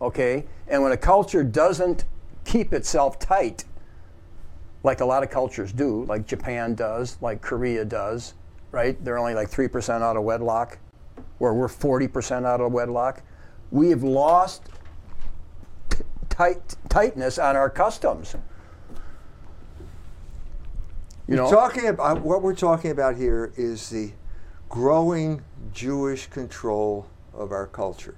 Okay? 0.01 0.45
And 0.69 0.83
when 0.83 0.93
a 0.93 0.97
culture 0.97 1.43
doesn't 1.43 2.05
keep 2.45 2.73
itself 2.73 3.19
tight, 3.19 3.65
like 4.85 5.01
a 5.01 5.05
lot 5.05 5.25
of 5.25 5.31
cultures 5.31 5.73
do, 5.73 6.05
like 6.05 6.27
Japan 6.27 6.77
does, 6.77 7.19
like 7.21 7.41
Korea 7.41 7.85
does, 7.85 8.35
right? 8.71 9.03
They're 9.05 9.19
only 9.19 9.35
like 9.35 9.51
3% 9.51 10.03
out 10.03 10.17
of 10.17 10.23
wedlock, 10.23 10.79
where 11.39 11.55
we're 11.55 11.69
40% 11.69 12.45
out 12.45 12.61
of 12.61 12.73
wedlock. 12.73 13.23
We 13.71 13.91
have 13.91 14.03
lost 14.03 14.69
t- 15.91 15.99
tight, 16.29 16.77
tightness 16.89 17.39
on 17.39 17.57
our 17.57 17.71
customs. 17.71 18.35
You 21.27 21.37
know, 21.37 21.51
Talking 21.51 21.87
about 21.87 22.17
uh, 22.17 22.21
what 22.21 22.43
we're 22.43 22.55
talking 22.55 22.91
about 22.91 23.17
here 23.17 23.53
is 23.57 23.91
the 23.91 24.13
growing 24.71 25.43
Jewish 25.73 26.27
control 26.27 27.07
of 27.35 27.53
our 27.53 27.67
culture 27.67 28.17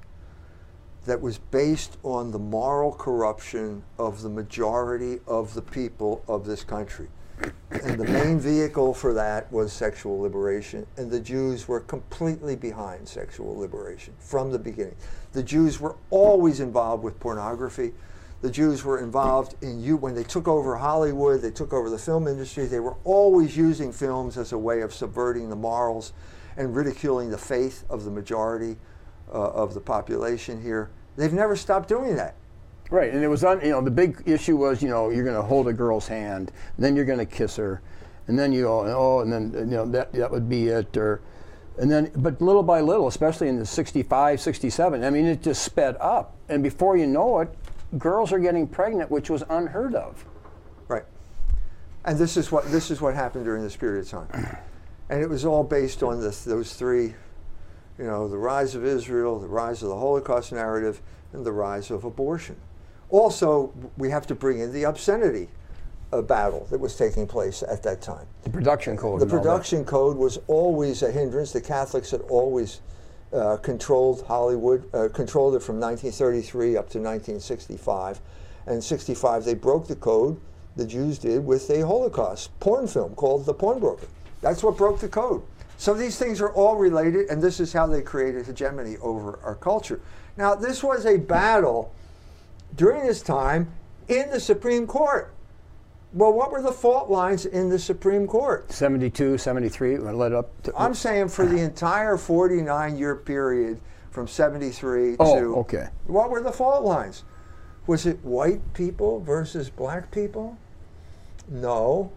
that 1.06 1.20
was 1.20 1.38
based 1.38 1.96
on 2.02 2.30
the 2.30 2.38
moral 2.38 2.92
corruption 2.92 3.82
of 3.98 4.22
the 4.22 4.28
majority 4.28 5.18
of 5.26 5.54
the 5.54 5.62
people 5.62 6.22
of 6.28 6.46
this 6.46 6.62
country. 6.62 7.08
And 7.70 7.99
the 7.99 8.05
main 8.05 8.38
vehicle 8.38 8.93
for 8.93 9.14
that 9.14 9.51
was 9.53 9.72
sexual 9.72 10.20
liberation, 10.20 10.86
and 10.97 11.11
the 11.11 11.20
Jews 11.20 11.66
were 11.68 11.80
completely 11.80 12.57
behind 12.57 13.09
sexual 13.09 13.57
liberation 13.57 14.14
from 14.18 14.51
the 14.51 14.59
beginning. 14.59 14.97
The 15.32 15.43
Jews 15.43 15.80
were 15.80 15.97
always 16.11 16.61
involved 16.61 17.03
with 17.03 17.18
pornography. 17.20 17.93
The 18.43 18.51
Jews 18.51 18.84
were 18.84 18.99
involved 18.99 19.55
in 19.62 19.82
you 19.82 19.97
when 19.97 20.14
they 20.14 20.24
took 20.24 20.49
over 20.49 20.76
Hollywood, 20.76 21.43
they 21.43 21.51
took 21.51 21.72
over 21.72 21.91
the 21.91 21.99
film 21.99 22.26
industry. 22.26 22.66
They 22.66 22.80
were 22.80 22.97
always 23.05 23.57
using 23.57 23.93
films 23.93 24.36
as 24.36 24.53
a 24.53 24.59
way 24.59 24.80
of 24.80 24.93
subverting 24.93 25.49
the 25.49 25.57
morals 25.57 26.12
and 26.57 26.74
ridiculing 26.74 27.30
the 27.30 27.38
faith 27.38 27.84
of 27.88 28.05
the 28.05 28.11
majority 28.11 28.76
uh, 29.32 29.51
of 29.51 29.74
the 29.74 29.80
population 29.80 30.61
here. 30.61 30.91
They've 31.16 31.32
never 31.32 31.55
stopped 31.55 31.88
doing 31.88 32.16
that. 32.16 32.34
Right, 32.91 33.12
and 33.12 33.22
it 33.22 33.28
was 33.28 33.45
on. 33.45 33.61
You 33.61 33.70
know, 33.70 33.80
the 33.80 33.91
big 33.91 34.22
issue 34.26 34.57
was, 34.57 34.82
you 34.82 34.88
know, 34.88 35.11
you're 35.11 35.24
going 35.24 35.36
to 35.36 35.43
hold 35.43 35.68
a 35.68 35.72
girl's 35.72 36.09
hand, 36.09 36.51
then 36.76 36.97
you're 36.97 37.05
going 37.05 37.20
to 37.20 37.26
kiss 37.26 37.55
her, 37.57 37.80
and 38.26 38.36
then 38.36 38.53
you 38.53 38.62
go, 38.62 38.80
oh, 38.80 39.20
and 39.20 39.32
then 39.32 39.53
you 39.70 39.76
know 39.76 39.86
that 39.86 40.12
that 40.12 40.30
would 40.30 40.49
be 40.49 40.68
it, 40.68 40.97
or, 40.97 41.20
and 41.78 41.91
then, 41.91 42.11
but 42.16 42.43
little 42.43 42.64
by 42.64 42.80
little, 42.80 43.07
especially 43.07 43.49
in 43.49 43.59
the 43.59 43.66
65, 43.66 44.41
67, 44.41 45.05
I 45.05 45.11
mean, 45.11 45.26
it 45.26 45.41
just 45.41 45.62
sped 45.62 45.97
up, 46.01 46.36
and 46.49 46.64
before 46.64 46.97
you 46.97 47.07
know 47.07 47.38
it, 47.41 47.57
girls 47.97 48.32
are 48.32 48.41
getting 48.41 48.66
pregnant, 48.66 49.11
which 49.11 49.30
was 49.30 49.45
unheard 49.49 49.95
of. 49.95 50.24
Right. 50.88 51.05
And 52.05 52.18
this 52.18 52.36
is 52.36 52.51
what 52.51 52.70
this 52.72 52.91
is 52.91 53.01
what 53.01 53.14
happened 53.14 53.45
during 53.45 53.62
this 53.62 53.76
period 53.76 54.05
of 54.05 54.11
time. 54.11 54.59
And 55.09 55.20
it 55.20 55.28
was 55.28 55.45
all 55.45 55.64
based 55.64 56.03
on 56.05 56.20
this, 56.20 56.45
those 56.45 56.74
three, 56.74 57.14
you 57.99 58.05
know, 58.05 58.28
the 58.28 58.38
rise 58.38 58.76
of 58.76 58.84
Israel, 58.84 59.41
the 59.41 59.49
rise 59.49 59.82
of 59.82 59.88
the 59.88 59.97
Holocaust 59.97 60.53
narrative, 60.53 61.03
and 61.32 61.45
the 61.45 61.53
rise 61.53 61.91
of 61.91 62.05
abortion. 62.05 62.57
Also, 63.11 63.72
we 63.96 64.11
have 64.11 64.26
to 64.26 64.34
bring 64.34 64.61
in 64.61 64.72
the 64.72 64.84
obscenity 64.84 65.48
uh, 66.12 66.22
battle 66.22 66.66
that 66.70 66.78
was 66.78 66.96
taking 66.96 67.26
place 67.26 67.62
at 67.62 67.82
that 67.82 68.00
time. 68.00 68.26
The 68.42 68.50
production 68.50 68.96
code. 68.96 69.20
The 69.20 69.24
and 69.24 69.32
all 69.32 69.38
that. 69.38 69.42
production 69.42 69.84
code 69.84 70.16
was 70.16 70.38
always 70.46 71.02
a 71.02 71.11
hindrance. 71.11 71.52
The 71.52 71.61
Catholics 71.61 72.11
had 72.11 72.20
always 72.22 72.80
uh, 73.32 73.56
controlled 73.58 74.24
Hollywood, 74.26 74.92
uh, 74.94 75.08
controlled 75.08 75.54
it 75.54 75.62
from 75.62 75.78
1933 75.78 76.76
up 76.76 76.88
to 76.90 76.98
1965. 76.98 78.20
And 78.66 78.82
65, 78.82 79.44
they 79.44 79.54
broke 79.54 79.88
the 79.88 79.96
code, 79.96 80.40
the 80.76 80.86
Jews 80.86 81.18
did, 81.18 81.44
with 81.44 81.68
a 81.70 81.80
Holocaust 81.80 82.58
porn 82.61 82.86
film 82.86 83.14
called 83.14 83.46
The 83.46 83.54
Pawnbroker. 83.54 84.06
That's 84.40 84.62
what 84.62 84.76
broke 84.76 85.00
the 85.00 85.08
code. 85.08 85.42
So 85.76 85.94
these 85.94 86.18
things 86.18 86.40
are 86.40 86.52
all 86.52 86.76
related, 86.76 87.30
and 87.30 87.40
this 87.40 87.58
is 87.58 87.72
how 87.72 87.86
they 87.86 88.02
created 88.02 88.46
hegemony 88.46 88.96
over 88.98 89.38
our 89.42 89.54
culture. 89.54 90.00
Now, 90.36 90.54
this 90.54 90.82
was 90.82 91.06
a 91.06 91.16
battle 91.16 91.94
during 92.76 93.06
this 93.06 93.22
time 93.22 93.72
in 94.08 94.30
the 94.30 94.40
Supreme 94.40 94.86
Court. 94.86 95.34
Well, 96.12 96.32
what 96.32 96.50
were 96.50 96.60
the 96.60 96.72
fault 96.72 97.08
lines 97.08 97.46
in 97.46 97.68
the 97.68 97.78
Supreme 97.78 98.26
Court? 98.26 98.70
72, 98.72 99.38
73, 99.38 99.98
led 99.98 100.32
up 100.32 100.62
to. 100.62 100.72
I'm 100.76 100.94
saying 100.94 101.28
for 101.28 101.46
the 101.46 101.58
entire 101.58 102.16
49 102.16 102.98
year 102.98 103.14
period 103.14 103.80
from 104.10 104.26
73 104.26 105.16
oh, 105.20 105.40
to. 105.40 105.56
okay. 105.58 105.88
What 106.06 106.30
were 106.30 106.42
the 106.42 106.50
fault 106.50 106.84
lines? 106.84 107.22
Was 107.86 108.06
it 108.06 108.18
white 108.24 108.74
people 108.74 109.20
versus 109.20 109.70
black 109.70 110.10
people? 110.10 110.58
No. 111.48 112.12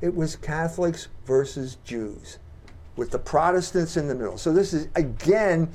It 0.00 0.14
was 0.14 0.36
Catholics 0.36 1.08
versus 1.24 1.78
Jews, 1.84 2.38
with 2.96 3.10
the 3.10 3.18
Protestants 3.18 3.96
in 3.96 4.08
the 4.08 4.14
middle. 4.14 4.38
So 4.38 4.52
this 4.52 4.72
is, 4.72 4.88
again, 4.94 5.68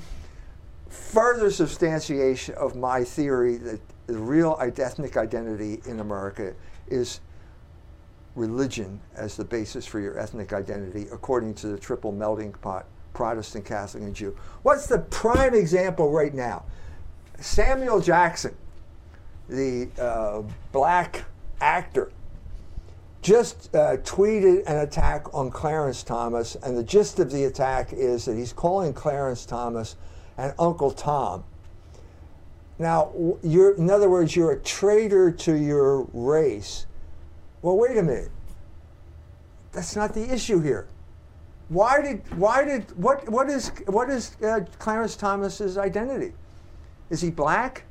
further 0.88 1.50
substantiation 1.50 2.54
of 2.54 2.76
my 2.76 3.04
theory 3.04 3.56
that 3.56 3.80
the 4.08 4.18
real 4.18 4.56
ethnic 4.60 5.16
identity 5.16 5.80
in 5.86 6.00
America 6.00 6.54
is 6.88 7.20
religion 8.34 9.00
as 9.14 9.36
the 9.36 9.44
basis 9.44 9.86
for 9.86 10.00
your 10.00 10.18
ethnic 10.18 10.52
identity, 10.52 11.06
according 11.12 11.54
to 11.54 11.68
the 11.68 11.78
triple 11.78 12.10
melting 12.10 12.52
pot 12.54 12.86
Protestant, 13.12 13.64
Catholic, 13.64 14.02
and 14.04 14.14
Jew. 14.14 14.36
What's 14.62 14.86
the 14.86 14.98
prime 14.98 15.54
example 15.54 16.10
right 16.10 16.32
now? 16.32 16.64
Samuel 17.40 18.00
Jackson, 18.00 18.56
the 19.48 19.88
uh, 20.00 20.42
black 20.72 21.24
actor, 21.60 22.10
just 23.20 23.74
uh, 23.74 23.96
tweeted 23.98 24.64
an 24.66 24.78
attack 24.78 25.34
on 25.34 25.50
Clarence 25.50 26.02
Thomas, 26.02 26.54
and 26.62 26.76
the 26.76 26.82
gist 26.82 27.18
of 27.18 27.30
the 27.30 27.44
attack 27.44 27.92
is 27.92 28.24
that 28.24 28.36
he's 28.36 28.52
calling 28.52 28.94
Clarence 28.94 29.44
Thomas 29.44 29.96
an 30.38 30.54
Uncle 30.58 30.92
Tom. 30.92 31.44
Now, 32.78 33.12
you're, 33.42 33.74
in 33.74 33.90
other 33.90 34.08
words, 34.08 34.36
you're 34.36 34.52
a 34.52 34.60
traitor 34.60 35.32
to 35.32 35.54
your 35.54 36.06
race. 36.12 36.86
Well, 37.62 37.76
wait 37.76 37.96
a 37.96 38.02
minute. 38.02 38.30
That's 39.72 39.96
not 39.96 40.14
the 40.14 40.32
issue 40.32 40.60
here. 40.60 40.88
Why 41.68 42.00
did 42.00 42.22
why 42.38 42.64
did 42.64 42.90
what 42.96 43.28
what 43.28 43.50
is 43.50 43.72
what 43.86 44.08
is 44.08 44.36
uh, 44.42 44.60
Clarence 44.78 45.16
Thomas's 45.16 45.76
identity? 45.76 46.32
Is 47.10 47.20
he 47.20 47.30
black? 47.30 47.84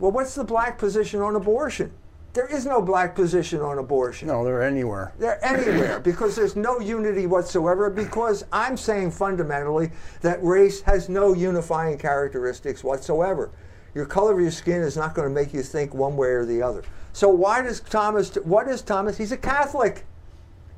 Well, 0.00 0.10
what's 0.10 0.34
the 0.34 0.42
black 0.42 0.78
position 0.78 1.20
on 1.20 1.36
abortion? 1.36 1.92
There 2.32 2.46
is 2.46 2.64
no 2.64 2.80
black 2.80 3.14
position 3.14 3.60
on 3.60 3.78
abortion. 3.78 4.28
No, 4.28 4.44
they're 4.44 4.62
anywhere. 4.62 5.12
They're 5.18 5.44
anywhere 5.44 6.00
because 6.00 6.34
there's 6.34 6.56
no 6.56 6.80
unity 6.80 7.26
whatsoever. 7.26 7.90
Because 7.90 8.44
I'm 8.52 8.76
saying 8.76 9.12
fundamentally 9.12 9.90
that 10.22 10.42
race 10.42 10.80
has 10.82 11.08
no 11.08 11.34
unifying 11.34 11.98
characteristics 11.98 12.82
whatsoever. 12.82 13.50
Your 13.94 14.06
color 14.06 14.34
of 14.34 14.40
your 14.40 14.50
skin 14.50 14.82
is 14.82 14.96
not 14.96 15.14
going 15.14 15.28
to 15.28 15.34
make 15.34 15.52
you 15.52 15.62
think 15.62 15.94
one 15.94 16.16
way 16.16 16.28
or 16.28 16.44
the 16.44 16.62
other. 16.62 16.82
So 17.12 17.28
why 17.28 17.62
does 17.62 17.80
Thomas? 17.80 18.34
What 18.36 18.68
is 18.68 18.82
Thomas? 18.82 19.18
He's 19.18 19.32
a 19.32 19.36
Catholic. 19.36 20.04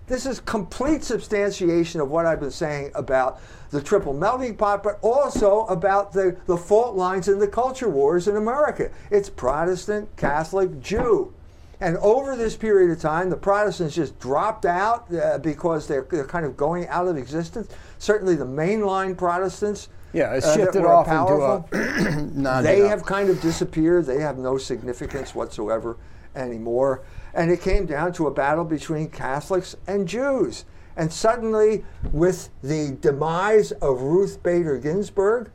This 0.06 0.26
is 0.26 0.40
complete 0.40 1.04
substantiation 1.04 2.00
of 2.00 2.10
what 2.10 2.26
I've 2.26 2.40
been 2.40 2.50
saying 2.50 2.90
about 2.94 3.40
the 3.70 3.80
triple 3.80 4.12
melting 4.12 4.56
pot, 4.56 4.82
but 4.82 4.98
also 5.00 5.64
about 5.66 6.12
the, 6.12 6.36
the 6.46 6.56
fault 6.56 6.96
lines 6.96 7.28
in 7.28 7.38
the 7.38 7.46
culture 7.46 7.88
wars 7.88 8.28
in 8.28 8.36
America. 8.36 8.90
It's 9.10 9.30
Protestant, 9.30 10.14
Catholic, 10.16 10.80
Jew. 10.80 11.32
And 11.80 11.96
over 11.98 12.36
this 12.36 12.56
period 12.56 12.90
of 12.90 13.00
time, 13.00 13.30
the 13.30 13.36
Protestants 13.36 13.94
just 13.94 14.18
dropped 14.20 14.66
out 14.66 15.12
uh, 15.14 15.38
because 15.38 15.88
they're, 15.88 16.06
they're 16.10 16.26
kind 16.26 16.46
of 16.46 16.56
going 16.56 16.86
out 16.88 17.08
of 17.08 17.16
existence. 17.16 17.68
Certainly, 17.98 18.36
the 18.36 18.46
mainline 18.46 19.16
Protestants 19.16 19.88
Yeah, 20.12 20.34
it's 20.34 20.46
uh, 20.46 20.56
shifted 20.56 20.84
off 20.84 21.06
powerful, 21.06 21.68
into 21.72 22.58
a 22.58 22.62
they 22.62 22.80
have 22.80 23.04
kind 23.04 23.30
of 23.30 23.40
disappeared. 23.40 24.06
They 24.06 24.20
have 24.20 24.38
no 24.38 24.58
significance 24.58 25.34
whatsoever 25.34 25.96
anymore. 26.34 27.02
And 27.34 27.50
it 27.50 27.60
came 27.60 27.86
down 27.86 28.12
to 28.14 28.26
a 28.26 28.30
battle 28.30 28.64
between 28.64 29.08
Catholics 29.08 29.76
and 29.86 30.06
Jews. 30.06 30.64
And 30.96 31.10
suddenly, 31.10 31.84
with 32.12 32.50
the 32.62 32.96
demise 33.00 33.72
of 33.72 34.02
Ruth 34.02 34.42
Bader 34.42 34.76
Ginsburg, 34.78 35.50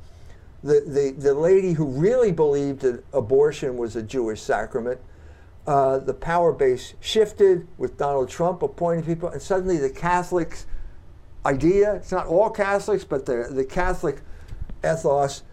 the, 0.64 0.82
the, 0.86 1.14
the 1.16 1.34
lady 1.36 1.74
who 1.74 1.86
really 1.86 2.32
believed 2.32 2.82
that 2.82 3.04
abortion 3.14 3.78
was 3.78 3.96
a 3.96 4.02
Jewish 4.02 4.42
sacrament, 4.42 5.00
uh, 5.68 6.00
the 6.00 6.14
power 6.14 6.52
base 6.52 6.96
shifted 7.00 7.68
with 7.78 7.98
Donald 7.98 8.30
Trump 8.30 8.64
appointing 8.64 9.06
people, 9.06 9.30
and 9.30 9.42
suddenly 9.42 9.78
the 9.78 9.90
Catholics 9.90 10.66
idea, 11.46 11.96
it's 11.96 12.12
not 12.12 12.26
all 12.26 12.50
Catholics, 12.50 13.04
but 13.04 13.26
the, 13.26 13.48
the 13.52 13.66
Catholic 13.66 14.22
ethos 14.84 15.44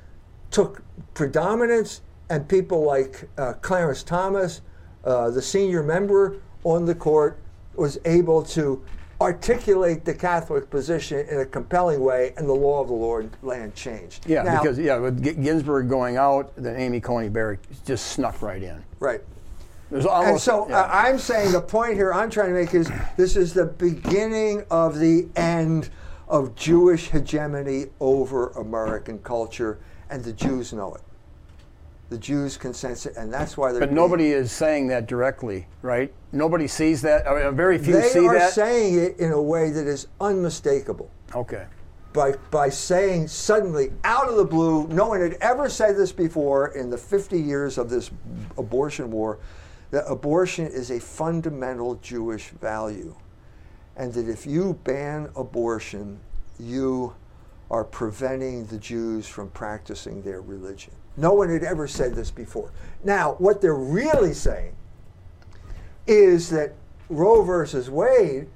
took 0.50 0.82
predominance, 1.14 2.00
and 2.30 2.48
people 2.48 2.82
like 2.84 3.28
uh, 3.38 3.54
Clarence 3.54 4.02
Thomas, 4.02 4.60
uh, 5.04 5.30
the 5.30 5.42
senior 5.42 5.82
member 5.82 6.36
on 6.64 6.84
the 6.84 6.94
court, 6.94 7.38
was 7.74 7.98
able 8.04 8.42
to 8.42 8.82
articulate 9.20 10.04
the 10.04 10.14
Catholic 10.14 10.68
position 10.70 11.26
in 11.28 11.40
a 11.40 11.46
compelling 11.46 12.00
way, 12.00 12.32
and 12.36 12.48
the 12.48 12.52
law 12.54 12.80
of 12.80 12.88
the 12.88 12.94
Lord 12.94 13.30
land 13.42 13.74
changed. 13.74 14.26
Yeah, 14.28 14.42
Now- 14.42 14.60
because 14.62 14.78
yeah, 14.78 14.96
with 14.98 15.22
Ginsburg 15.22 15.88
going 15.88 16.16
out, 16.16 16.52
then 16.56 16.76
Amy 16.76 17.00
Coney 17.00 17.28
Barrett 17.28 17.60
just 17.84 18.08
snuck 18.08 18.42
right 18.42 18.62
in. 18.62 18.82
right. 19.00 19.20
Almost 19.92 20.28
And 20.28 20.40
so 20.40 20.68
yeah. 20.68 20.80
uh, 20.80 20.88
I'm 20.90 21.18
saying 21.18 21.52
the 21.52 21.60
point 21.60 21.94
here 21.94 22.12
I'm 22.12 22.28
trying 22.28 22.48
to 22.48 22.54
make 22.54 22.74
is 22.74 22.90
this 23.16 23.36
is 23.36 23.52
the 23.54 23.66
beginning 23.66 24.64
of 24.70 24.98
the 24.98 25.28
end 25.36 25.90
of 26.28 26.54
Jewish 26.54 27.08
hegemony 27.10 27.86
over 28.00 28.48
American 28.50 29.18
culture, 29.20 29.78
and 30.10 30.22
the 30.24 30.32
Jews 30.32 30.72
know 30.72 30.94
it. 30.94 31.02
The 32.10 32.18
Jews 32.18 32.56
can 32.56 32.74
sense 32.74 33.06
it, 33.06 33.16
and 33.16 33.32
that's 33.32 33.56
why 33.56 33.72
they're. 33.72 33.80
but 33.80 33.92
nobody 33.92 34.30
is 34.30 34.52
saying 34.52 34.88
that 34.88 35.06
directly, 35.06 35.66
right? 35.82 36.12
Nobody 36.32 36.66
sees 36.68 37.02
that. 37.02 37.26
I 37.26 37.44
mean, 37.44 37.56
very 37.56 37.78
few 37.78 37.94
see 37.94 38.00
that. 38.00 38.12
They 38.14 38.26
are 38.26 38.50
saying 38.50 38.98
it 38.98 39.18
in 39.18 39.32
a 39.32 39.40
way 39.40 39.70
that 39.70 39.86
is 39.86 40.06
unmistakable. 40.20 41.10
okay. 41.34 41.66
by 42.12 42.32
by 42.50 42.68
saying 42.68 43.28
suddenly 43.28 43.90
out 44.04 44.28
of 44.28 44.36
the 44.36 44.44
blue, 44.44 44.86
no 44.88 45.08
one 45.08 45.20
had 45.20 45.34
ever 45.40 45.68
said 45.68 45.96
this 45.96 46.12
before 46.12 46.68
in 46.68 46.90
the 46.90 46.98
50 46.98 47.40
years 47.40 47.78
of 47.78 47.88
this 47.88 48.10
abortion 48.58 49.10
war, 49.10 49.38
that 49.90 50.04
abortion 50.06 50.66
is 50.66 50.90
a 50.90 51.00
fundamental 51.00 51.96
Jewish 51.96 52.50
value, 52.50 53.14
and 53.96 54.12
that 54.14 54.28
if 54.28 54.46
you 54.46 54.78
ban 54.84 55.30
abortion, 55.36 56.18
you 56.58 57.14
are 57.70 57.84
preventing 57.84 58.66
the 58.66 58.78
Jews 58.78 59.26
from 59.26 59.50
practicing 59.50 60.22
their 60.22 60.40
religion. 60.40 60.92
No 61.16 61.32
one 61.32 61.48
had 61.48 61.62
ever 61.64 61.86
said 61.86 62.14
this 62.14 62.30
before. 62.30 62.72
Now, 63.04 63.34
what 63.34 63.60
they're 63.60 63.74
really 63.74 64.34
saying 64.34 64.74
is 66.06 66.50
that 66.50 66.74
Roe 67.08 67.42
versus 67.42 67.88
Wade 67.88 68.48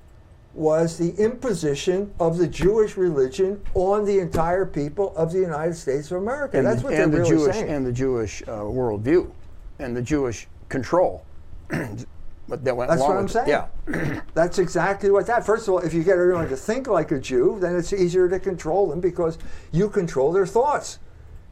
was 0.55 0.99
the 0.99 1.15
imposition 1.23 2.13
of 2.19 2.37
the 2.37 2.49
Jewish 2.49 2.97
religion 2.97 3.63
on 3.75 4.05
the 4.05 4.19
entire 4.19 4.67
people 4.67 5.17
of 5.17 5.33
the 5.33 5.39
United 5.39 5.75
States 5.75 6.11
of 6.11 6.19
America. 6.21 6.59
And, 6.59 6.67
That's 6.67 6.83
what 6.83 6.95
and 6.95 7.13
they're 7.13 7.23
the 7.23 7.31
really 7.31 7.45
Jewish 7.45 7.57
saying. 7.57 7.69
and 7.69 7.87
the 7.87 7.93
Jewish 7.93 8.43
uh, 8.43 8.63
worldview, 8.63 9.31
and 9.79 9.97
the 9.97 10.03
Jewish 10.03 10.49
control. 10.69 11.25
but 12.49 12.65
that 12.65 12.77
went 12.77 12.91
That's 12.91 13.03
what 13.03 13.17
I'm 13.17 13.29
saying. 13.29 13.49
Yeah. 13.49 13.67
That's 14.35 14.59
exactly 14.59 15.11
what 15.11 15.27
that. 15.27 15.45
First 15.45 15.69
of 15.69 15.75
all, 15.75 15.81
if 15.81 15.93
you 15.93 16.03
get 16.03 16.15
everyone 16.15 16.49
to 16.49 16.57
think 16.57 16.87
like 16.87 17.13
a 17.13 17.19
Jew, 17.19 17.59
then 17.61 17.77
it's 17.77 17.93
easier 17.93 18.29
to 18.29 18.41
control 18.41 18.89
them 18.89 19.01
because 19.01 19.39
you 19.71 19.89
control 19.89 20.33
their 20.33 20.47
thoughts. 20.47 20.99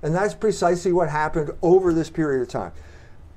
And 0.03 0.15
that's 0.15 0.35
precisely 0.35 0.93
what 0.93 1.09
happened 1.09 1.51
over 1.63 1.93
this 1.93 2.11
period 2.11 2.43
of 2.43 2.49
time. 2.49 2.73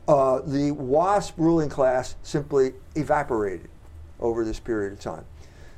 Uh, 0.08 0.42
the 0.46 0.72
WASP 0.72 1.38
ruling 1.38 1.70
class 1.70 2.16
simply 2.24 2.74
evaporated 2.96 3.70
over 4.20 4.44
this 4.44 4.60
period 4.60 4.94
of 4.94 5.00
time. 5.00 5.26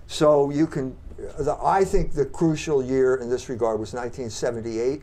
So 0.07 0.49
you 0.49 0.67
can, 0.67 0.95
the, 1.17 1.57
I 1.61 1.85
think 1.85 2.13
the 2.13 2.25
crucial 2.25 2.83
year 2.83 3.15
in 3.15 3.29
this 3.29 3.49
regard 3.49 3.79
was 3.79 3.93
1978, 3.93 5.01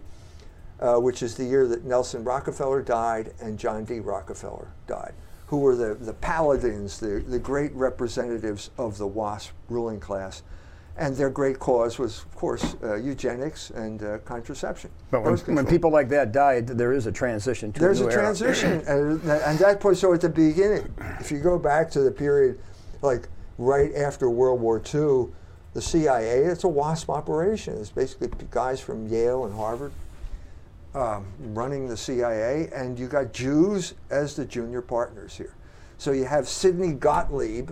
uh, 0.80 0.96
which 0.96 1.22
is 1.22 1.34
the 1.34 1.44
year 1.44 1.66
that 1.68 1.84
Nelson 1.84 2.24
Rockefeller 2.24 2.82
died 2.82 3.32
and 3.40 3.58
John 3.58 3.84
D. 3.84 4.00
Rockefeller 4.00 4.68
died, 4.86 5.14
who 5.48 5.58
were 5.58 5.74
the, 5.74 5.94
the 5.94 6.12
paladins, 6.12 7.00
the, 7.00 7.24
the 7.26 7.38
great 7.38 7.74
representatives 7.74 8.70
of 8.76 8.98
the 8.98 9.06
WASP 9.06 9.50
ruling 9.70 9.98
class. 9.98 10.42
And 10.98 11.16
their 11.16 11.30
great 11.30 11.58
cause 11.58 11.98
was, 11.98 12.18
of 12.18 12.34
course, 12.34 12.76
uh, 12.82 12.96
eugenics 12.96 13.70
and 13.70 14.02
uh, 14.02 14.18
contraception. 14.18 14.90
But 15.10 15.22
when, 15.22 15.36
when 15.54 15.66
people 15.66 15.90
like 15.90 16.08
that 16.10 16.32
died, 16.32 16.66
there 16.66 16.92
is 16.92 17.06
a 17.06 17.12
transition 17.12 17.72
to 17.72 17.80
There's 17.80 18.00
a 18.00 18.08
a 18.08 18.12
transition, 18.12 18.82
and, 18.86 19.22
and 19.22 19.58
that 19.60 19.80
point. 19.80 19.96
So 19.96 20.12
at 20.12 20.20
the 20.20 20.28
beginning, 20.28 20.92
if 21.20 21.30
you 21.30 21.38
go 21.38 21.56
back 21.58 21.88
to 21.92 22.00
the 22.00 22.10
period, 22.10 22.58
like 23.00 23.28
right 23.58 23.94
after 23.94 24.28
World 24.28 24.60
War 24.60 24.78
II, 24.78 25.32
the 25.72 25.80
CIA, 25.80 26.40
it's 26.40 26.64
a 26.64 26.68
WASP 26.68 27.08
operation. 27.08 27.78
It's 27.78 27.90
basically 27.90 28.30
guys 28.50 28.80
from 28.80 29.06
Yale 29.06 29.44
and 29.44 29.54
Harvard 29.54 29.92
um, 30.94 31.26
running 31.38 31.88
the 31.88 31.96
CIA, 31.96 32.68
and 32.74 32.98
you 32.98 33.06
got 33.06 33.32
Jews 33.32 33.94
as 34.10 34.36
the 34.36 34.44
junior 34.44 34.82
partners 34.82 35.36
here. 35.36 35.54
So 35.98 36.12
you 36.12 36.24
have 36.24 36.48
Sidney 36.48 36.92
Gottlieb, 36.92 37.70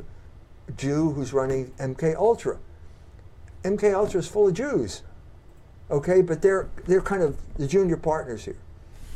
Jew 0.77 1.12
who's 1.12 1.33
running 1.33 1.73
MK 1.79 2.17
Ultra. 2.17 2.59
MK 3.62 3.95
Ultra 3.95 4.21
is 4.21 4.29
full 4.29 4.49
of 4.49 4.55
Jews, 4.55 5.03
okay, 5.91 6.23
but 6.23 6.43
they're 6.43 6.69
they're 6.87 7.01
kind 7.01 7.23
of 7.23 7.37
the 7.57 7.67
junior 7.67 7.97
partners 7.97 8.45
here. 8.45 8.59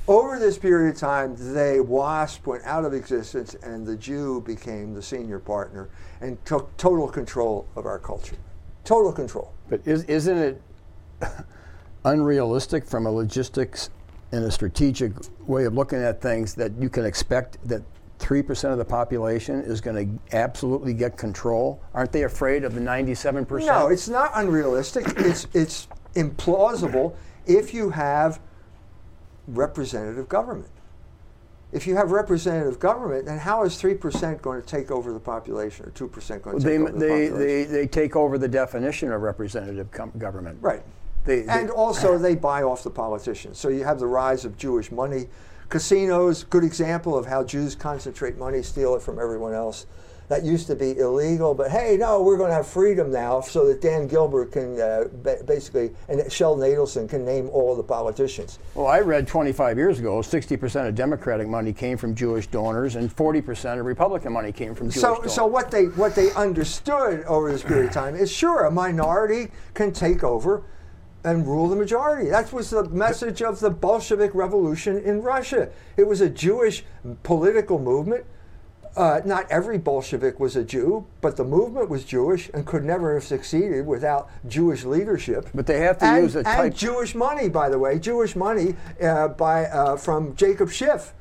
Over 0.08 0.38
this 0.38 0.58
period 0.58 0.94
of 0.94 1.00
time, 1.00 1.36
they 1.54 1.78
WASP 1.78 2.46
went 2.46 2.64
out 2.64 2.84
of 2.84 2.94
existence, 2.94 3.54
and 3.62 3.86
the 3.86 3.96
Jew 3.96 4.40
became 4.40 4.94
the 4.94 5.02
senior 5.02 5.38
partner 5.38 5.88
and 6.20 6.42
took 6.44 6.76
total 6.76 7.08
control 7.08 7.68
of 7.76 7.86
our 7.86 7.98
culture. 7.98 8.36
Total 8.84 9.12
control. 9.12 9.52
But 9.68 9.82
is, 9.84 10.02
isn't 10.04 10.36
it 10.36 10.62
unrealistic 12.04 12.84
from 12.84 13.06
a 13.06 13.10
logistics 13.10 13.90
and 14.32 14.44
a 14.44 14.50
strategic 14.50 15.12
way 15.46 15.64
of 15.64 15.74
looking 15.74 15.98
at 15.98 16.20
things 16.20 16.54
that 16.54 16.72
you 16.78 16.88
can 16.88 17.04
expect 17.04 17.58
that 17.68 17.82
3% 18.18 18.70
of 18.70 18.78
the 18.78 18.84
population 18.84 19.62
is 19.62 19.80
going 19.80 19.96
to 19.96 20.36
absolutely 20.36 20.94
get 20.94 21.16
control? 21.16 21.80
Aren't 21.94 22.12
they 22.12 22.24
afraid 22.24 22.64
of 22.64 22.74
the 22.74 22.80
97%? 22.80 23.66
No, 23.66 23.88
it's 23.88 24.08
not 24.08 24.30
unrealistic. 24.34 25.06
it's 25.16 25.46
it's 25.54 25.88
implausible 26.14 27.14
if 27.46 27.72
you 27.72 27.90
have 27.90 28.40
representative 29.48 30.28
government. 30.28 30.70
If 31.72 31.86
you 31.86 31.94
have 31.96 32.10
representative 32.10 32.80
government, 32.80 33.26
then 33.26 33.38
how 33.38 33.62
is 33.64 33.76
three 33.76 33.94
percent 33.94 34.42
going 34.42 34.60
to 34.60 34.66
take 34.66 34.90
over 34.90 35.12
the 35.12 35.20
population, 35.20 35.86
or 35.86 35.90
two 35.90 36.08
percent 36.08 36.42
going 36.42 36.58
to 36.58 36.64
they, 36.64 36.78
take 36.78 36.80
over 36.80 36.92
the 36.92 36.98
they, 36.98 37.28
population? 37.28 37.38
they, 37.38 37.64
they 37.64 37.86
take 37.86 38.16
over 38.16 38.38
the 38.38 38.48
definition 38.48 39.12
of 39.12 39.22
representative 39.22 39.90
com- 39.92 40.12
government. 40.18 40.58
right. 40.60 40.82
They, 41.30 41.42
they- 41.42 41.52
And 41.52 41.70
also, 41.70 42.18
they 42.26 42.34
buy 42.34 42.62
off 42.64 42.82
the 42.82 42.90
politicians. 42.90 43.58
So 43.58 43.68
you 43.68 43.84
have 43.84 44.00
the 44.00 44.06
rise 44.06 44.44
of 44.44 44.56
Jewish 44.56 44.90
money. 44.90 45.28
Casinos, 45.68 46.42
good 46.42 46.64
example 46.64 47.16
of 47.16 47.26
how 47.26 47.44
Jews 47.44 47.76
concentrate 47.76 48.36
money, 48.36 48.60
steal 48.62 48.96
it 48.96 49.02
from 49.02 49.20
everyone 49.20 49.54
else. 49.54 49.86
That 50.26 50.44
used 50.44 50.68
to 50.68 50.76
be 50.76 50.96
illegal, 50.98 51.54
but 51.54 51.70
hey, 51.72 51.96
no, 51.98 52.22
we're 52.22 52.36
going 52.36 52.50
to 52.50 52.54
have 52.54 52.66
freedom 52.66 53.10
now 53.10 53.40
so 53.40 53.66
that 53.66 53.80
Dan 53.80 54.06
Gilbert 54.06 54.52
can 54.52 54.80
uh, 54.80 55.04
ba- 55.24 55.38
basically, 55.44 55.90
and 56.08 56.30
Sheldon 56.30 56.62
Adelson 56.68 57.08
can 57.08 57.24
name 57.24 57.48
all 57.50 57.74
the 57.76 57.82
politicians. 57.82 58.60
well, 58.76 58.86
I 58.86 59.00
read 59.00 59.26
25 59.26 59.76
years 59.76 59.98
ago 59.98 60.18
60% 60.20 60.86
of 60.88 60.94
Democratic 60.94 61.48
money 61.48 61.72
came 61.72 61.96
from 61.96 62.14
Jewish 62.14 62.46
donors 62.48 62.94
and 62.94 63.10
40% 63.14 63.80
of 63.80 63.86
Republican 63.86 64.32
money 64.32 64.52
came 64.52 64.72
from 64.74 64.86
Jewish 64.88 65.00
So, 65.02 65.16
donors. 65.16 65.34
so 65.34 65.46
what 65.46 65.70
they 65.72 65.86
what 65.86 66.14
they 66.14 66.32
understood 66.34 67.24
over 67.24 67.50
this 67.50 67.64
period 67.64 67.86
of 67.86 67.92
time 67.92 68.14
is 68.14 68.30
sure 68.30 68.66
a 68.66 68.70
minority 68.70 69.48
can 69.74 69.92
take 69.92 70.22
over 70.22 70.62
and 71.24 71.46
rule 71.46 71.68
the 71.68 71.76
majority. 71.76 72.30
That 72.30 72.52
was 72.52 72.70
the 72.70 72.84
message 72.88 73.42
of 73.42 73.60
the 73.60 73.70
Bolshevik 73.70 74.34
Revolution 74.34 74.98
in 74.98 75.22
Russia. 75.22 75.70
It 75.96 76.06
was 76.06 76.20
a 76.20 76.30
Jewish 76.30 76.84
political 77.22 77.78
movement. 77.78 78.24
Uh, 78.96 79.20
not 79.24 79.48
every 79.50 79.78
Bolshevik 79.78 80.40
was 80.40 80.56
a 80.56 80.64
Jew, 80.64 81.06
but 81.20 81.36
the 81.36 81.44
movement 81.44 81.88
was 81.88 82.04
Jewish 82.04 82.50
and 82.52 82.66
could 82.66 82.84
never 82.84 83.14
have 83.14 83.22
succeeded 83.22 83.86
without 83.86 84.28
Jewish 84.48 84.84
leadership. 84.84 85.48
But 85.54 85.66
they 85.66 85.80
have 85.80 85.98
to 85.98 86.06
and, 86.06 86.22
use 86.24 86.34
a 86.34 86.46
and 86.48 86.74
Jewish 86.74 87.14
money, 87.14 87.48
by 87.48 87.68
the 87.68 87.78
way, 87.78 88.00
Jewish 88.00 88.34
money 88.34 88.74
uh, 89.00 89.28
by 89.28 89.66
uh, 89.66 89.96
from 89.96 90.34
Jacob 90.34 90.70
Schiff 90.70 91.12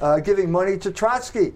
uh, 0.00 0.20
giving 0.20 0.50
money 0.50 0.76
to 0.78 0.90
Trotsky. 0.90 1.54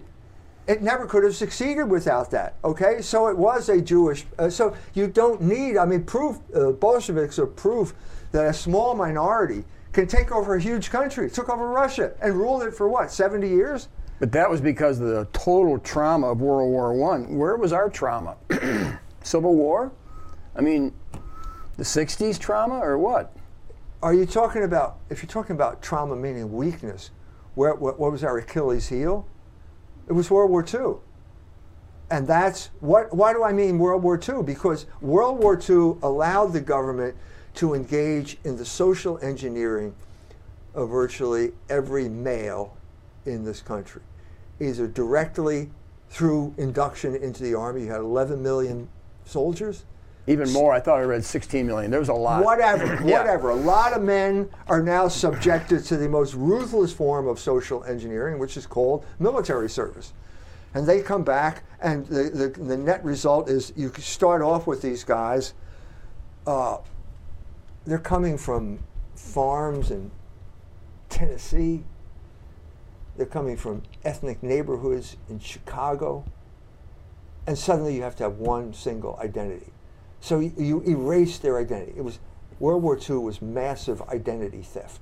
It 0.67 0.81
never 0.81 1.05
could 1.05 1.23
have 1.23 1.35
succeeded 1.35 1.85
without 1.85 2.29
that. 2.31 2.55
Okay, 2.63 3.01
so 3.01 3.27
it 3.27 3.37
was 3.37 3.69
a 3.69 3.81
Jewish. 3.81 4.25
Uh, 4.37 4.49
so 4.49 4.75
you 4.93 5.07
don't 5.07 5.41
need. 5.41 5.77
I 5.77 5.85
mean, 5.85 6.03
proof. 6.03 6.39
Uh, 6.53 6.71
Bolsheviks 6.71 7.39
are 7.39 7.47
proof 7.47 7.93
that 8.31 8.47
a 8.47 8.53
small 8.53 8.93
minority 8.93 9.63
can 9.93 10.07
take 10.07 10.31
over 10.31 10.55
a 10.55 10.61
huge 10.61 10.89
country. 10.89 11.29
Took 11.29 11.49
over 11.49 11.69
Russia 11.69 12.13
and 12.21 12.35
ruled 12.35 12.63
it 12.63 12.73
for 12.73 12.87
what? 12.89 13.11
Seventy 13.11 13.49
years. 13.49 13.87
But 14.19 14.31
that 14.31 14.49
was 14.49 14.61
because 14.61 14.99
of 14.99 15.07
the 15.07 15.25
total 15.31 15.77
trauma 15.79 16.31
of 16.31 16.41
World 16.41 16.71
War 16.71 16.93
One. 16.93 17.37
Where 17.37 17.55
was 17.55 17.71
our 17.71 17.89
trauma? 17.89 18.35
Civil 19.23 19.55
War? 19.55 19.91
I 20.55 20.61
mean, 20.61 20.93
the 21.77 21.83
'60s 21.83 22.37
trauma 22.37 22.79
or 22.79 22.97
what? 22.97 23.33
are 24.01 24.13
you 24.13 24.25
talking 24.25 24.63
about, 24.63 24.99
if 25.09 25.23
you're 25.23 25.29
talking 25.29 25.55
about 25.55 25.81
trauma 25.81 26.15
meaning 26.15 26.51
weakness, 26.53 27.11
where, 27.55 27.73
what, 27.73 27.99
what 27.99 28.11
was 28.11 28.23
our 28.23 28.37
Achilles 28.37 28.87
heel? 28.89 29.27
It 30.07 30.13
was 30.13 30.31
World 30.31 30.51
War 30.51 30.65
II. 30.65 30.95
And 32.09 32.25
that's 32.25 32.69
what, 32.79 33.13
why 33.13 33.33
do 33.33 33.43
I 33.43 33.51
mean 33.51 33.77
World 33.77 34.01
War 34.01 34.17
II? 34.17 34.43
Because 34.43 34.85
World 35.01 35.39
War 35.39 35.59
II 35.59 35.97
allowed 36.01 36.53
the 36.53 36.61
government 36.61 37.15
to 37.55 37.73
engage 37.73 38.37
in 38.43 38.55
the 38.55 38.65
social 38.65 39.17
engineering 39.19 39.93
of 40.73 40.89
virtually 40.89 41.51
every 41.69 42.07
male 42.07 42.77
in 43.25 43.43
this 43.43 43.61
country, 43.61 44.01
either 44.59 44.87
directly 44.87 45.69
through 46.09 46.53
induction 46.57 47.15
into 47.15 47.43
the 47.43 47.55
army. 47.55 47.81
You 47.81 47.91
had 47.91 47.99
11 47.99 48.41
million 48.41 48.87
soldiers. 49.25 49.83
Even 50.29 50.51
more. 50.51 50.73
I 50.73 50.81
thought 50.81 50.99
I 50.99 51.03
read 51.03 51.23
16 51.23 51.65
million. 51.65 51.89
There 51.89 52.01
was 52.01 52.09
a 52.09 52.13
lot. 52.13 52.43
Whatever, 52.43 52.85
Yeah. 53.05 53.19
whatever. 53.19 53.49
A 53.51 53.55
lot 53.55 53.93
of 53.93 54.01
men 54.01 54.49
are 54.67 54.83
now 54.83 55.07
subjected 55.07 55.85
to 55.85 55.95
the 55.95 56.09
most 56.09 56.33
ruthless 56.33 56.91
form 56.91 57.27
of 57.27 57.39
social 57.39 57.83
engineering, 57.85 58.37
which 58.37 58.57
is 58.57 58.65
called 58.67 59.05
military 59.19 59.69
service. 59.69 60.13
And 60.73 60.85
they 60.85 61.01
come 61.01 61.23
back, 61.23 61.63
and 61.81 62.05
the, 62.07 62.23
the, 62.23 62.49
the 62.61 62.77
net 62.77 63.03
result 63.05 63.49
is 63.49 63.71
you 63.77 63.91
start 63.97 64.41
off 64.41 64.67
with 64.67 64.81
these 64.81 65.05
guys. 65.05 65.53
Uh, 66.45 66.79
they're 67.85 67.97
coming 67.97 68.37
from 68.37 68.79
farms 69.15 69.91
in 69.91 70.11
Tennessee. 71.09 71.85
They're 73.15 73.25
coming 73.25 73.55
from 73.55 73.81
ethnic 74.03 74.43
neighborhoods 74.43 75.15
in 75.29 75.39
Chicago. 75.39 76.25
And 77.47 77.57
suddenly 77.57 77.95
you 77.95 78.03
have 78.03 78.17
to 78.17 78.23
have 78.23 78.37
one 78.39 78.73
single 78.73 79.17
identity. 79.23 79.71
So 80.21 80.39
you, 80.39 80.51
you 80.57 80.81
erase 80.87 81.37
their 81.39 81.57
identity. 81.59 81.93
It 81.97 82.01
was 82.03 82.19
World 82.59 82.81
War 82.83 82.97
II 82.97 83.17
was 83.17 83.41
massive 83.41 84.01
identity 84.09 84.61
theft. 84.61 85.01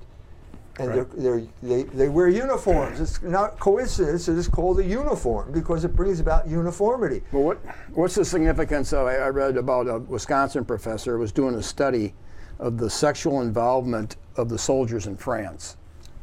And 0.78 0.88
Right. 0.88 1.10
they're, 1.16 1.38
they're, 1.38 1.46
they, 1.62 1.82
they 1.84 2.08
wear 2.10 2.28
uniforms. 2.28 3.00
It's 3.00 3.22
not 3.22 3.58
coincidence. 3.58 4.28
It 4.28 4.36
is 4.36 4.46
called 4.46 4.78
a 4.78 4.84
uniform 4.84 5.50
because 5.52 5.84
it 5.86 5.96
brings 5.96 6.20
about 6.20 6.46
uniformity. 6.46 7.22
Well, 7.32 7.44
what, 7.44 7.58
what's 7.94 8.14
the 8.14 8.26
significance 8.26 8.92
of? 8.92 9.06
I, 9.06 9.14
I 9.16 9.28
read 9.30 9.56
about 9.56 9.86
a 9.88 9.98
Wisconsin 10.00 10.66
professor 10.66 11.14
who 11.14 11.20
was 11.20 11.32
doing 11.32 11.54
a 11.54 11.62
study 11.62 12.12
of 12.58 12.76
the 12.76 12.90
sexual 12.90 13.40
involvement 13.40 14.16
of 14.36 14.50
the 14.50 14.58
soldiers 14.58 15.06
in 15.06 15.16
France. 15.16 15.78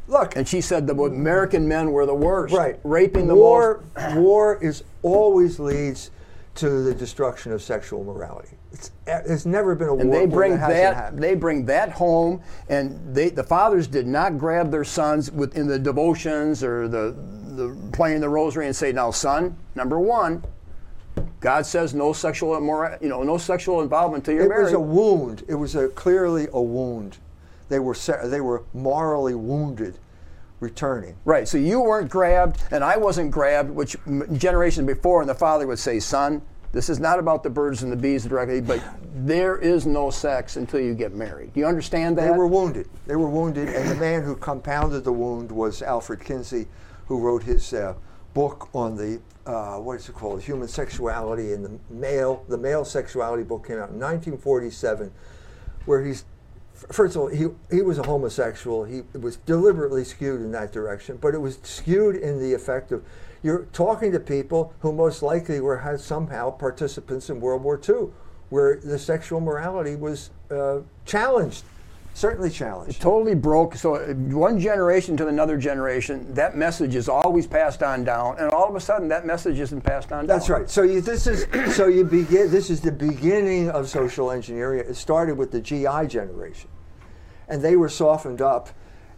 Look, 0.08 0.36
And 0.36 0.48
she 0.48 0.62
said 0.62 0.86
the 0.86 0.94
American 1.02 1.68
men 1.68 1.92
were 1.92 2.06
the 2.06 2.14
worst. 2.14 2.54
right. 2.54 2.78
Raping 2.84 3.26
the 3.26 3.36
war, 3.36 3.84
war 4.14 4.60
is 4.62 4.84
always 5.02 5.60
leads 5.60 6.12
to 6.56 6.84
the 6.84 6.94
destruction 6.94 7.52
of 7.54 7.62
sexual 7.64 8.04
morality. 8.04 8.58
It's, 8.74 8.92
there's 9.06 9.46
never 9.46 9.76
been 9.76 9.88
a 9.88 9.96
And 9.96 10.12
they 10.12 10.26
bring 10.26 10.58
that 10.58 10.68
that 10.68 11.18
they 11.18 11.36
bring 11.36 11.66
that 11.68 11.92
home, 11.92 12.42
and 12.70 13.16
they 13.16 13.30
the 13.30 13.44
fathers 13.44 13.86
did 13.88 14.08
not 14.08 14.40
grab 14.40 14.72
their 14.72 14.84
sons 14.84 15.32
within 15.32 15.68
the 15.68 15.78
devotions 15.78 16.64
or 16.64 16.88
the 16.88 17.16
the 17.56 17.78
playing 17.92 18.20
the 18.20 18.30
rosary 18.30 18.66
and 18.66 18.76
say, 18.76 18.92
"Now, 18.92 19.12
son, 19.12 19.56
number 19.76 20.00
one, 20.00 20.44
God 21.40 21.68
says 21.68 21.94
no 21.94 22.14
sexual 22.14 22.56
immora- 22.60 23.00
you 23.00 23.10
know, 23.10 23.22
no 23.22 23.38
sexual 23.38 23.82
involvement 23.82 24.26
till 24.26 24.34
you're 24.34 24.46
It 24.46 24.50
married." 24.50 24.64
was 24.64 24.74
a 24.74 24.80
wound. 24.80 25.44
It 25.48 25.56
was 25.56 25.76
a, 25.76 25.90
clearly 25.90 26.48
a 26.52 26.62
wound. 26.62 27.18
They 27.70 27.78
were 27.78 27.96
they 28.24 28.42
were 28.42 28.64
morally 28.74 29.36
wounded, 29.36 30.00
returning. 30.60 31.16
Right. 31.26 31.48
So 31.48 31.60
you 31.60 31.80
weren't 31.80 32.10
grabbed, 32.10 32.64
and 32.72 32.84
I 32.84 32.98
wasn't 32.98 33.30
grabbed, 33.30 33.70
which 33.70 33.96
generations 34.34 34.88
before, 34.88 35.22
and 35.22 35.30
the 35.30 35.36
father 35.36 35.68
would 35.68 35.80
say, 35.80 36.00
"Son, 36.00 36.42
this 36.74 36.90
is 36.90 37.00
not 37.00 37.20
about 37.20 37.44
the 37.44 37.50
birds 37.50 37.84
and 37.84 37.92
the 37.92 37.96
bees 37.96 38.26
directly, 38.26 38.60
but 38.60 38.84
there 39.16 39.58
is 39.58 39.86
no 39.86 40.10
sex 40.10 40.58
until 40.58 40.82
you 40.82 40.94
get 40.94 41.14
married." 41.14 41.54
Do 41.54 41.62
you 41.62 41.66
understand 41.66 42.18
that? 42.18 42.30
They 42.30 42.38
were 42.38 42.48
wounded. 42.48 42.90
They 43.08 43.16
were 43.16 43.30
wounded, 43.30 43.70
and 43.70 43.90
the 43.90 43.96
man 43.96 44.24
who 44.24 44.36
compounded 44.36 45.06
the 45.06 45.14
wound 45.14 45.52
was 45.52 45.82
Alfred 45.82 46.20
Kinsey, 46.20 46.68
who 47.08 47.20
wrote 47.20 47.44
his 47.44 47.74
uh, 47.74 47.94
book 48.34 48.68
on 48.74 48.98
the 48.98 49.22
uh, 49.46 49.78
what 49.78 49.98
is 49.98 50.08
it 50.08 50.16
called, 50.16 50.42
human 50.42 50.68
sexuality 50.68 51.54
and 51.54 51.66
the 51.66 51.80
male. 51.90 52.46
The 52.48 52.58
male 52.58 52.86
sexuality 52.86 53.44
book 53.44 53.68
came 53.68 53.78
out 53.78 53.90
in 53.90 54.00
1947, 54.00 55.12
where 55.86 56.04
he's 56.04 56.26
first 56.92 57.16
of 57.16 57.22
all 57.22 57.28
he 57.28 57.48
he 57.72 57.82
was 57.82 57.98
a 57.98 58.04
homosexual. 58.04 58.84
He 58.84 59.02
was 59.18 59.38
deliberately 59.38 60.04
skewed 60.04 60.42
in 60.42 60.52
that 60.52 60.72
direction, 60.72 61.18
but 61.22 61.34
it 61.34 61.40
was 61.40 61.60
skewed 61.64 62.16
in 62.16 62.40
the 62.40 62.54
effect 62.54 62.92
of 62.92 63.04
you're 63.44 63.66
talking 63.74 64.12
to 64.14 64.20
people 64.20 64.74
who 64.80 64.94
most 64.94 65.22
likely 65.22 65.60
were 65.60 65.78
had 65.78 66.00
somehow 66.00 66.50
participants 66.50 67.30
in 67.30 67.42
World 67.42 67.62
War 67.62 67.80
II, 67.88 68.08
where 68.50 68.78
the 68.78 68.98
sexual 68.98 69.42
morality 69.42 69.98
was 69.98 70.30
uh, 70.50 70.80
challenged, 71.06 71.64
certainly 72.14 72.50
challenged. 72.50 73.02
totally 73.02 73.36
broke. 73.36 73.76
So 73.76 73.96
uh, 73.96 74.14
one 74.14 74.60
generation 74.60 75.18
to 75.18 75.28
another 75.28 75.58
generation, 75.58 76.34
that 76.34 76.56
message 76.56 76.96
is 76.96 77.10
always 77.10 77.46
passed 77.46 77.84
on 77.84 78.06
down, 78.06 78.38
and 78.40 78.50
all 78.52 78.70
of 78.70 78.76
a 78.76 78.80
sudden 78.80 79.10
that 79.10 79.26
message 79.26 79.60
isn't 79.60 79.82
passed 79.82 80.14
on 80.14 80.26
down. 80.26 80.28
That's 80.28 80.50
right. 80.50 80.70
So 80.70 80.84
you, 80.84 81.02
this 81.02 81.28
is 81.28 81.46
so 81.76 81.88
you 81.88 82.06
begin. 82.06 82.50
This 82.50 82.70
is 82.70 82.80
the 82.80 82.94
beginning 82.94 83.70
of 83.70 83.90
social 83.90 84.32
engineering. 84.32 84.86
It 84.88 84.96
started 84.96 85.38
with 85.38 85.52
the 85.52 85.60
GI 85.60 86.08
generation, 86.08 86.70
and 87.48 87.62
they 87.62 87.76
were 87.76 87.90
softened 87.90 88.42
up, 88.42 88.70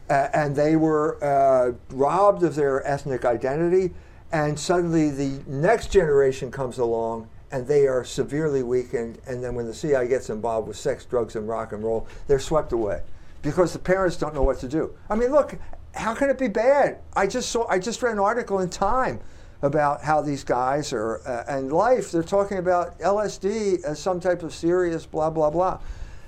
uh, 0.09 0.27
and 0.33 0.55
they 0.55 0.75
were 0.75 1.23
uh, 1.23 1.73
robbed 1.89 2.43
of 2.43 2.55
their 2.55 2.85
ethnic 2.85 3.25
identity. 3.25 3.93
And 4.31 4.59
suddenly, 4.59 5.11
the 5.11 5.41
next 5.47 5.91
generation 5.91 6.51
comes 6.51 6.77
along, 6.77 7.29
and 7.51 7.67
they 7.67 7.87
are 7.87 8.03
severely 8.03 8.63
weakened. 8.63 9.19
And 9.27 9.43
then, 9.43 9.55
when 9.55 9.65
the 9.65 9.73
CIA 9.73 10.07
gets 10.07 10.29
involved 10.29 10.67
with 10.67 10.77
sex, 10.77 11.05
drugs, 11.05 11.35
and 11.35 11.47
rock 11.47 11.71
and 11.71 11.83
roll, 11.83 12.07
they're 12.27 12.39
swept 12.39 12.73
away 12.73 13.01
because 13.41 13.73
the 13.73 13.79
parents 13.79 14.17
don't 14.17 14.33
know 14.33 14.43
what 14.43 14.59
to 14.59 14.67
do. 14.67 14.93
I 15.09 15.15
mean, 15.15 15.31
look, 15.31 15.55
how 15.93 16.13
can 16.13 16.29
it 16.29 16.37
be 16.37 16.47
bad? 16.47 16.99
I 17.15 17.27
just 17.27 17.49
saw. 17.49 17.67
I 17.67 17.79
just 17.79 18.01
read 18.01 18.13
an 18.13 18.19
article 18.19 18.59
in 18.59 18.69
Time 18.69 19.19
about 19.61 20.03
how 20.03 20.21
these 20.21 20.43
guys 20.43 20.91
are 20.93 21.21
uh, 21.27 21.43
and 21.47 21.71
life. 21.71 22.11
They're 22.11 22.23
talking 22.23 22.57
about 22.57 22.99
LSD 22.99 23.83
as 23.83 23.99
some 23.99 24.19
type 24.19 24.43
of 24.43 24.53
serious 24.53 25.05
blah 25.05 25.29
blah 25.29 25.49
blah. 25.49 25.79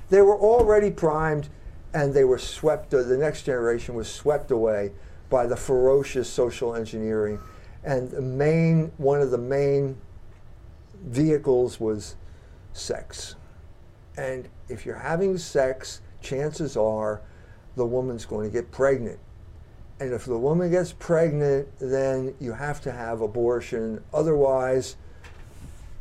They 0.10 0.22
were 0.22 0.38
already 0.40 0.90
primed, 0.90 1.50
and 1.94 2.14
they 2.14 2.24
were 2.24 2.38
swept. 2.38 2.92
The 2.92 3.18
next 3.18 3.44
generation 3.44 3.96
was 3.96 4.12
swept 4.12 4.52
away 4.52 4.92
by 5.30 5.46
the 5.46 5.56
ferocious 5.56 6.30
social 6.30 6.76
engineering, 6.76 7.40
and 7.84 8.10
the 8.10 8.22
main 8.22 8.92
one 8.98 9.22
of 9.22 9.32
the 9.32 9.38
main 9.38 9.98
vehicles 11.04 11.80
was 11.80 12.16
sex. 12.74 13.36
And 14.18 14.48
if 14.70 14.86
you're 14.86 14.96
having 14.96 15.38
sex, 15.38 16.02
chances 16.22 16.76
are 16.76 17.22
the 17.76 17.86
woman's 17.86 18.26
going 18.26 18.50
to 18.50 18.54
get 18.54 18.72
pregnant. 18.72 19.20
And 20.00 20.14
if 20.14 20.26
the 20.26 20.38
woman 20.38 20.72
gets 20.72 20.94
pregnant, 20.94 21.68
then 21.80 22.36
you 22.40 22.54
have 22.54 22.82
to 22.82 22.92
have 22.92 23.22
abortion. 23.22 24.04
Otherwise, 24.14 24.96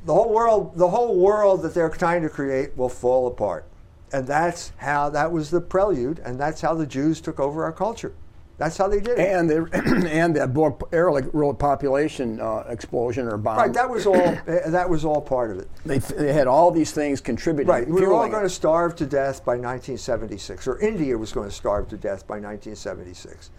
the 0.05 0.15
whole 0.15 0.33
world, 0.33 0.77
the 0.77 0.89
whole 0.89 1.17
world 1.17 1.63
that 1.63 1.75
they're 1.75 1.89
trying 1.89 2.23
to 2.23 2.29
create 2.29 2.77
will 2.77 2.89
fall 2.89 3.27
apart. 3.27 3.67
And 4.13 4.27
that's 4.27 4.73
how 4.77 5.11
that 5.11 5.33
was 5.33 5.51
the 5.51 5.61
prelude, 5.61 6.21
and 6.21 6.39
that's 6.39 6.61
how 6.61 6.75
the 6.75 6.87
Jews 6.87 7.21
took 7.21 7.41
over 7.41 7.65
our 7.65 7.73
culture. 7.73 8.15
That's 8.59 8.79
how 8.79 8.89
they 8.89 9.01
did 9.01 9.19
it. 9.19 9.29
And 9.29 9.51
they, 9.51 9.57
and 10.11 10.35
that 10.37 10.55
book 10.55 10.89
Ehrlich 10.93 11.27
wrote 11.33 11.59
population 11.59 12.41
uh, 12.41 12.65
explosion 12.69 13.27
or 13.27 13.37
bomb. 13.37 13.59
right, 13.59 13.73
that 13.75 13.89
was 13.89 14.07
all. 14.07 14.17
eh, 14.47 14.71
that 14.71 14.89
was 14.89 15.05
all 15.05 15.21
part 15.21 15.51
of 15.51 15.59
it. 15.59 15.69
they, 15.85 15.99
they 15.99 16.33
had 16.33 16.47
all 16.47 16.71
these 16.71 16.93
things 16.93 17.21
contributing. 17.21 17.69
Right, 17.69 17.87
we 17.87 18.01
were 18.01 18.15
all 18.15 18.29
going 18.29 18.45
to 18.45 18.49
starve 18.51 18.97
to 18.97 19.07
death 19.07 19.45
by 19.45 19.53
1976, 19.53 20.67
or 20.67 20.79
India 20.79 21.19
was 21.19 21.33
going 21.33 21.49
to 21.49 21.55
starve 21.55 21.89
to 21.89 21.97
death 21.97 22.27
by 22.27 22.37
1976. 22.37 23.51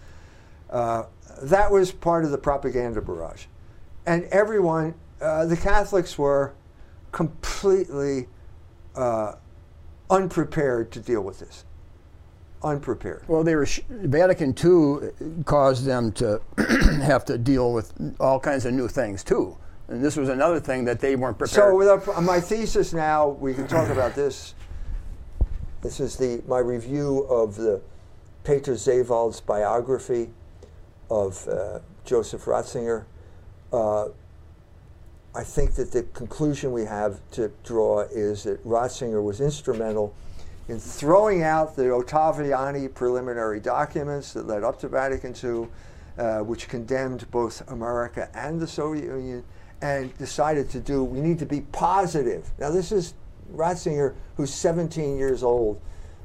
Uh, 0.70 1.04
that 1.42 1.70
was 1.70 1.92
part 1.92 2.24
of 2.24 2.30
the 2.30 2.38
propaganda 2.38 3.00
barrage. 3.00 3.46
And 4.04 4.24
everyone, 4.24 4.94
uh, 5.20 5.46
the 5.46 5.56
Catholics 5.56 6.18
were 6.18 6.54
completely 7.12 8.28
uh, 8.96 9.34
unprepared 10.10 10.90
to 10.92 11.00
deal 11.00 11.20
with 11.20 11.38
this. 11.40 11.64
Unprepared. 12.62 13.22
Well, 13.28 13.44
they 13.44 13.54
were 13.54 13.66
sh- 13.66 13.80
Vatican 13.88 14.52
II 14.52 15.44
caused 15.44 15.84
them 15.84 16.10
to 16.12 16.40
have 17.02 17.24
to 17.26 17.38
deal 17.38 17.72
with 17.72 17.92
all 18.18 18.40
kinds 18.40 18.66
of 18.66 18.74
new 18.74 18.88
things 18.88 19.22
too, 19.22 19.56
and 19.86 20.04
this 20.04 20.16
was 20.16 20.28
another 20.28 20.58
thing 20.58 20.84
that 20.86 20.98
they 20.98 21.14
weren't 21.14 21.38
prepared. 21.38 21.54
So, 21.54 21.76
with 21.76 21.88
our, 21.88 22.20
my 22.20 22.40
thesis 22.40 22.92
now, 22.92 23.28
we 23.28 23.54
can 23.54 23.68
talk 23.68 23.90
about 23.90 24.16
this. 24.16 24.54
This 25.82 26.00
is 26.00 26.16
the 26.16 26.42
my 26.48 26.58
review 26.58 27.20
of 27.30 27.54
the 27.54 27.80
Peter 28.42 28.72
Seewald's 28.72 29.40
biography 29.40 30.30
of 31.10 31.46
uh, 31.46 31.78
Joseph 32.04 32.44
Ratzinger. 32.44 33.04
Uh, 33.72 34.08
I 35.34 35.44
think 35.44 35.74
that 35.74 35.92
the 35.92 36.04
conclusion 36.14 36.72
we 36.72 36.84
have 36.84 37.20
to 37.32 37.50
draw 37.62 38.00
is 38.00 38.44
that 38.44 38.64
Ratzinger 38.64 39.22
was 39.22 39.40
instrumental 39.40 40.14
in 40.68 40.78
throwing 40.78 41.42
out 41.42 41.76
the 41.76 41.84
Ottaviani 41.84 42.92
preliminary 42.92 43.60
documents 43.60 44.32
that 44.32 44.46
led 44.46 44.64
up 44.64 44.78
to 44.80 44.88
Vatican 44.88 45.34
II, 45.42 45.68
uh, 46.18 46.40
which 46.40 46.68
condemned 46.68 47.30
both 47.30 47.68
America 47.70 48.28
and 48.34 48.60
the 48.60 48.66
Soviet 48.66 49.04
Union, 49.04 49.44
and 49.80 50.16
decided 50.18 50.68
to 50.70 50.80
do, 50.80 51.04
we 51.04 51.20
need 51.20 51.38
to 51.38 51.46
be 51.46 51.60
positive. 51.60 52.50
Now, 52.58 52.70
this 52.70 52.90
is 52.90 53.14
Ratzinger, 53.52 54.14
who's 54.36 54.52
17 54.52 55.16
years 55.16 55.42
old 55.42 55.80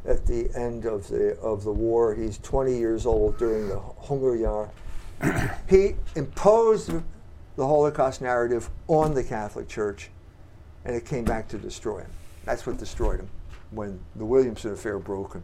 at 0.05 0.25
the 0.25 0.49
end 0.55 0.85
of 0.85 1.07
the 1.07 1.37
of 1.39 1.63
the 1.63 1.71
war. 1.71 2.13
He's 2.13 2.37
20 2.39 2.75
years 2.75 3.05
old 3.05 3.37
during 3.37 3.69
the 3.69 3.79
Hungerjahr. 4.03 4.69
he 5.69 5.95
imposed 6.15 6.91
the 7.55 7.67
Holocaust 7.67 8.21
narrative 8.21 8.69
on 8.87 9.13
the 9.13 9.23
Catholic 9.23 9.67
Church, 9.67 10.09
and 10.85 10.95
it 10.95 11.05
came 11.05 11.23
back 11.23 11.47
to 11.49 11.57
destroy 11.57 11.99
him. 11.99 12.09
That's 12.45 12.65
what 12.65 12.77
destroyed 12.77 13.19
him. 13.19 13.29
When 13.71 13.99
the 14.15 14.25
Williamson 14.25 14.71
affair 14.73 14.99
broke 14.99 15.33
him, 15.33 15.43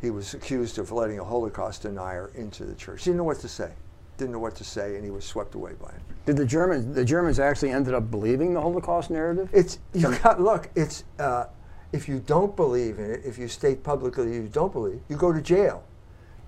he 0.00 0.10
was 0.10 0.34
accused 0.34 0.78
of 0.78 0.92
letting 0.92 1.18
a 1.18 1.24
Holocaust 1.24 1.82
denier 1.82 2.30
into 2.34 2.64
the 2.64 2.74
church. 2.74 3.00
He 3.00 3.04
didn't 3.06 3.18
know 3.18 3.24
what 3.24 3.40
to 3.40 3.48
say. 3.48 3.72
Didn't 4.16 4.32
know 4.32 4.38
what 4.38 4.54
to 4.56 4.64
say, 4.64 4.96
and 4.96 5.04
he 5.04 5.10
was 5.10 5.24
swept 5.24 5.54
away 5.54 5.72
by 5.80 5.88
it. 5.88 6.00
Did 6.26 6.36
the 6.36 6.46
Germans? 6.46 6.94
The 6.94 7.04
Germans 7.04 7.40
actually 7.40 7.70
ended 7.70 7.94
up 7.94 8.10
believing 8.10 8.54
the 8.54 8.60
Holocaust 8.60 9.10
narrative. 9.10 9.48
It's 9.52 9.78
you 9.92 10.16
got 10.18 10.40
look. 10.40 10.70
It's 10.76 11.04
uh, 11.18 11.46
if 11.92 12.08
you 12.08 12.20
don't 12.20 12.54
believe 12.54 12.98
in 12.98 13.10
it, 13.10 13.22
if 13.24 13.38
you 13.38 13.48
state 13.48 13.82
publicly 13.82 14.32
you 14.32 14.48
don't 14.48 14.72
believe, 14.72 15.00
you 15.08 15.16
go 15.16 15.32
to 15.32 15.40
jail. 15.40 15.84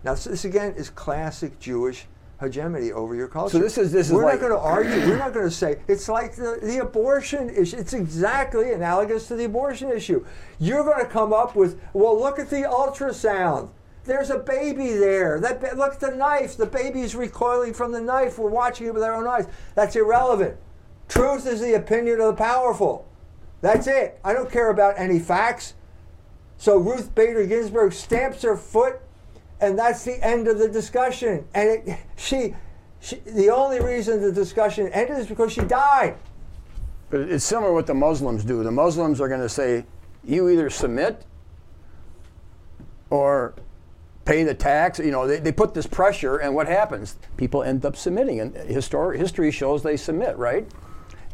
Now 0.04 0.14
this 0.14 0.44
again 0.44 0.74
is 0.76 0.90
classic 0.90 1.58
Jewish 1.58 2.06
hegemony 2.40 2.92
over 2.92 3.14
your 3.14 3.28
culture. 3.28 3.52
So 3.52 3.58
this 3.58 3.78
is 3.78 3.92
this 3.92 4.08
is 4.08 4.12
We're 4.12 4.24
like, 4.24 4.40
not 4.40 4.48
going 4.48 4.52
to 4.52 4.58
argue. 4.58 5.08
We're 5.08 5.18
not 5.18 5.32
going 5.32 5.46
to 5.46 5.54
say 5.54 5.80
it's 5.88 6.08
like 6.08 6.34
the, 6.34 6.58
the 6.62 6.78
abortion 6.78 7.50
issue. 7.50 7.76
It's 7.76 7.92
exactly 7.92 8.72
analogous 8.72 9.28
to 9.28 9.36
the 9.36 9.44
abortion 9.44 9.90
issue. 9.90 10.24
You're 10.58 10.84
going 10.84 11.04
to 11.04 11.10
come 11.10 11.32
up 11.32 11.56
with 11.56 11.80
well, 11.92 12.18
look 12.18 12.38
at 12.38 12.50
the 12.50 12.62
ultrasound. 12.62 13.70
There's 14.04 14.30
a 14.30 14.38
baby 14.38 14.92
there. 14.92 15.40
That 15.40 15.76
look 15.76 15.94
at 15.94 16.00
the 16.00 16.14
knife. 16.14 16.56
The 16.56 16.66
baby's 16.66 17.16
recoiling 17.16 17.74
from 17.74 17.92
the 17.92 18.00
knife. 18.00 18.38
We're 18.38 18.50
watching 18.50 18.86
it 18.86 18.94
with 18.94 19.02
our 19.02 19.14
own 19.14 19.26
eyes. 19.26 19.48
That's 19.74 19.96
irrelevant. 19.96 20.56
Truth 21.08 21.46
is 21.46 21.60
the 21.60 21.74
opinion 21.74 22.20
of 22.20 22.26
the 22.26 22.42
powerful. 22.42 23.08
That's 23.62 23.86
it. 23.86 24.20
I 24.24 24.32
don't 24.32 24.50
care 24.50 24.70
about 24.70 24.94
any 24.98 25.18
facts. 25.18 25.74
So 26.58 26.78
Ruth 26.78 27.14
Bader 27.14 27.46
Ginsburg 27.46 27.92
stamps 27.92 28.42
her 28.42 28.56
foot, 28.56 29.00
and 29.60 29.78
that's 29.78 30.04
the 30.04 30.24
end 30.24 30.48
of 30.48 30.58
the 30.58 30.68
discussion. 30.68 31.46
And 31.54 31.68
it, 31.68 31.98
she, 32.16 32.54
she, 33.00 33.16
the 33.16 33.50
only 33.50 33.80
reason 33.80 34.20
the 34.20 34.32
discussion 34.32 34.88
ended 34.88 35.18
is 35.18 35.26
because 35.26 35.52
she 35.52 35.62
died. 35.62 36.16
But 37.10 37.20
it's 37.20 37.44
similar 37.44 37.72
what 37.72 37.86
the 37.86 37.94
Muslims 37.94 38.44
do. 38.44 38.62
The 38.62 38.70
Muslims 38.70 39.20
are 39.20 39.28
going 39.28 39.40
to 39.40 39.48
say, 39.48 39.84
you 40.24 40.48
either 40.48 40.68
submit 40.70 41.24
or 43.10 43.54
pay 44.24 44.42
the 44.42 44.54
tax. 44.54 44.98
You 44.98 45.12
know, 45.12 45.26
they, 45.26 45.38
they 45.38 45.52
put 45.52 45.72
this 45.72 45.86
pressure, 45.86 46.38
and 46.38 46.54
what 46.54 46.66
happens? 46.66 47.16
People 47.36 47.62
end 47.62 47.86
up 47.86 47.96
submitting, 47.96 48.40
and 48.40 48.54
histor- 48.54 49.16
history 49.16 49.50
shows 49.50 49.82
they 49.82 49.96
submit, 49.96 50.36
right? 50.36 50.66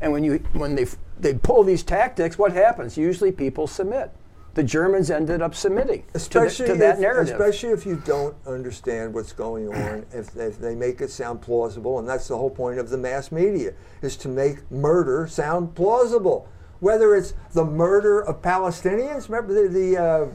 And 0.01 0.13
when 0.13 0.25
you 0.25 0.39
when 0.53 0.75
they 0.75 0.87
they 1.19 1.35
pull 1.35 1.63
these 1.63 1.83
tactics, 1.83 2.37
what 2.37 2.53
happens? 2.53 2.99
Usually, 2.99 3.33
people 3.33 3.67
submit. 3.67 4.11
The 4.55 4.63
Germans 4.63 5.11
ended 5.11 5.41
up 5.41 5.55
submitting 5.55 6.03
to, 6.03 6.13
the- 6.13 6.19
especially 6.19 6.67
to 6.67 6.75
that 6.77 6.97
if, 6.97 7.01
narrative. 7.01 7.35
Especially 7.35 7.71
if 7.71 7.87
you 7.87 7.97
don't 8.05 8.37
understand 8.47 9.15
what's 9.15 9.33
going 9.33 9.73
on, 9.73 10.05
if, 10.13 10.37
if 10.37 10.59
they 10.59 10.75
make 10.75 11.01
it 11.01 11.11
sound 11.11 11.41
plausible, 11.41 11.99
and 11.99 12.09
that's 12.09 12.29
the 12.29 12.37
whole 12.37 12.51
point 12.51 12.79
of 12.79 12.91
the 12.91 12.99
mass 12.99 13.33
media, 13.33 13.73
is 14.03 14.17
to 14.19 14.29
make 14.29 14.71
murder 14.71 15.27
sound 15.27 15.75
plausible. 15.75 16.49
Whether 16.81 17.15
it's 17.15 17.33
the 17.53 17.65
murder 17.65 18.21
of 18.21 18.43
Palestinians, 18.43 19.29
remember 19.29 19.55
the, 19.55 19.69
the 19.69 19.97
uh, 19.97 20.27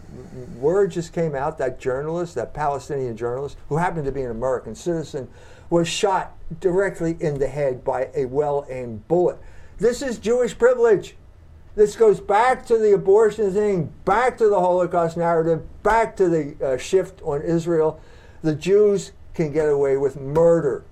word 0.57 0.91
just 0.91 1.11
came 1.11 1.35
out 1.35 1.57
that 1.57 1.77
journalist, 1.77 2.35
that 2.35 2.53
Palestinian 2.53 3.17
journalist, 3.17 3.57
who 3.67 3.77
happened 3.77 4.05
to 4.05 4.13
be 4.13 4.21
an 4.21 4.31
American 4.31 4.73
citizen, 4.73 5.27
was 5.69 5.89
shot 5.89 6.37
directly 6.61 7.17
in 7.19 7.37
the 7.37 7.47
head 7.47 7.83
by 7.83 8.09
a 8.15 8.25
well 8.25 8.65
aimed 8.69 9.07
bullet. 9.09 9.37
This 9.77 10.01
is 10.01 10.17
Jewish 10.17 10.57
privilege. 10.57 11.15
This 11.77 11.95
goes 11.95 12.19
back 12.19 12.65
to 12.65 12.79
the 12.79 12.95
abortion 12.95 13.53
thing, 13.53 13.93
back 14.03 14.39
to 14.39 14.49
the 14.49 14.59
Holocaust 14.59 15.15
narrative, 15.15 15.61
back 15.83 16.15
to 16.15 16.27
the 16.27 16.55
uh, 16.59 16.77
shift 16.77 17.21
on 17.21 17.43
Israel. 17.43 18.01
The 18.41 18.55
Jews 18.55 19.11
can 19.35 19.53
get 19.53 19.69
away 19.69 19.95
with 19.95 20.19
murder. 20.19 20.85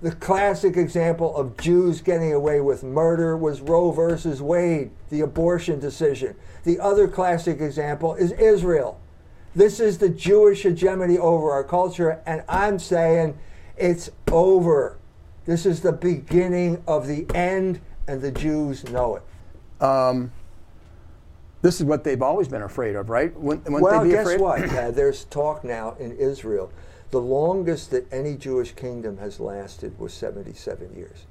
The 0.00 0.10
classic 0.10 0.76
example 0.76 1.36
of 1.36 1.56
Jews 1.56 2.00
getting 2.00 2.32
away 2.32 2.60
with 2.60 2.82
murder 2.82 3.36
was 3.36 3.60
Roe 3.60 3.92
versus 3.92 4.42
Wade, 4.42 4.90
the 5.08 5.20
abortion 5.20 5.78
decision. 5.78 6.34
The 6.64 6.80
other 6.80 7.06
classic 7.06 7.60
example 7.60 8.16
is 8.16 8.32
Israel. 8.32 9.00
This 9.54 9.78
is 9.78 9.98
the 9.98 10.08
Jewish 10.08 10.64
hegemony 10.64 11.16
over 11.16 11.52
our 11.52 11.62
culture, 11.62 12.20
and 12.26 12.42
I'm 12.48 12.80
saying 12.80 13.38
it's 13.76 14.10
over. 14.32 14.98
This 15.44 15.64
is 15.64 15.80
the 15.80 15.92
beginning 15.92 16.82
of 16.88 17.06
the 17.06 17.24
end, 17.36 17.80
and 18.08 18.20
the 18.20 18.32
Jews 18.32 18.82
know 18.90 19.14
it. 19.14 19.22
Um, 19.82 20.30
this 21.62 21.80
is 21.80 21.84
what 21.84 22.04
they've 22.04 22.22
always 22.22 22.48
been 22.48 22.62
afraid 22.62 22.96
of, 22.96 23.08
right? 23.08 23.34
Wouldn't, 23.38 23.64
wouldn't 23.66 23.82
Well, 23.82 24.00
they 24.02 24.08
be 24.08 24.14
guess 24.14 24.26
afraid? 24.26 24.40
what? 24.40 24.68
Uh, 24.68 24.90
there's 24.90 25.24
talk 25.24 25.64
now 25.64 25.96
in 25.98 26.12
Israel. 26.16 26.72
The 27.10 27.20
longest 27.20 27.90
that 27.90 28.10
any 28.12 28.36
Jewish 28.36 28.72
kingdom 28.72 29.18
has 29.18 29.38
lasted 29.38 29.98
was 29.98 30.12
77 30.14 30.94
years. 30.96 31.26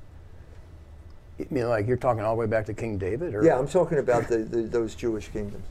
You 1.37 1.47
mean 1.49 1.67
like 1.69 1.87
you're 1.87 1.97
talking 1.97 2.23
all 2.23 2.35
the 2.35 2.39
way 2.39 2.45
back 2.45 2.67
to 2.67 2.73
King 2.73 2.97
David, 2.97 3.33
or 3.33 3.43
Yeah, 3.43 3.57
I'm 3.57 3.67
talking 3.67 3.97
about 3.97 4.27
the, 4.27 4.37
the, 4.39 4.61
those 4.61 4.93
Jewish 4.95 5.27
kingdoms. 5.29 5.63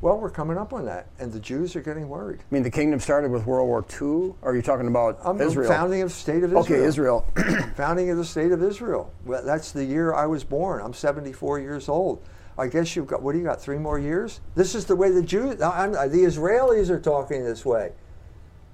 Well, 0.00 0.16
we're 0.18 0.30
coming 0.30 0.56
up 0.56 0.72
on 0.72 0.84
that, 0.84 1.08
and 1.18 1.32
the 1.32 1.40
Jews 1.40 1.74
are 1.74 1.80
getting 1.80 2.08
worried. 2.08 2.38
I 2.40 2.54
mean 2.54 2.62
the 2.62 2.70
kingdom 2.70 3.00
started 3.00 3.32
with 3.32 3.46
World 3.46 3.66
War 3.66 3.84
II. 4.00 4.34
Or 4.42 4.52
are 4.52 4.56
you 4.56 4.62
talking 4.62 4.86
about 4.86 5.18
um, 5.24 5.40
I'm 5.40 5.46
Israel? 5.46 5.68
founding 5.68 6.02
of 6.02 6.10
the 6.10 6.14
state 6.14 6.44
of 6.44 6.50
Israel. 6.52 6.60
okay, 6.60 6.84
Israel. 6.84 7.26
founding 7.76 8.08
of 8.10 8.16
the 8.16 8.24
state 8.24 8.52
of 8.52 8.62
Israel. 8.62 9.12
Well, 9.24 9.44
that's 9.44 9.72
the 9.72 9.84
year 9.84 10.14
I 10.14 10.26
was 10.26 10.44
born. 10.44 10.82
I'm 10.82 10.94
74 10.94 11.58
years 11.58 11.88
old. 11.88 12.22
I 12.56 12.68
guess 12.68 12.94
you've 12.94 13.08
got 13.08 13.22
what 13.22 13.32
do 13.32 13.38
you 13.38 13.44
got? 13.44 13.60
Three 13.60 13.78
more 13.78 13.98
years? 13.98 14.40
This 14.54 14.76
is 14.76 14.84
the 14.84 14.94
way 14.94 15.10
the 15.10 15.22
Jews, 15.22 15.60
I'm, 15.60 15.92
the 15.92 16.24
Israelis 16.24 16.90
are 16.90 17.00
talking 17.00 17.44
this 17.44 17.64
way. 17.64 17.92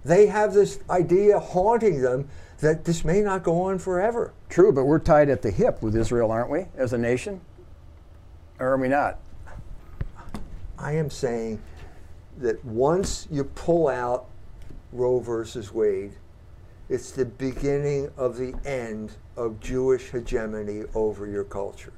They 0.05 0.27
have 0.27 0.53
this 0.53 0.81
idea 0.91 1.39
haunting 1.39 2.03
them 2.03 2.29
that 2.61 2.85
this 2.85 3.05
may 3.05 3.23
not 3.23 3.43
go 3.43 3.63
on 3.63 3.79
forever. 3.79 4.35
True, 4.51 4.73
but 4.73 4.85
we're 4.85 4.99
tied 4.99 5.31
at 5.31 5.41
the 5.41 5.51
hip 5.51 5.83
with 5.83 5.97
Israel, 5.97 6.31
aren't 6.31 6.51
we, 6.51 6.67
as 6.77 6.93
a 6.93 6.99
nation? 6.99 7.41
Or 8.59 8.69
are 8.69 8.77
we 8.77 8.89
not? 8.89 9.19
I 10.79 10.93
am 10.93 11.11
saying 11.11 11.63
that 12.39 12.65
once 12.65 13.29
you 13.31 13.45
pull 13.45 13.89
out 13.89 14.27
Roe 14.93 15.21
versus 15.21 15.73
Wade, 15.73 16.13
it's 16.89 17.13
the 17.13 17.25
beginning 17.25 18.11
of 18.17 18.37
the 18.37 18.55
end 18.65 19.13
of 19.37 19.61
Jewish 19.61 20.11
hegemony 20.11 20.85
over 20.95 21.27
your 21.27 21.45
culture. 21.45 21.93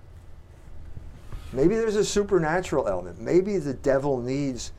Maybe 1.52 1.74
there's 1.76 1.96
a 1.96 2.04
supernatural 2.04 2.88
element. 2.88 3.20
Maybe 3.20 3.58
the 3.58 3.74
devil 3.74 4.20
needs 4.20 4.72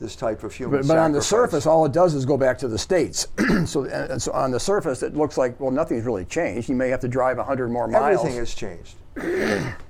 this 0.00 0.16
type 0.16 0.42
of 0.42 0.52
human 0.52 0.80
But, 0.80 0.88
but 0.88 0.98
on 0.98 1.12
the 1.12 1.22
surface, 1.22 1.66
all 1.66 1.84
it 1.86 1.92
does 1.92 2.14
is 2.14 2.24
go 2.24 2.36
back 2.36 2.58
to 2.58 2.68
the 2.68 2.78
states. 2.78 3.28
so, 3.66 4.18
so 4.18 4.32
on 4.32 4.50
the 4.50 4.60
surface, 4.60 5.02
it 5.02 5.14
looks 5.14 5.38
like 5.38 5.58
well, 5.60 5.70
nothing's 5.70 6.04
really 6.04 6.24
changed. 6.24 6.68
You 6.68 6.74
may 6.74 6.88
have 6.88 7.00
to 7.00 7.08
drive 7.08 7.38
hundred 7.38 7.68
more 7.68 7.86
miles. 7.86 8.18
Everything 8.18 8.38
has 8.38 8.54
changed 8.54 8.96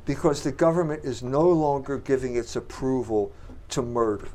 because 0.05 0.43
the 0.43 0.53
government 0.53 1.05
is 1.05 1.22
no 1.22 1.49
longer 1.49 1.99
giving 1.99 2.37
its 2.37 2.57
approval 2.57 3.33
to 3.70 3.83
murder. 3.83 4.29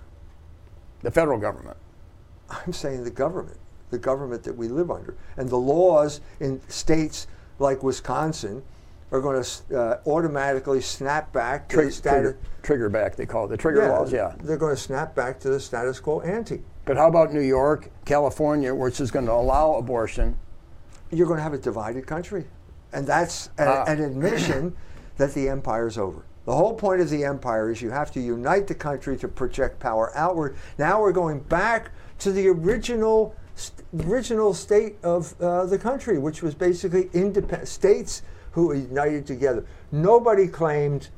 the 1.02 1.12
federal 1.12 1.40
government. 1.40 1.78
I'm 2.50 2.74
saying 2.74 3.04
the 3.04 3.12
government, 3.12 3.58
the 3.92 4.00
government 4.00 4.44
that 4.44 4.56
we 4.56 4.68
live 4.68 4.92
under. 4.92 5.16
And 5.38 5.50
the 5.50 5.58
laws 5.58 6.22
in 6.40 6.62
states 6.68 7.28
like 7.60 7.84
Wisconsin 7.84 8.64
are 9.12 9.22
going 9.22 9.44
to 9.44 9.80
uh, 9.80 10.00
automatically 10.08 10.82
snap 10.82 11.32
back 11.34 11.68
to 11.70 11.78
the 11.78 11.92
status. 11.92 12.22
trigger, 12.22 12.38
trigger 12.62 12.90
back, 12.90 13.16
they 13.16 13.26
call 13.26 13.46
it 13.46 13.50
the 13.50 13.58
trigger 13.58 13.88
laws. 13.88 14.12
Yeah. 14.12 14.36
They're 14.44 14.58
going 14.58 14.76
to 14.76 14.82
snap 14.82 15.16
back 15.16 15.40
to 15.42 15.50
the 15.50 15.60
status 15.60 16.00
quo 16.00 16.22
ante. 16.22 16.62
But 16.86 16.98
how 16.98 17.08
about 17.08 17.34
New 17.34 17.42
York, 17.42 17.90
California, 18.06 18.74
which 18.74 19.00
is 19.00 19.12
going 19.12 19.26
to 19.26 19.32
allow 19.32 19.76
abortion? 19.76 20.38
You're 21.12 21.28
going 21.28 21.38
to 21.38 21.44
have 21.44 21.54
a 21.54 21.58
divided 21.58 22.06
country. 22.06 22.46
And 22.94 23.06
that's 23.06 23.50
a- 23.58 23.68
Ah. 23.68 23.84
an 23.88 24.02
admission 24.02 24.76
that 25.18 25.34
the 25.34 25.50
empire 25.50 25.88
is 25.88 25.98
over. 25.98 26.24
The 26.46 26.56
whole 26.56 26.74
point 26.74 27.02
of 27.02 27.10
the 27.10 27.24
empire 27.26 27.70
is 27.70 27.82
you 27.82 27.92
have 27.92 28.12
to 28.14 28.20
unite 28.20 28.66
the 28.68 28.74
country 28.76 29.16
to 29.18 29.28
project 29.28 29.80
power 29.80 30.12
outward. 30.16 30.56
Now 30.78 31.00
we're 31.02 31.12
going 31.12 31.40
back 31.42 31.92
to 32.20 32.32
the 32.32 32.48
original 32.48 33.36
st- 33.56 33.86
original 34.08 34.54
state 34.54 34.98
of 35.04 35.40
uh, 35.42 35.66
the 35.68 35.78
country, 35.78 36.18
which 36.18 36.42
was 36.42 36.56
basically 36.56 37.10
independent 37.14 37.68
states 37.68 38.24
who 38.54 38.74
united 38.74 39.28
together. 39.28 39.64
Nobody 39.92 40.48
claimed 40.48 41.10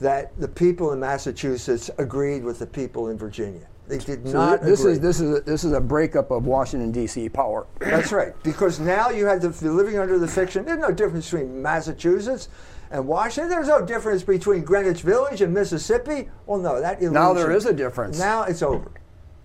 that 0.00 0.32
the 0.40 0.48
people 0.48 0.92
in 0.92 0.98
Massachusetts 0.98 1.88
agreed 1.98 2.42
with 2.42 2.58
the 2.58 2.66
people 2.66 3.08
in 3.10 3.16
Virginia. 3.16 3.68
They 3.86 3.98
did 3.98 4.26
So 4.26 4.32
not. 4.32 4.62
this 4.62 4.80
agree. 4.80 4.92
is 4.92 5.00
this 5.00 5.20
is 5.20 5.38
a, 5.38 5.40
this 5.42 5.62
is 5.64 5.72
a 5.72 5.80
breakup 5.80 6.30
of 6.30 6.46
Washington 6.46 6.90
D.C. 6.90 7.28
power. 7.28 7.66
That's 7.80 8.12
right. 8.12 8.32
Because 8.42 8.80
now 8.80 9.10
you 9.10 9.26
had 9.26 9.42
to 9.42 9.50
be 9.50 9.68
living 9.68 9.98
under 9.98 10.18
the 10.18 10.28
fiction. 10.28 10.64
There's 10.64 10.78
no 10.78 10.90
difference 10.90 11.30
between 11.30 11.60
Massachusetts 11.60 12.48
and 12.90 13.06
Washington. 13.06 13.50
There's 13.50 13.68
no 13.68 13.84
difference 13.84 14.22
between 14.22 14.62
Greenwich 14.62 15.02
Village 15.02 15.42
and 15.42 15.52
Mississippi. 15.52 16.30
Well, 16.46 16.58
no, 16.60 16.80
that 16.80 16.98
illusion. 17.00 17.12
Now 17.12 17.34
there 17.34 17.52
is 17.52 17.66
a 17.66 17.74
difference. 17.74 18.18
Now 18.18 18.44
it's 18.44 18.62
over. 18.62 18.90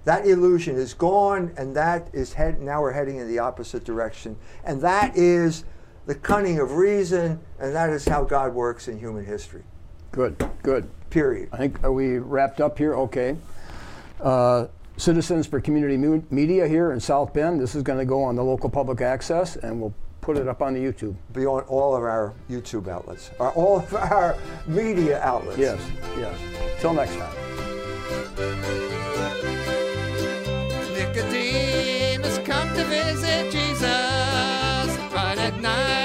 That 0.05 0.25
illusion 0.25 0.77
is 0.77 0.93
gone, 0.93 1.51
and 1.57 1.75
that 1.75 2.07
is 2.13 2.31
head. 2.33 2.61
Now 2.61 2.81
we're 2.81 2.93
heading 2.93 3.17
in 3.17 3.27
the 3.27 3.39
opposite 3.39 3.83
direction, 3.83 4.37
and 4.63 4.81
that 4.81 5.17
is 5.17 5.65
the 6.05 6.15
cunning 6.15 6.59
of 6.59 6.77
reason, 6.77 7.39
and 7.59 7.75
that 7.75 7.89
is 7.89 8.05
how 8.07 8.23
God 8.23 8.53
works 8.53 8.87
in 8.87 8.97
human 8.97 9.25
history. 9.25 9.63
Good, 10.11 10.49
good. 10.63 10.89
Period. 11.09 11.49
I 11.51 11.57
think 11.57 11.83
are 11.83 11.91
we 11.91 12.19
wrapped 12.19 12.61
up 12.61 12.77
here? 12.77 12.95
Okay. 12.95 13.35
Uh, 14.19 14.67
Citizens 14.97 15.47
for 15.47 15.61
Community 15.61 15.95
Mu- 15.95 16.23
Media 16.29 16.67
here 16.67 16.91
in 16.91 16.99
South 16.99 17.33
Bend. 17.33 17.61
This 17.61 17.73
is 17.73 17.83
going 17.83 17.99
to 17.99 18.05
go 18.05 18.21
on 18.21 18.35
the 18.35 18.43
local 18.43 18.69
public 18.69 18.99
access, 18.99 19.55
and 19.55 19.79
we'll 19.79 19.93
put 20.19 20.35
it 20.35 20.45
up 20.49 20.61
on 20.61 20.73
the 20.73 20.79
YouTube. 20.81 21.15
Be 21.31 21.45
on 21.45 21.61
all 21.63 21.95
of 21.95 22.03
our 22.03 22.33
YouTube 22.49 22.89
outlets, 22.89 23.31
or 23.39 23.51
all 23.51 23.77
of 23.77 23.93
our 23.93 24.35
media 24.67 25.21
outlets. 25.21 25.57
Yes, 25.57 25.79
yes. 26.17 26.37
Till 26.81 26.93
next 26.93 27.15
time. 27.15 27.33
Nicodemus 30.93 32.39
come 32.39 32.67
to 32.75 32.83
visit 32.83 33.51
Jesus, 33.51 34.97
but 35.13 35.37
at 35.37 35.57
night 35.61 35.98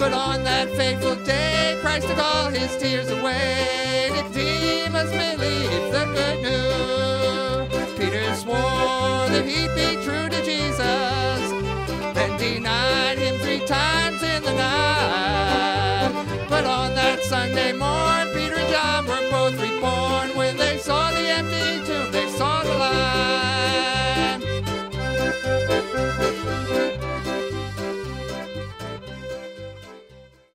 But 0.00 0.14
on 0.14 0.44
that 0.44 0.70
fateful 0.70 1.14
day, 1.26 1.76
Christ 1.82 2.08
took 2.08 2.16
all 2.16 2.48
his 2.48 2.74
tears 2.78 3.10
away. 3.10 4.08
Nicodemus 4.10 5.10
believed 5.10 5.92
the 5.92 6.04
good 6.16 6.40
news. 6.40 7.98
Peter 7.98 8.34
swore 8.34 9.28
that 9.28 9.44
he'd 9.44 9.74
be 9.74 10.02
true 10.02 10.30
to 10.30 10.42
Jesus, 10.42 11.50
then 12.14 12.38
denied 12.38 13.18